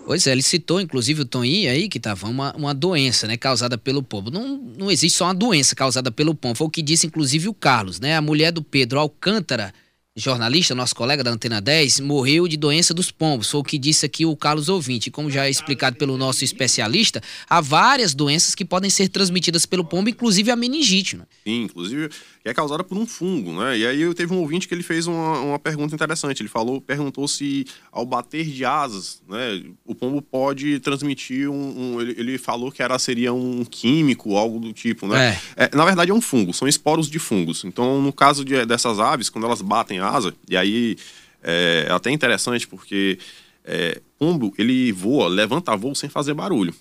Pois 0.07 0.27
é, 0.27 0.33
ele 0.33 0.42
citou, 0.42 0.81
inclusive, 0.81 1.21
o 1.21 1.25
Toninho 1.27 1.71
aí, 1.71 1.87
que 1.87 2.01
tava 2.01 2.27
uma, 2.29 2.55
uma 2.57 2.75
doença, 2.75 3.27
né, 3.27 3.37
causada 3.37 3.77
pelo 3.77 4.03
pombo. 4.03 4.31
Não, 4.31 4.57
não 4.57 4.90
existe 4.90 5.18
só 5.18 5.27
uma 5.27 5.35
doença 5.35 5.77
causada 5.77 6.11
pelo 6.11 6.35
pombo, 6.35 6.57
foi 6.57 6.66
o 6.66 6.71
que 6.71 6.81
disse, 6.81 7.07
inclusive, 7.07 7.47
o 7.47 7.53
Carlos, 7.53 8.01
né? 8.01 8.16
A 8.16 8.23
mulher 8.23 8.51
do 8.51 8.62
Pedro 8.62 8.99
Alcântara 8.99 9.71
jornalista, 10.18 10.74
nosso 10.74 10.95
colega 10.95 11.22
da 11.22 11.30
Antena 11.30 11.61
10, 11.61 12.01
morreu 12.01 12.49
de 12.49 12.57
doença 12.57 12.93
dos 12.93 13.11
pombos. 13.11 13.51
Foi 13.51 13.61
o 13.61 13.64
que 13.64 13.78
disse 13.78 14.05
aqui 14.05 14.26
o 14.26 14.36
Carlos 14.36 14.68
Ouvinte. 14.68 15.11
Como 15.11 15.30
já 15.30 15.47
é 15.47 15.51
explicado 15.51 15.97
pelo 15.97 16.18
nosso 16.18 16.45
especialista, 16.45 17.22
há 17.49 17.61
várias 17.61 18.14
doenças 18.14 18.55
que 18.55 18.64
podem 18.64 18.90
ser 18.90 19.09
transmitidas 19.09 19.64
pelo 19.64 19.84
pombo, 19.84 20.09
inclusive 20.09 20.51
a 20.51 20.57
meningite. 20.57 21.16
Né? 21.16 21.24
Sim, 21.45 21.62
inclusive 21.62 22.11
é 22.49 22.55
causada 22.55 22.82
por 22.82 22.96
um 22.96 23.07
fungo, 23.07 23.53
né? 23.53 23.78
E 23.78 23.86
aí 23.86 24.01
eu 24.01 24.14
teve 24.14 24.32
um 24.32 24.40
ouvinte 24.40 24.66
que 24.66 24.74
ele 24.74 24.82
fez 24.82 25.07
uma, 25.07 25.38
uma 25.40 25.59
pergunta 25.59 25.94
interessante. 25.94 26.42
Ele 26.42 26.49
falou, 26.49 26.80
perguntou 26.80 27.28
se 27.28 27.66
ao 27.92 28.07
bater 28.07 28.44
de 28.46 28.64
asas, 28.64 29.22
né, 29.28 29.62
o 29.84 29.94
pombo 29.94 30.22
pode 30.22 30.80
transmitir 30.80 31.49
um. 31.51 31.94
um 31.94 32.01
ele, 32.01 32.14
ele, 32.18 32.38
falou 32.38 32.72
que 32.72 32.82
era 32.82 32.99
seria 32.99 33.32
um 33.32 33.64
químico, 33.64 34.36
algo 34.36 34.59
do 34.59 34.72
tipo, 34.72 35.07
né? 35.07 35.38
É. 35.57 35.64
É, 35.64 35.76
na 35.76 35.84
verdade 35.84 36.11
é 36.11 36.14
um 36.14 36.20
fungo, 36.20 36.55
são 36.55 36.66
esporos 36.66 37.09
de 37.09 37.18
fungos. 37.18 37.64
Então, 37.64 38.01
no 38.01 38.12
caso 38.12 38.44
de, 38.44 38.64
dessas 38.64 38.99
aves, 38.99 39.28
quando 39.28 39.44
elas 39.44 39.61
batem 39.61 39.99
asa, 39.99 40.34
e 40.49 40.57
aí 40.57 40.96
é, 41.42 41.86
é 41.88 41.92
até 41.92 42.11
interessante 42.11 42.66
porque 42.66 43.18
é, 43.64 44.01
pombo 44.18 44.55
ele 44.57 44.90
voa, 44.92 45.28
levanta 45.28 45.76
voo 45.76 45.94
sem 45.94 46.09
fazer 46.09 46.34
barulho. 46.34 46.74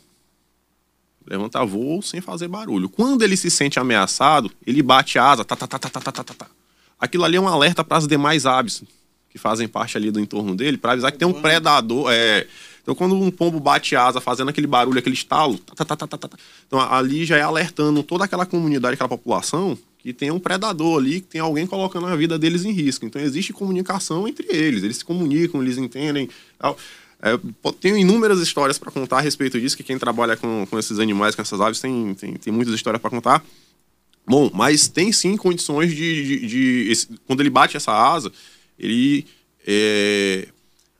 Levanta 1.29 1.65
voo 1.65 2.01
sem 2.01 2.21
fazer 2.21 2.47
barulho. 2.47 2.87
Quando 2.87 3.21
ele 3.21 3.35
se 3.35 3.49
sente 3.49 3.79
ameaçado, 3.79 4.49
ele 4.65 4.81
bate 4.81 5.19
asa, 5.19 5.43
tá, 5.43 5.55
tá, 5.55 5.67
tá, 5.67 5.77
tá, 5.77 5.89
tá, 5.89 6.11
tá, 6.11 6.23
tá. 6.23 6.47
Aquilo 6.99 7.23
ali 7.23 7.35
é 7.35 7.41
um 7.41 7.47
alerta 7.47 7.83
para 7.83 7.97
as 7.97 8.07
demais 8.07 8.45
aves 8.45 8.83
que 9.29 9.37
fazem 9.37 9.67
parte 9.67 9.97
ali 9.97 10.09
do 10.09 10.19
entorno 10.19 10.55
dele, 10.55 10.77
para 10.77 10.93
avisar 10.93 11.11
que 11.11 11.17
tem 11.17 11.27
um 11.27 11.33
predador. 11.33 12.09
É... 12.11 12.47
Então, 12.81 12.95
quando 12.95 13.15
um 13.15 13.29
pombo 13.29 13.59
bate 13.59 13.95
asa 13.95 14.21
fazendo 14.21 14.49
aquele 14.49 14.65
barulho, 14.65 14.97
aquele 14.97 15.15
estalo, 15.15 15.57
tá, 15.57 15.83
tá, 15.83 15.95
tá, 15.95 16.07
tá, 16.07 16.17
tá, 16.17 16.27
tá. 16.29 16.37
então 16.65 16.79
ali 16.79 17.25
já 17.25 17.35
é 17.35 17.41
alertando 17.41 18.01
toda 18.01 18.23
aquela 18.23 18.45
comunidade, 18.45 18.93
aquela 18.93 19.09
população, 19.09 19.77
que 19.99 20.13
tem 20.13 20.31
um 20.31 20.39
predador 20.39 20.97
ali, 20.97 21.19
que 21.19 21.27
tem 21.27 21.41
alguém 21.41 21.67
colocando 21.67 22.07
a 22.07 22.15
vida 22.15 22.39
deles 22.39 22.63
em 22.63 22.71
risco. 22.71 23.05
Então, 23.05 23.21
existe 23.21 23.51
comunicação 23.51 24.25
entre 24.25 24.47
eles, 24.49 24.83
eles 24.83 24.97
se 24.97 25.05
comunicam, 25.05 25.61
eles 25.61 25.77
entendem. 25.77 26.29
Tal. 26.57 26.77
É, 27.21 27.31
tenho 27.79 27.97
inúmeras 27.97 28.39
histórias 28.39 28.77
para 28.77 28.91
contar 28.91 29.17
a 29.17 29.21
respeito 29.21 29.59
disso, 29.59 29.75
que 29.75 29.83
quem 29.83 29.97
trabalha 29.97 30.37
com, 30.37 30.67
com 30.69 30.77
esses 30.77 30.99
animais, 30.99 31.35
com 31.35 31.41
essas 31.41 31.59
aves, 31.59 31.79
tem, 31.79 32.13
tem, 32.13 32.33
tem 32.33 32.53
muitas 32.53 32.73
histórias 32.73 33.01
para 33.01 33.09
contar. 33.09 33.43
Bom, 34.25 34.51
mas 34.53 34.87
tem 34.87 35.11
sim 35.11 35.35
condições 35.37 35.95
de. 35.95 36.39
de, 36.39 36.47
de 36.47 36.91
esse, 36.91 37.07
quando 37.25 37.39
ele 37.39 37.49
bate 37.49 37.77
essa 37.77 37.91
asa, 37.91 38.31
ele. 38.77 39.25
É, 39.65 40.47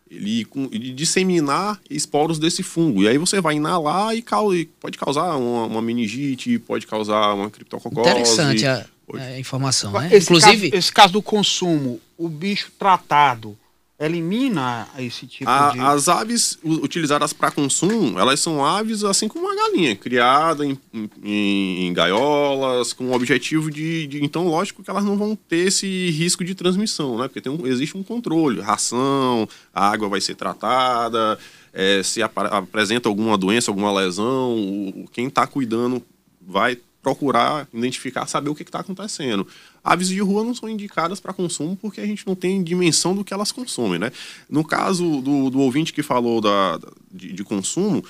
ele, 0.10 0.48
ele, 0.72 0.94
disseminar 0.94 1.80
esporos 1.90 2.40
desse 2.40 2.64
fungo. 2.64 3.04
E 3.04 3.10
aí 3.10 3.18
você 3.18 3.42
vai 3.42 3.56
inalar 3.56 4.16
e, 4.16 4.22
causa, 4.22 4.56
pode 4.80 4.98
causar 4.98 5.36
uma, 5.36 5.66
uma, 5.66 5.82
meningite, 5.82 6.58
pode 6.60 6.88
causar 6.88 7.34
uma 7.34 7.50
criptococose. 7.50 8.10
Interessante 8.10 8.66
a, 8.66 8.86
a 9.14 9.38
informação, 9.38 9.92
né? 9.92 10.08
Esse 10.12 10.28
Inclusive... 10.28 10.70
Caso, 10.70 10.80
esse 10.80 10.94
caso 10.94 11.14
do 11.14 11.22
consumo, 11.22 12.00
o 12.18 12.30
bicho 12.30 12.72
tratado 12.80 13.58
elimina 14.00 14.88
esse 15.00 15.26
tipo 15.26 15.50
a, 15.50 15.72
de. 15.72 15.80
As 15.80 16.08
aves 16.08 16.60
utilizadas 16.64 17.34
para 17.34 17.50
consumo, 17.50 18.20
elas 18.20 18.40
são 18.40 18.64
aves 18.64 19.04
assim 19.04 19.28
como 19.28 19.46
uma 19.46 19.56
galinha, 19.56 19.96
criada 19.96 20.66
em, 20.66 20.78
em, 21.24 21.88
em 21.88 21.94
gaiolas, 21.94 22.94
com 22.94 23.06
o 23.06 23.14
objetivo 23.14 23.72
de, 23.72 24.08
de, 24.08 24.24
Então, 24.24 24.48
lógico 24.48 24.84
que 24.84 24.90
elas 24.90 25.04
não 25.04 25.18
vão 25.18 25.36
ter 25.36 25.68
esse 25.68 26.12
risco 26.12 26.44
de 26.44 26.54
transmissão, 26.54 27.18
né? 27.18 27.28
Porque 27.28 27.42
tem 27.42 27.52
um, 27.52 27.66
existe 27.66 27.98
um 27.98 28.04
controle, 28.04 28.62
ração, 28.62 29.50
a 29.74 29.90
água 29.90 30.08
vai 30.08 30.22
ser 30.22 30.36
tratada, 30.36 31.40
é, 31.74 32.04
se 32.04 32.22
ap 32.22 32.38
apresenta 32.38 33.10
alguma 33.10 33.38
doença, 33.38 33.72
alguma 33.72 33.92
lesão, 33.92 34.56
o, 34.56 35.08
quem 35.12 35.28
está 35.28 35.48
cuidando 35.48 36.04
vai 36.40 36.78
procurar 37.08 37.66
identificar, 37.74 38.28
saber 38.28 38.50
o 38.50 38.56
que 38.56 38.64
está 38.64 38.82
acontecendo. 38.82 39.48
Aves 39.82 40.10
de 40.10 40.20
rua 40.20 40.44
não 40.44 40.54
são 40.54 40.68
indicadas 40.68 41.22
para 41.22 41.32
consumo 41.32 41.78
porque 41.78 42.02
a 42.02 42.06
gente 42.06 42.28
não 42.28 42.36
tem 42.36 42.62
dimensão 42.62 43.16
do 43.16 43.24
que 43.24 43.34
elas 43.34 43.50
consomem, 43.50 43.98
né? 43.98 44.12
No 44.50 44.62
caso 44.62 45.22
do, 45.22 45.50
do 45.50 45.60
ouvinte 45.62 45.94
que 45.94 46.04
falou 46.04 46.42
da, 46.42 46.78
de, 47.10 47.32
de 47.32 47.44
consumo, 47.46 48.04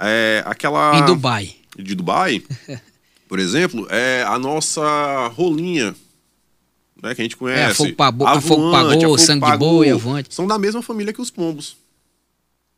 é 0.00 0.42
aquela... 0.46 0.98
Em 0.98 1.04
Dubai. 1.04 1.56
De 1.76 1.94
Dubai, 1.94 2.42
por 3.28 3.38
exemplo, 3.38 3.86
é 3.90 4.24
a 4.26 4.38
nossa 4.38 5.28
rolinha, 5.28 5.94
né, 7.02 7.14
que 7.14 7.20
a 7.20 7.24
gente 7.24 7.36
conhece. 7.36 7.60
É, 7.60 7.66
a 7.66 7.74
fogo, 7.74 7.94
pagou, 7.94 8.26
a 8.26 8.40
fogo 8.40 8.72
pagou, 8.72 9.18
sangue 9.18 9.44
de 9.44 9.56
boi, 9.58 9.90
avante. 9.90 10.34
São 10.34 10.46
da 10.46 10.58
mesma 10.58 10.80
família 10.80 11.12
que 11.12 11.20
os 11.20 11.30
pombos 11.30 11.76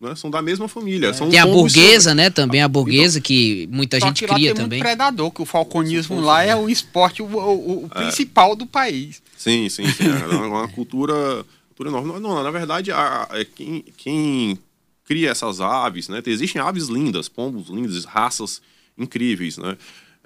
né? 0.00 0.14
São 0.14 0.30
da 0.30 0.40
mesma 0.40 0.66
família. 0.66 1.08
É. 1.08 1.12
Tem 1.12 1.38
a 1.38 1.46
burguesa, 1.46 2.14
né? 2.14 2.30
Também 2.30 2.62
a 2.62 2.68
burguesa 2.68 3.18
então, 3.18 3.26
que 3.26 3.68
muita 3.70 4.00
gente 4.00 4.26
que 4.26 4.32
cria 4.32 4.54
também. 4.54 4.78
Muito 4.78 4.82
predador, 4.82 5.30
que 5.30 5.42
o 5.42 5.44
falconismo 5.44 6.20
lá 6.20 6.42
é 6.42 6.56
o 6.56 6.68
esporte 6.68 7.22
o, 7.22 7.26
o, 7.26 7.84
o 7.84 7.90
é. 7.94 8.02
principal 8.02 8.56
do 8.56 8.66
país. 8.66 9.22
Sim, 9.36 9.68
sim, 9.68 9.86
sim. 9.86 10.04
É 10.04 10.36
uma 10.36 10.66
cultura, 10.68 11.44
cultura 11.68 11.90
enorme. 11.90 12.12
Não, 12.12 12.20
não, 12.20 12.42
na 12.42 12.50
verdade, 12.50 12.90
a, 12.90 13.22
a, 13.24 13.44
quem, 13.44 13.84
quem 13.96 14.58
cria 15.04 15.30
essas 15.30 15.60
aves, 15.60 16.08
né? 16.08 16.22
Existem 16.24 16.60
aves 16.60 16.86
lindas, 16.88 17.28
pombos 17.28 17.68
lindos, 17.68 18.04
raças 18.04 18.62
incríveis, 18.96 19.58
né? 19.58 19.76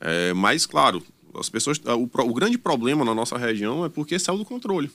É, 0.01 0.33
mas, 0.35 0.67
claro, 0.67 1.03
as 1.39 1.49
pessoas. 1.49 1.81
O, 1.85 2.09
o 2.23 2.35
grande 2.35 2.59
problema 2.59 3.05
na 3.05 3.15
nossa 3.15 3.37
região 3.37 3.85
é 3.85 3.89
porque 3.89 4.19
saiu 4.19 4.39
do 4.39 4.45
controle. 4.45 4.91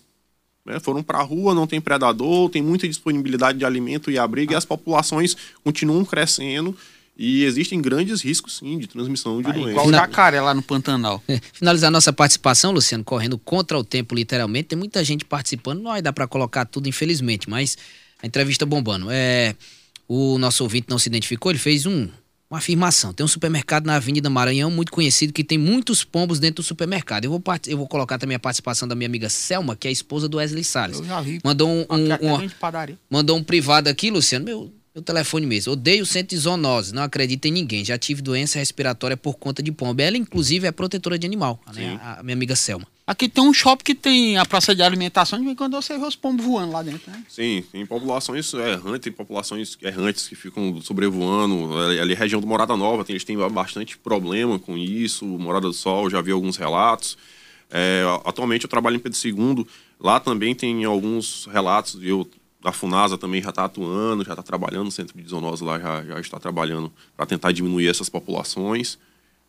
Né? 0.70 0.80
Foram 0.80 1.02
para 1.02 1.18
a 1.18 1.24
rua, 1.24 1.56
não 1.56 1.66
tem 1.66 1.82
predador, 1.82 2.50
tem 2.50 2.62
muita 2.62 2.88
disponibilidade 2.88 3.58
de 3.58 3.66
alimento 3.66 4.12
e 4.12 4.20
abrigo, 4.20 4.54
ah. 4.54 4.56
e 4.56 4.58
as 4.58 4.66
populações 4.66 5.36
continuam 5.64 6.06
crescendo. 6.06 6.78
E 7.18 7.44
existem 7.44 7.82
grandes 7.82 8.22
riscos, 8.22 8.58
sim, 8.58 8.78
de 8.78 8.88
transmissão 8.88 9.42
de 9.42 9.50
ah, 9.50 9.52
doenças. 9.52 9.72
Igual 9.72 9.88
o 9.88 9.92
jacaré 9.92 10.40
lá 10.40 10.54
no 10.54 10.62
Pantanal. 10.62 11.22
Finalizar 11.52 11.92
nossa 11.92 12.14
participação, 12.14 12.72
Luciano, 12.72 13.04
correndo 13.04 13.38
contra 13.38 13.78
o 13.78 13.84
tempo, 13.84 14.16
literalmente. 14.16 14.70
Tem 14.70 14.78
muita 14.78 15.04
gente 15.04 15.26
participando, 15.26 15.82
não 15.82 15.92
vai 15.92 16.02
dar 16.02 16.14
para 16.14 16.26
colocar 16.28 16.64
tudo, 16.64 16.88
infelizmente, 16.88 17.50
mas 17.50 17.78
a 18.24 18.28
entrevista 18.28 18.66
bombando. 18.66 19.08
É, 19.10 19.54
o 20.08 20.38
nosso 20.38 20.64
ouvinte 20.64 20.88
não 20.90 20.98
se 20.98 21.10
identificou, 21.10 21.52
ele 21.52 21.60
fez 21.60 21.86
um, 21.86 22.08
uma 22.50 22.58
afirmação. 22.58 23.14
Tem 23.14 23.24
um 23.24 23.28
supermercado 23.28 23.86
na 23.86 23.96
Avenida 23.96 24.30
Maranhão, 24.30 24.72
muito 24.72 24.92
conhecido, 24.92 25.32
que 25.32 25.44
tem 25.44 25.58
muitos 25.58 26.04
pombos 26.04 26.40
dentro 26.40 26.64
do 26.64 26.66
supermercado. 26.66 27.26
Eu 27.26 27.32
vou, 27.32 27.44
eu 27.68 27.78
vou 27.78 27.88
colocar 27.88 28.18
também 28.18 28.36
a 28.36 28.40
participação 28.40 28.88
da 28.88 28.96
minha 28.96 29.08
amiga 29.08 29.30
Selma, 29.30 29.76
que 29.76 29.88
é 29.88 29.90
a 29.90 29.92
esposa 29.92 30.28
do 30.28 30.38
Wesley 30.38 30.64
Salles. 30.64 30.98
Eu 30.98 31.06
já 31.06 31.22
vi. 31.22 31.40
Mandou 31.44 31.70
um, 31.70 31.82
um, 31.82 32.44
um 32.44 32.50
mandou 33.10 33.38
um 33.38 33.44
privado 33.44 33.88
aqui, 33.88 34.10
Luciano. 34.10 34.46
Meu, 34.46 34.74
telefone 35.02 35.46
mesmo. 35.46 35.74
Odeio 35.74 36.06
centro 36.06 36.36
de 36.36 36.38
zoonose, 36.38 36.94
não 36.94 37.04
acredito 37.04 37.46
em 37.46 37.52
ninguém. 37.52 37.84
Já 37.84 37.98
tive 37.98 38.22
doença 38.22 38.60
respiratória 38.60 39.18
por 39.18 39.36
conta 39.38 39.62
de 39.62 39.72
pombo. 39.72 40.02
Ela, 40.02 40.18
inclusive, 40.18 40.68
é 40.68 40.72
protetora 40.72 41.18
de 41.18 41.26
animal, 41.26 41.60
né? 41.74 42.00
a, 42.02 42.20
a 42.20 42.24
minha 42.24 42.36
amiga 42.36 42.56
Selma. 42.56 42.88
Aqui 43.10 43.28
tem 43.28 43.44
um 43.44 43.52
shopping 43.52 43.84
que 43.84 43.96
tem 43.96 44.38
a 44.38 44.46
praça 44.46 44.76
de 44.76 44.84
alimentação, 44.84 45.40
de 45.40 45.44
vez 45.44 45.54
em 45.54 45.58
quando 45.58 45.74
você 45.74 45.98
vê 45.98 46.06
os 46.06 46.16
pombos 46.16 46.46
voando 46.46 46.72
lá 46.72 46.84
dentro, 46.84 47.10
né? 47.10 47.24
Sim, 47.28 47.64
tem 47.72 47.84
populações 47.84 48.54
errantes, 48.54 49.00
tem 49.00 49.12
populações 49.12 49.76
errantes 49.82 50.28
que 50.28 50.36
ficam 50.36 50.80
sobrevoando. 50.80 51.76
Ali, 52.00 52.14
região 52.14 52.40
do 52.40 52.46
Morada 52.46 52.78
Nova, 52.78 53.04
tem, 53.04 53.16
eles 53.16 53.24
têm 53.24 53.36
bastante 53.50 53.98
problema 53.98 54.60
com 54.60 54.78
isso. 54.78 55.26
Morada 55.26 55.66
do 55.66 55.74
Sol, 55.74 56.08
já 56.08 56.22
vi 56.22 56.32
alguns 56.32 56.56
relatos. 56.56 57.18
É, 57.72 58.04
atualmente 58.26 58.66
eu 58.66 58.70
trabalho 58.70 58.96
em 58.98 59.00
Pedro 59.00 59.18
II, 59.24 59.66
lá 60.00 60.20
também 60.20 60.54
tem 60.54 60.86
alguns 60.86 61.48
relatos, 61.52 62.00
eu, 62.02 62.30
a 62.64 62.72
FUNASA 62.72 63.18
também 63.18 63.42
já 63.42 63.50
está 63.50 63.66
atuando, 63.66 64.24
já 64.24 64.34
está 64.34 64.44
trabalhando, 64.44 64.88
o 64.88 64.92
Centro 64.92 65.20
de 65.20 65.28
Zoonose 65.28 65.64
lá 65.64 65.80
já, 65.80 66.04
já 66.04 66.20
está 66.20 66.40
trabalhando 66.40 66.92
para 67.16 67.26
tentar 67.26 67.52
diminuir 67.52 67.88
essas 67.88 68.10
populações. 68.10 68.98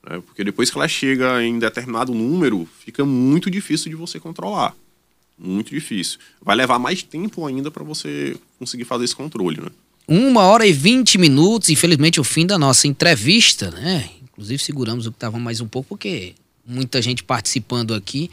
Né? 0.08 0.22
Porque 0.24 0.44
depois 0.44 0.70
que 0.70 0.78
ela 0.78 0.88
chega 0.88 1.42
em 1.42 1.58
determinado 1.58 2.14
número, 2.14 2.68
fica 2.84 3.04
muito 3.04 3.50
difícil 3.50 3.90
de 3.90 3.96
você 3.96 4.20
controlar. 4.20 4.74
Muito 5.38 5.70
difícil. 5.70 6.18
Vai 6.40 6.54
levar 6.54 6.78
mais 6.78 7.02
tempo 7.02 7.46
ainda 7.46 7.70
para 7.70 7.82
você 7.82 8.36
conseguir 8.58 8.84
fazer 8.84 9.04
esse 9.04 9.16
controle, 9.16 9.60
né? 9.60 9.68
Uma 10.06 10.42
hora 10.42 10.66
e 10.66 10.72
vinte 10.72 11.16
minutos, 11.16 11.70
infelizmente, 11.70 12.20
o 12.20 12.24
fim 12.24 12.44
da 12.44 12.58
nossa 12.58 12.86
entrevista, 12.86 13.70
né? 13.70 14.10
Inclusive 14.22 14.62
seguramos 14.62 15.06
o 15.06 15.10
que 15.10 15.16
estava 15.16 15.38
mais 15.38 15.60
um 15.60 15.68
pouco, 15.68 15.90
porque 15.90 16.34
muita 16.66 17.00
gente 17.00 17.22
participando 17.22 17.94
aqui. 17.94 18.30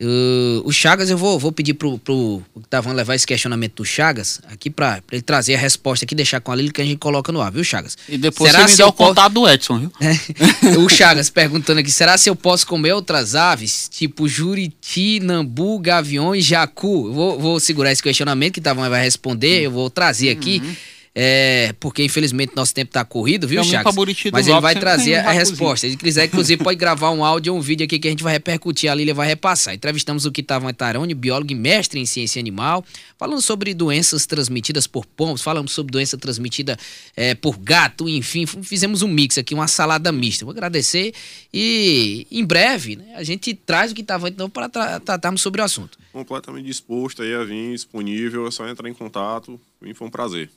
Uh, 0.00 0.62
o 0.64 0.72
Chagas, 0.72 1.10
eu 1.10 1.18
vou, 1.18 1.40
vou 1.40 1.50
pedir 1.50 1.74
pro, 1.74 1.98
pro 1.98 2.40
Tavan 2.70 2.92
levar 2.92 3.16
esse 3.16 3.26
questionamento 3.26 3.74
do 3.76 3.84
Chagas 3.84 4.40
aqui 4.48 4.70
para 4.70 5.02
ele 5.10 5.22
trazer 5.22 5.56
a 5.56 5.58
resposta 5.58 6.04
aqui, 6.04 6.14
deixar 6.14 6.40
com 6.40 6.52
a 6.52 6.56
Lili 6.56 6.70
que 6.70 6.80
a 6.80 6.84
gente 6.84 6.98
coloca 6.98 7.32
no 7.32 7.40
ar, 7.40 7.50
viu, 7.50 7.64
Chagas? 7.64 7.98
E 8.08 8.16
depois 8.16 8.52
será 8.52 8.68
você 8.68 8.74
me 8.74 8.78
dá 8.78 8.86
o 8.86 8.92
posso... 8.92 9.08
contato 9.08 9.32
do 9.32 9.48
Edson, 9.48 9.78
viu? 9.80 9.92
É, 10.00 10.78
o 10.78 10.88
Chagas 10.88 11.30
perguntando 11.30 11.80
aqui: 11.80 11.90
será 11.90 12.16
se 12.16 12.30
eu 12.30 12.36
posso 12.36 12.66
comer 12.66 12.92
outras 12.92 13.34
aves, 13.34 13.88
tipo 13.88 14.28
juriti, 14.28 15.18
nambu, 15.20 15.78
gavião 15.80 16.34
e 16.34 16.40
jacu? 16.40 17.08
Eu 17.08 17.12
vou, 17.12 17.38
vou 17.40 17.60
segurar 17.60 17.90
esse 17.90 18.02
questionamento 18.02 18.54
que 18.54 18.60
Tavan 18.60 18.88
vai 18.88 19.02
responder, 19.02 19.62
eu 19.62 19.70
vou 19.70 19.90
trazer 19.90 20.30
aqui. 20.30 20.62
Uhum. 20.64 20.76
É, 21.14 21.74
porque 21.80 22.04
infelizmente 22.04 22.54
nosso 22.54 22.72
tempo 22.74 22.90
está 22.90 23.04
corrido, 23.04 23.48
viu, 23.48 23.60
Chagas? 23.64 23.94
Mas 24.32 24.46
ele 24.46 24.60
vai 24.60 24.74
trazer 24.74 25.14
a 25.16 25.32
resposta. 25.32 25.88
Se 25.88 25.96
quiser, 25.96 26.26
inclusive, 26.26 26.62
pode 26.62 26.78
gravar 26.78 27.10
um 27.10 27.24
áudio 27.24 27.52
ou 27.52 27.58
um 27.58 27.62
vídeo 27.62 27.84
aqui 27.84 27.98
que 27.98 28.06
a 28.06 28.10
gente 28.10 28.22
vai 28.22 28.32
repercutir, 28.32 28.90
a 28.90 28.94
Lília 28.94 29.14
vai 29.14 29.26
repassar. 29.26 29.74
Entrevistamos 29.74 30.24
o 30.26 30.32
Kitavão 30.32 30.70
Etarone, 30.70 31.14
biólogo 31.14 31.52
e 31.52 31.54
mestre 31.54 31.98
em 32.00 32.06
ciência 32.06 32.38
animal, 32.38 32.84
falando 33.18 33.42
sobre 33.42 33.74
doenças 33.74 34.26
transmitidas 34.26 34.86
por 34.86 35.04
pombos, 35.06 35.42
falamos 35.42 35.72
sobre 35.72 35.90
doença 35.90 36.16
transmitida 36.16 36.78
é, 37.16 37.34
por 37.34 37.58
gato, 37.58 38.08
enfim, 38.08 38.46
fizemos 38.46 39.02
um 39.02 39.08
mix 39.08 39.38
aqui, 39.38 39.54
uma 39.54 39.68
salada 39.68 40.12
mista. 40.12 40.44
Vou 40.44 40.52
agradecer 40.52 41.12
e 41.52 42.26
em 42.30 42.44
breve 42.44 42.96
né, 42.96 43.14
a 43.14 43.22
gente 43.22 43.54
traz 43.54 43.92
o 43.92 43.94
Kitavão 43.94 44.30
de 44.30 44.36
novo 44.36 44.50
para 44.50 44.68
tra 44.68 45.00
tratarmos 45.00 45.40
sobre 45.40 45.60
o 45.60 45.64
assunto. 45.64 45.98
Completamente 46.12 46.66
disposto 46.66 47.22
aí 47.22 47.34
a 47.34 47.44
vir, 47.44 47.72
disponível, 47.72 48.46
é 48.46 48.50
só 48.50 48.68
entrar 48.68 48.88
em 48.88 48.94
contato. 48.94 49.60
Foi 49.94 50.06
um 50.06 50.10
prazer. 50.10 50.50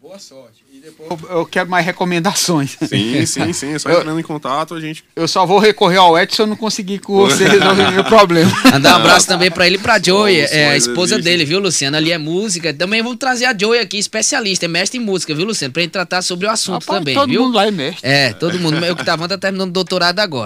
Boa 0.00 0.18
sorte. 0.18 0.62
E 0.72 0.78
depois 0.78 1.08
eu, 1.10 1.38
eu 1.38 1.46
quero 1.46 1.70
mais 1.70 1.84
recomendações. 1.84 2.76
Sim, 2.86 3.24
sim, 3.24 3.52
sim. 3.54 3.74
É 3.74 3.78
só 3.78 3.88
eu, 3.88 4.00
entrando 4.00 4.20
em 4.20 4.22
contato, 4.22 4.74
a 4.74 4.80
gente. 4.80 5.02
Eu 5.16 5.26
só 5.26 5.46
vou 5.46 5.58
recorrer 5.58 5.96
ao 5.96 6.18
Edson 6.18 6.36
se 6.36 6.42
eu 6.42 6.46
não 6.46 6.56
conseguir 6.56 6.98
com 6.98 7.16
você 7.16 7.44
resolver 7.48 7.90
meu 7.90 8.04
problema. 8.04 8.50
Mandar 8.70 8.92
um 8.92 8.96
abraço 8.96 9.26
também 9.26 9.50
para 9.50 9.66
ele 9.66 9.76
e 9.76 9.78
pra 9.78 9.98
Joey, 9.98 10.40
é, 10.40 10.70
a 10.70 10.76
esposa 10.76 11.18
dele, 11.18 11.44
viu, 11.44 11.58
Luciano? 11.58 11.96
Ali 11.96 12.12
é 12.12 12.18
música. 12.18 12.74
Também 12.74 13.02
vamos 13.02 13.18
trazer 13.18 13.46
a 13.46 13.56
Joey 13.58 13.80
aqui, 13.80 13.98
especialista, 13.98 14.66
é 14.66 14.68
mestre 14.68 14.98
em 14.98 15.02
música, 15.02 15.34
viu, 15.34 15.46
Luciano? 15.46 15.72
Pra 15.72 15.82
gente 15.82 15.92
tratar 15.92 16.20
sobre 16.20 16.46
o 16.46 16.50
assunto 16.50 16.82
Rapaz, 16.84 16.98
também, 16.98 17.14
todo 17.14 17.28
viu? 17.28 17.40
Todo 17.40 17.46
mundo 17.46 17.56
lá 17.56 17.66
é 17.66 17.70
mestre. 17.70 18.08
É, 18.08 18.32
todo 18.34 18.58
mundo. 18.58 18.84
Eu 18.84 18.94
que 18.94 19.04
tava 19.04 19.26
tá 19.26 19.38
terminando 19.38 19.72
doutorado 19.72 20.20
agora. 20.20 20.44